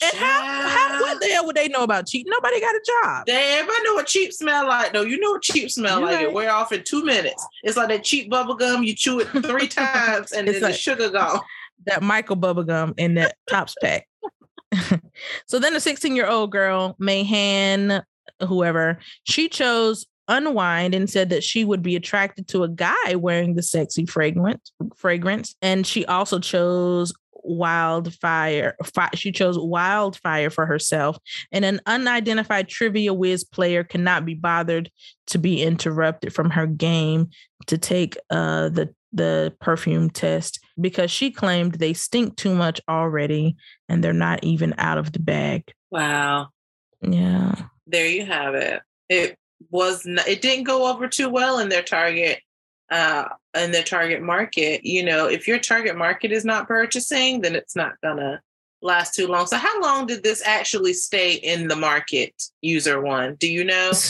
And 0.00 0.16
how, 0.16 0.68
how 0.68 1.00
what 1.02 1.20
the 1.20 1.26
hell 1.26 1.44
would 1.46 1.56
they 1.56 1.68
know 1.68 1.82
about 1.82 2.06
cheap? 2.06 2.26
Nobody 2.28 2.60
got 2.60 2.74
a 2.74 2.80
job. 3.02 3.26
they 3.26 3.58
everybody 3.58 3.82
know 3.84 3.94
what 3.94 4.06
cheap 4.06 4.32
smell 4.32 4.66
like. 4.68 4.92
though. 4.92 5.02
you 5.02 5.18
know 5.18 5.32
what 5.32 5.42
cheap 5.42 5.70
smell 5.70 5.98
You 6.00 6.04
like. 6.06 6.14
right. 6.16 6.24
It 6.26 6.32
wear 6.32 6.52
off 6.52 6.70
in 6.72 6.84
two 6.84 7.04
minutes. 7.04 7.44
It's 7.64 7.76
like 7.76 7.88
that 7.88 8.04
cheap 8.04 8.30
bubble 8.30 8.54
gum. 8.54 8.84
You 8.84 8.94
chew 8.94 9.20
it 9.20 9.26
three 9.28 9.66
times 9.68 10.32
and 10.32 10.46
It's 10.48 10.56
then 10.56 10.62
like- 10.62 10.72
the 10.72 10.78
sugar 10.78 11.10
gone. 11.10 11.40
that 11.86 12.02
Michael 12.02 12.36
bubblegum 12.36 12.94
in 12.96 13.14
that 13.14 13.34
Topps 13.48 13.74
pack. 13.82 14.06
so 15.46 15.58
then 15.58 15.72
the 15.74 15.80
16 15.80 16.14
year 16.14 16.26
old 16.28 16.52
girl, 16.52 16.96
Mayhan, 17.00 18.02
whoever, 18.46 18.98
she 19.24 19.48
chose 19.48 20.06
Unwind 20.28 20.94
and 20.94 21.08
said 21.08 21.30
that 21.30 21.42
she 21.42 21.64
would 21.64 21.82
be 21.82 21.96
attracted 21.96 22.46
to 22.48 22.62
a 22.62 22.68
guy 22.68 23.14
wearing 23.16 23.54
the 23.54 23.62
sexy 23.62 24.04
fragrance. 24.04 24.72
Fragrance, 24.94 25.56
and 25.62 25.86
she 25.86 26.04
also 26.04 26.38
chose 26.38 27.14
Wildfire. 27.42 28.76
Fi- 28.84 29.10
She 29.14 29.32
chose 29.32 29.58
Wildfire 29.58 30.50
for 30.50 30.66
herself. 30.66 31.18
And 31.52 31.64
an 31.64 31.80
unidentified 31.86 32.68
trivia 32.68 33.14
whiz 33.14 33.44
player 33.44 33.84
cannot 33.84 34.24
be 34.24 34.34
bothered 34.34 34.90
to 35.28 35.38
be 35.38 35.62
interrupted 35.62 36.34
from 36.34 36.50
her 36.50 36.66
game 36.66 37.30
to 37.66 37.78
take 37.78 38.16
uh, 38.30 38.68
the 38.68 38.94
the 39.12 39.54
perfume 39.58 40.10
test 40.10 40.60
because 40.78 41.10
she 41.10 41.30
claimed 41.30 41.74
they 41.74 41.94
stink 41.94 42.36
too 42.36 42.54
much 42.54 42.78
already 42.90 43.56
and 43.88 44.04
they're 44.04 44.12
not 44.12 44.44
even 44.44 44.74
out 44.76 44.98
of 44.98 45.12
the 45.12 45.18
bag. 45.18 45.72
Wow. 45.90 46.48
Yeah. 47.00 47.54
There 47.86 48.06
you 48.06 48.26
have 48.26 48.54
it. 48.54 48.82
It 49.08 49.38
was 49.70 50.04
not, 50.04 50.28
it 50.28 50.42
didn't 50.42 50.64
go 50.64 50.92
over 50.92 51.08
too 51.08 51.30
well 51.30 51.58
in 51.58 51.70
their 51.70 51.82
target 51.82 52.40
uh 52.90 53.28
in 53.54 53.70
the 53.72 53.82
target 53.82 54.22
market. 54.22 54.84
You 54.84 55.04
know, 55.04 55.26
if 55.26 55.46
your 55.48 55.58
target 55.58 55.96
market 55.96 56.32
is 56.32 56.44
not 56.44 56.68
purchasing, 56.68 57.40
then 57.40 57.54
it's 57.54 57.76
not 57.76 58.00
gonna 58.02 58.40
last 58.82 59.14
too 59.14 59.26
long. 59.26 59.46
So 59.46 59.56
how 59.56 59.80
long 59.80 60.06
did 60.06 60.22
this 60.22 60.42
actually 60.44 60.92
stay 60.92 61.34
in 61.34 61.68
the 61.68 61.76
market, 61.76 62.32
user 62.60 63.00
one? 63.00 63.34
Do 63.36 63.50
you 63.50 63.64
know? 63.64 63.92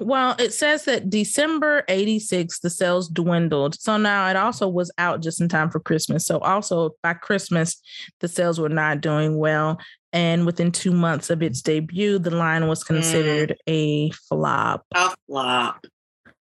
Well, 0.00 0.36
it 0.38 0.54
says 0.54 0.84
that 0.84 1.10
December 1.10 1.82
86, 1.88 2.60
the 2.60 2.70
sales 2.70 3.08
dwindled. 3.08 3.80
So 3.80 3.96
now 3.96 4.28
it 4.28 4.36
also 4.36 4.68
was 4.68 4.92
out 4.96 5.22
just 5.22 5.40
in 5.40 5.48
time 5.48 5.70
for 5.70 5.80
Christmas. 5.80 6.24
So 6.24 6.38
also 6.38 6.90
by 7.02 7.14
Christmas, 7.14 7.80
the 8.20 8.28
sales 8.28 8.60
were 8.60 8.68
not 8.68 9.00
doing 9.00 9.36
well. 9.36 9.80
And 10.12 10.46
within 10.46 10.70
two 10.70 10.92
months 10.92 11.30
of 11.30 11.42
its 11.42 11.62
debut, 11.62 12.20
the 12.20 12.30
line 12.30 12.68
was 12.68 12.84
considered 12.84 13.56
a 13.66 14.10
flop. 14.10 14.84
A 14.94 15.12
flop. 15.26 15.84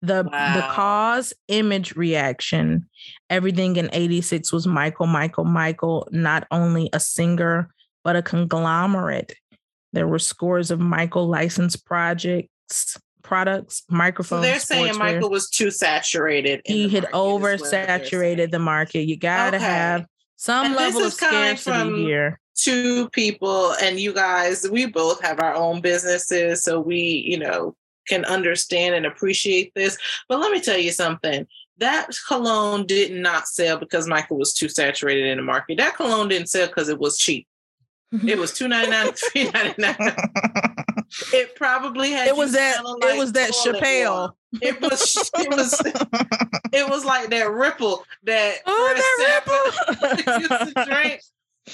The 0.02 0.24
the 0.24 0.66
cause 0.72 1.34
image 1.50 1.96
reaction, 1.96 2.88
everything 3.30 3.76
in 3.76 3.90
86 3.92 4.52
was 4.54 4.66
Michael, 4.66 5.08
Michael, 5.08 5.44
Michael, 5.44 6.08
not 6.12 6.48
only 6.52 6.90
a 6.94 7.00
singer, 7.02 7.70
but 8.06 8.16
a 8.16 8.22
conglomerate. 8.22 9.34
There 9.92 10.08
were 10.08 10.20
scores 10.20 10.72
of 10.72 10.80
Michael 10.80 11.28
licensed 11.28 11.86
projects, 11.86 12.96
products, 13.24 13.84
microphones. 13.90 14.40
So 14.46 14.50
they're 14.50 14.60
saying 14.60 14.94
sportswear. 14.94 14.98
Michael 15.00 15.30
was 15.32 15.50
too 15.50 15.70
saturated. 15.72 16.62
he 16.66 16.88
had 16.88 17.06
oversaturated 17.06 18.52
the 18.52 18.60
market. 18.60 19.02
You 19.02 19.18
gotta 19.18 19.58
Okay. 19.58 19.66
have 19.66 20.06
some 20.38 20.68
And 20.68 20.76
level 20.76 21.04
of 21.04 21.14
scarcity 21.14 21.96
here. 22.04 22.40
two 22.56 23.10
people 23.10 23.74
and 23.82 24.00
you 24.00 24.14
guys 24.14 24.66
we 24.70 24.86
both 24.86 25.22
have 25.22 25.40
our 25.42 25.54
own 25.56 25.82
businesses 25.82 26.64
so 26.64 26.80
we 26.80 26.98
you 27.28 27.38
know 27.38 27.76
can 28.10 28.26
understand 28.26 28.96
and 28.96 29.06
appreciate 29.06 29.72
this 29.76 29.98
but 30.28 30.40
let 30.40 30.52
me 30.52 30.60
tell 30.60 30.78
you 30.78 30.92
something 30.92 31.48
that 31.78 32.10
cologne 32.28 32.86
did 32.86 33.12
not 33.12 33.48
sell 33.48 33.78
because 33.78 34.08
michael 34.08 34.38
was 34.38 34.54
too 34.54 34.68
saturated 34.68 35.28
in 35.28 35.38
the 35.38 35.44
market 35.44 35.78
that 35.78 35.96
cologne 35.96 36.28
didn't 36.28 36.50
sell 36.50 36.68
because 36.68 36.90
it 36.90 37.00
was 37.00 37.18
cheap 37.18 37.48
it 38.12 38.38
was 38.38 38.54
two 38.54 38.68
ninety 38.68 38.90
nine, 38.90 39.12
three 39.32 39.50
ninety 39.52 39.82
nine. 39.82 39.96
It 41.34 41.56
probably 41.56 42.12
had. 42.12 42.28
It 42.28 42.36
was 42.36 42.54
that- 42.54 42.82
it 42.82 43.18
was 43.18 43.32
that 43.34 43.52
Chappelle. 43.52 44.32
It 44.62 44.82
was. 44.82 45.32
It 45.38 45.50
was. 45.50 45.82
it 46.74 46.90
was 46.90 47.06
like 47.06 47.30
that 47.30 47.52
ripple 47.52 48.04
that. 48.24 48.56
Oh, 48.66 48.94
that 48.96 50.14
ripple! 50.18 50.40
used 50.40 50.76
to 50.76 50.86
drink. 50.86 51.22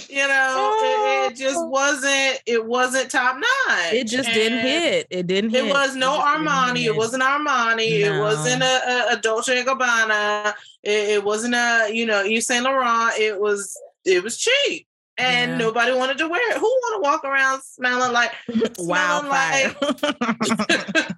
You 0.09 0.27
know, 0.27 0.79
it, 0.81 0.87
it 0.87 1.31
oh. 1.31 1.35
just 1.35 1.67
wasn't. 1.67 2.41
It 2.45 2.65
wasn't 2.65 3.09
top 3.11 3.37
notch. 3.37 3.93
It 3.93 4.07
just 4.07 4.31
didn't 4.31 4.59
hit. 4.59 5.07
It 5.09 5.27
didn't 5.27 5.51
hit. 5.51 5.65
It 5.65 5.73
was 5.73 5.95
no 5.95 6.11
didn't 6.13 6.47
Armani. 6.47 6.85
It 6.85 6.95
wasn't 6.95 7.23
Armani. 7.23 7.99
It 8.01 8.19
wasn't 8.19 8.63
a, 8.63 8.65
a, 8.65 9.13
a 9.13 9.17
Dolce 9.17 9.57
and 9.57 9.67
Gabbana. 9.67 10.53
It, 10.83 11.09
it 11.09 11.23
wasn't 11.23 11.55
a 11.55 11.89
you 11.91 12.05
know 12.05 12.23
Yves 12.23 12.47
Saint 12.47 12.63
Laurent. 12.63 13.17
It 13.19 13.39
was 13.39 13.79
it 14.05 14.23
was 14.23 14.37
cheap, 14.37 14.87
and 15.17 15.51
Yeah. 15.51 15.57
nobody 15.57 15.93
wanted 15.93 16.17
to 16.19 16.27
wear 16.27 16.51
it. 16.51 16.57
Who 16.57 16.65
want 16.67 17.03
to 17.03 17.09
walk 17.09 17.23
around 17.23 17.61
smelling 17.63 18.11
like 18.13 18.31
smelling 18.75 18.87
Wildfire. 18.87 19.75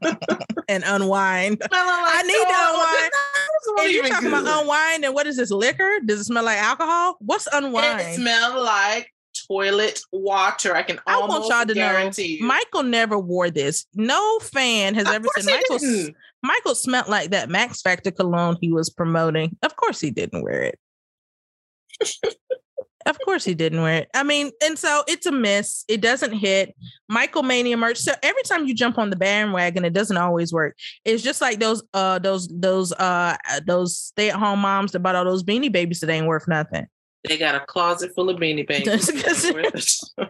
like 0.02 0.40
and 0.68 0.84
unwind. 0.86 1.60
like 1.60 1.70
I 1.72 2.24
need 2.24 2.34
to 2.34 2.44
toilet? 2.44 3.12
unwind. 3.74 3.90
If 3.90 3.92
you're 3.94 4.08
talking 4.08 4.30
good. 4.30 4.40
about 4.42 4.62
unwind, 4.62 5.06
and 5.06 5.14
what 5.14 5.28
is 5.28 5.38
this 5.38 5.52
liquor? 5.52 6.00
Does 6.06 6.22
it 6.22 6.24
smell 6.26 6.44
like 6.44 6.58
alcohol? 6.60 7.18
What's 7.20 7.48
unwind? 7.52 8.02
It 8.02 8.16
smelled 8.16 8.64
like 8.64 9.12
toilet 9.48 10.02
water. 10.12 10.76
I 10.76 10.84
can 10.84 11.00
I 11.08 11.20
want 11.20 11.48
y'all 11.50 11.66
to 11.66 11.74
guarantee 11.74 12.40
know 12.40 12.42
you. 12.42 12.48
Michael 12.48 12.84
never 12.84 13.18
wore 13.20 13.50
this. 13.50 13.86
No 13.94 14.40
fan 14.40 14.96
has 14.96 15.08
Of 15.08 15.14
ever 15.16 15.28
said 15.40 15.52
Michael. 15.52 15.78
didn't. 15.80 16.16
Michael 16.44 16.76
smelled 16.76 17.08
like 17.08 17.32
that 17.32 17.50
Max 17.50 17.82
Factor 17.82 18.12
cologne 18.12 18.58
he 18.62 18.72
was 18.72 18.90
promoting. 18.90 19.58
Of 19.64 19.76
course 19.76 20.00
he 20.00 20.12
didn't 20.12 20.44
wear 20.44 20.64
it. 20.64 20.80
of 23.08 23.18
course 23.24 23.44
he 23.44 23.56
didn't 23.56 23.82
wear 23.82 24.02
it. 24.02 24.10
I 24.14 24.24
mean, 24.24 24.52
and 24.64 24.78
so 24.78 25.04
it's 25.08 25.26
a 25.26 25.32
miss. 25.32 25.86
It 25.88 26.02
doesn't 26.02 26.34
hit. 26.34 26.76
Michael 27.08 27.44
Mania 27.44 27.78
merch. 27.78 27.98
So 27.98 28.14
every 28.22 28.44
time 28.44 28.68
you 28.68 28.76
jump 28.76 28.98
on 28.98 29.10
the 29.10 29.16
bandwagon, 29.16 29.86
it 29.86 29.94
doesn't 29.94 30.18
always 30.18 30.52
work. 30.52 30.76
It's 31.06 31.24
just 31.24 31.42
like 31.42 31.60
those 31.60 31.82
uh 31.94 32.20
those 32.20 32.48
those 32.50 32.92
uh 32.94 33.38
those 33.66 33.98
stay-at-home 33.98 34.60
moms 34.60 34.92
that 34.92 35.00
bought 35.00 35.16
all 35.16 35.26
those 35.26 35.44
beanie 35.44 35.72
babies 35.72 36.02
that 36.02 36.10
ain't 36.10 36.28
worth 36.28 36.48
nothing. 36.48 36.88
They 37.28 37.38
got 37.38 37.56
a 37.56 37.62
closet 37.62 38.14
full 38.14 38.30
of 38.30 38.38
beanie 38.38 38.68
babies. 38.68 40.14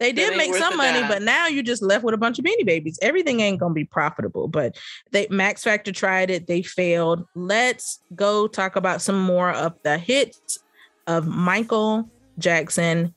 They 0.00 0.12
did 0.12 0.36
make 0.36 0.54
some 0.54 0.76
money, 0.76 1.00
dime. 1.00 1.08
but 1.08 1.22
now 1.22 1.46
you 1.46 1.62
just 1.62 1.82
left 1.82 2.04
with 2.04 2.14
a 2.14 2.18
bunch 2.18 2.38
of 2.38 2.44
beanie 2.44 2.66
babies. 2.66 2.98
Everything 3.00 3.40
ain't 3.40 3.58
gonna 3.58 3.72
be 3.72 3.84
profitable. 3.84 4.48
But 4.48 4.76
they 5.12 5.26
Max 5.30 5.62
Factor 5.62 5.92
tried 5.92 6.30
it, 6.30 6.46
they 6.46 6.62
failed. 6.62 7.24
Let's 7.34 8.00
go 8.14 8.46
talk 8.46 8.76
about 8.76 9.00
some 9.00 9.18
more 9.18 9.50
of 9.50 9.74
the 9.82 9.96
hits 9.96 10.58
of 11.06 11.26
Michael 11.26 12.08
Jackson 12.38 13.14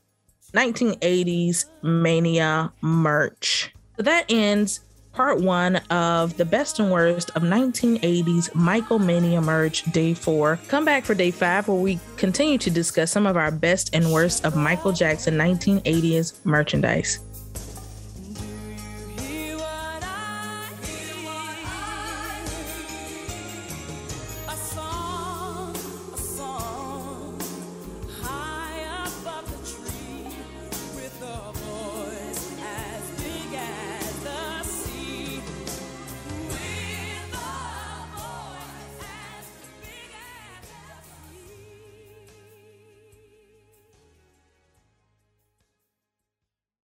1980s 0.53 1.65
mania 1.83 2.71
merch. 2.81 3.73
So 3.97 4.03
that 4.03 4.25
ends 4.29 4.81
part 5.15 5.39
one 5.39 5.77
of 5.89 6.35
the 6.35 6.45
best 6.45 6.79
and 6.79 6.91
worst 6.91 7.31
of 7.31 7.41
1980s 7.41 8.53
Michael 8.53 8.99
Mania 8.99 9.41
merch, 9.41 9.83
day 9.91 10.13
four. 10.13 10.59
Come 10.67 10.83
back 10.83 11.05
for 11.05 11.15
day 11.15 11.31
five, 11.31 11.67
where 11.67 11.77
we 11.77 11.99
continue 12.17 12.57
to 12.57 12.69
discuss 12.69 13.11
some 13.11 13.25
of 13.25 13.37
our 13.37 13.51
best 13.51 13.95
and 13.95 14.11
worst 14.11 14.45
of 14.45 14.55
Michael 14.55 14.91
Jackson 14.91 15.35
1980s 15.35 16.43
merchandise. 16.45 17.19